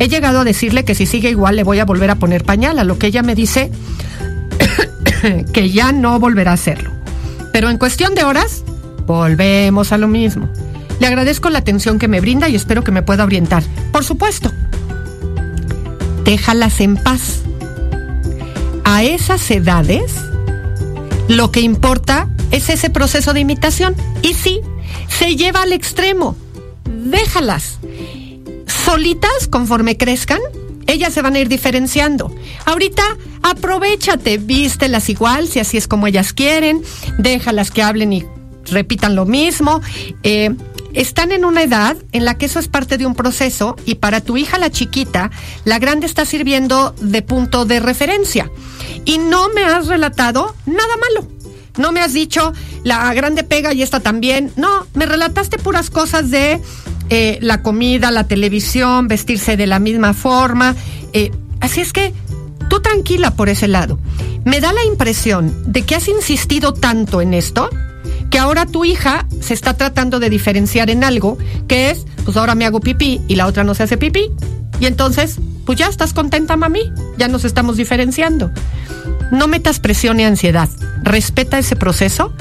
He 0.02 0.08
llegado 0.08 0.40
a 0.40 0.44
decirle 0.44 0.84
que 0.84 0.96
si 0.96 1.06
sigue 1.06 1.30
igual 1.30 1.56
le 1.56 1.64
voy 1.64 1.78
a 1.78 1.86
volver 1.86 2.10
a 2.10 2.16
poner 2.16 2.44
pañal, 2.44 2.80
a 2.80 2.84
lo 2.84 2.98
que 2.98 3.06
ella 3.06 3.22
me 3.22 3.36
dice 3.36 3.70
que 5.54 5.70
ya 5.70 5.92
no 5.92 6.20
volverá 6.20 6.50
a 6.50 6.54
hacerlo. 6.56 6.90
Pero 7.54 7.70
en 7.70 7.78
cuestión 7.78 8.16
de 8.16 8.24
horas, 8.24 8.64
volvemos 9.06 9.92
a 9.92 10.00
lo 10.00 10.08
mismo. 10.08 10.50
Le 11.00 11.06
agradezco 11.06 11.52
la 11.52 11.60
atención 11.60 12.00
que 12.00 12.08
me 12.08 12.20
brinda 12.20 12.50
y 12.50 12.56
espero 12.56 12.84
que 12.84 12.92
me 12.92 13.04
pueda 13.04 13.24
orientar. 13.24 13.62
Por 13.92 14.04
supuesto. 14.04 14.52
Déjalas 16.24 16.80
en 16.80 16.98
paz. 16.98 17.44
A 18.84 19.04
esas 19.04 19.52
edades, 19.52 20.16
lo 21.28 21.52
que 21.52 21.62
importa 21.62 22.28
es 22.50 22.70
ese 22.70 22.90
proceso 22.90 23.34
de 23.34 23.42
imitación. 23.42 23.96
Y 24.24 24.34
sí, 24.34 24.62
se 25.10 25.36
lleva 25.36 25.62
al 25.62 25.74
extremo. 25.74 26.36
Déjalas. 26.86 27.78
Solitas, 28.92 29.48
conforme 29.50 29.96
crezcan, 29.96 30.42
ellas 30.86 31.14
se 31.14 31.22
van 31.22 31.36
a 31.36 31.40
ir 31.40 31.48
diferenciando. 31.48 32.30
Ahorita 32.66 33.02
aprovechate, 33.42 34.38
vístelas 34.38 35.08
igual, 35.08 35.48
si 35.48 35.62
así 35.62 35.78
es 35.78 35.88
como 35.88 36.08
ellas 36.08 36.34
quieren, 36.34 36.84
déjalas 37.18 37.72
que 37.72 37.84
hablen 37.84 38.12
y 38.12 38.26
repitan 38.66 39.16
lo 39.16 39.26
mismo. 39.26 39.80
Eh, 40.24 40.54
están 40.92 41.32
en 41.32 41.46
una 41.46 41.64
edad 41.64 41.96
en 42.12 42.26
la 42.26 42.38
que 42.38 42.48
eso 42.48 42.60
es 42.60 42.68
parte 42.68 42.98
de 42.98 43.06
un 43.06 43.16
proceso 43.16 43.78
y 43.86 43.96
para 43.96 44.20
tu 44.20 44.36
hija 44.36 44.60
la 44.60 44.70
chiquita, 44.70 45.32
la 45.64 45.80
grande 45.80 46.06
está 46.06 46.26
sirviendo 46.26 46.94
de 47.00 47.22
punto 47.22 47.64
de 47.64 47.80
referencia. 47.80 48.52
Y 49.06 49.20
no 49.20 49.48
me 49.56 49.64
has 49.64 49.88
relatado 49.88 50.54
nada 50.66 50.98
malo. 50.98 51.30
No 51.78 51.94
me 51.94 52.02
has 52.02 52.12
dicho 52.12 52.52
la 52.84 53.14
grande 53.14 53.46
pega 53.46 53.74
y 53.74 53.84
esta 53.84 54.02
también. 54.02 54.52
No, 54.58 54.86
me 54.96 55.06
relataste 55.06 55.58
puras 55.60 55.90
cosas 55.90 56.30
de 56.30 56.60
eh, 57.14 57.38
la 57.42 57.62
comida, 57.62 58.10
la 58.10 58.26
televisión, 58.26 59.10
vestirse 59.10 59.58
de 59.58 59.68
la 59.68 59.80
misma 59.80 60.14
forma. 60.14 60.78
Eh, 61.12 61.30
así 61.60 61.82
es 61.82 61.92
que 61.92 62.14
tú 62.70 62.82
tranquila 62.82 63.32
por 63.32 63.50
ese 63.50 63.68
lado. 63.68 64.00
Me 64.46 64.62
da 64.62 64.72
la 64.72 64.86
impresión 64.86 65.54
de 65.72 65.82
que 65.82 65.96
has 65.96 66.08
insistido 66.08 66.74
tanto 66.74 67.22
en 67.22 67.34
esto 67.34 67.70
que 68.30 68.40
ahora 68.40 68.66
tu 68.66 68.86
hija 68.86 69.28
se 69.42 69.54
está 69.54 69.76
tratando 69.76 70.22
de 70.22 70.30
diferenciar 70.30 70.90
en 70.90 71.04
algo, 71.04 71.38
que 71.68 71.90
es, 71.90 72.06
pues 72.24 72.38
ahora 72.38 72.56
me 72.56 72.66
hago 72.66 72.80
pipí 72.80 73.20
y 73.28 73.36
la 73.36 73.46
otra 73.46 73.66
no 73.66 73.76
se 73.76 73.84
hace 73.84 73.98
pipí. 73.98 74.32
Y 74.80 74.86
entonces, 74.86 75.38
pues 75.66 75.78
ya 75.78 75.88
estás 75.88 76.14
contenta, 76.14 76.56
mami, 76.56 76.94
ya 77.18 77.28
nos 77.28 77.44
estamos 77.44 77.76
diferenciando. 77.76 78.52
No 79.32 79.50
metas 79.50 79.82
presión 79.82 80.22
y 80.22 80.24
ansiedad, 80.24 80.70
respeta 81.04 81.60
ese 81.60 81.76
proceso, 81.76 82.34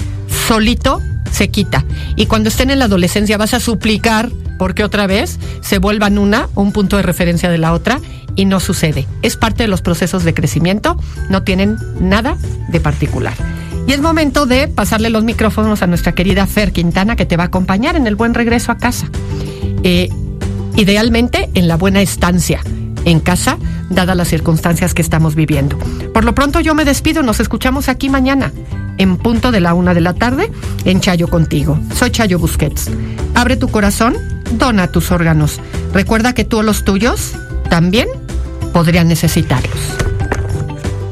solito 0.51 1.01
se 1.30 1.48
quita. 1.48 1.84
Y 2.16 2.26
cuando 2.26 2.48
estén 2.48 2.70
en 2.70 2.80
la 2.80 2.86
adolescencia 2.86 3.38
vas 3.38 3.55
a 3.55 3.61
suplicar 3.61 4.30
porque 4.59 4.82
otra 4.82 5.07
vez 5.07 5.38
se 5.61 5.78
vuelvan 5.78 6.18
una, 6.18 6.48
un 6.57 6.72
punto 6.72 6.96
de 6.96 7.05
referencia 7.05 7.48
de 7.48 7.59
la 7.59 7.72
otra, 7.72 8.01
y 8.34 8.46
no 8.46 8.59
sucede. 8.59 9.07
Es 9.22 9.36
parte 9.36 9.62
de 9.62 9.68
los 9.68 9.80
procesos 9.80 10.24
de 10.24 10.34
crecimiento, 10.34 10.98
no 11.28 11.44
tienen 11.44 11.76
nada 12.01 12.36
de 12.68 12.80
particular. 12.80 13.34
Y 13.86 13.92
es 13.92 14.01
momento 14.01 14.44
de 14.46 14.66
pasarle 14.66 15.09
los 15.11 15.22
micrófonos 15.22 15.82
a 15.82 15.86
nuestra 15.86 16.12
querida 16.12 16.48
Fer 16.48 16.72
Quintana, 16.72 17.14
que 17.14 17.26
te 17.26 17.36
va 17.36 17.44
a 17.44 17.46
acompañar 17.46 17.94
en 17.94 18.09
el 18.09 18.16
buen 18.16 18.34
regreso 18.34 18.72
a 18.72 18.78
casa. 18.78 19.09
Eh, 19.84 20.09
idealmente 20.74 21.48
en 21.55 21.68
la 21.68 21.76
buena 21.76 22.03
estancia 22.03 22.61
en 23.05 23.20
casa, 23.20 23.57
dadas 23.88 24.16
las 24.16 24.28
circunstancias 24.28 24.94
que 24.94 25.03
estamos 25.03 25.34
viviendo. 25.36 25.78
Por 26.12 26.24
lo 26.24 26.34
pronto 26.34 26.59
yo 26.61 26.74
me 26.74 26.84
despido, 26.84 27.22
nos 27.22 27.40
escuchamos 27.40 27.88
aquí 27.88 28.09
mañana, 28.09 28.53
en 29.01 29.16
punto 29.16 29.51
de 29.51 29.61
la 29.61 29.72
una 29.72 29.94
de 29.94 30.03
la 30.03 30.12
tarde, 30.12 30.53
en 30.84 31.01
Chayo 31.01 31.26
contigo. 31.26 31.78
Soy 31.94 32.11
Chayo 32.11 32.38
Busquets. 32.38 32.90
Abre 33.34 33.57
tu 33.57 33.68
corazón, 33.68 34.14
dona 34.59 34.88
tus 34.88 35.11
órganos. 35.11 35.59
Recuerda 35.94 36.34
que 36.34 36.44
tú 36.44 36.59
o 36.59 36.62
los 36.62 36.84
tuyos 36.84 37.32
también 37.70 38.09
podrían 38.74 39.09
necesitarlos. 39.09 39.78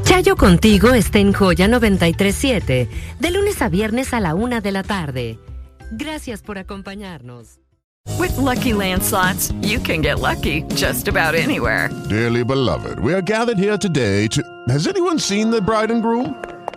Chayo 0.03 0.35
contigo 0.35 0.93
está 0.93 1.17
en 1.17 1.33
Joya 1.33 1.67
937, 1.67 2.89
de 3.19 3.31
lunes 3.31 3.59
a 3.63 3.69
viernes 3.69 4.13
a 4.13 4.19
la 4.19 4.35
una 4.35 4.61
de 4.61 4.71
la 4.71 4.83
tarde. 4.83 5.39
Gracias 5.91 6.43
por 6.43 6.59
acompañarnos. 6.59 7.59
With 8.19 8.37
lucky 8.37 8.71
landslots, 8.71 9.51
you 9.61 9.79
can 9.79 10.01
get 10.01 10.19
lucky 10.19 10.63
just 10.75 11.07
about 11.07 11.33
anywhere. 11.33 11.89
Dearly 12.07 12.43
beloved, 12.43 12.99
we 12.99 13.13
are 13.13 13.21
gathered 13.21 13.57
here 13.57 13.77
today 13.77 14.27
to. 14.27 14.43
Has 14.67 14.87
anyone 14.87 15.17
seen 15.19 15.49
the 15.49 15.61
bride 15.61 15.91
and 15.91 16.03
groom? 16.03 16.35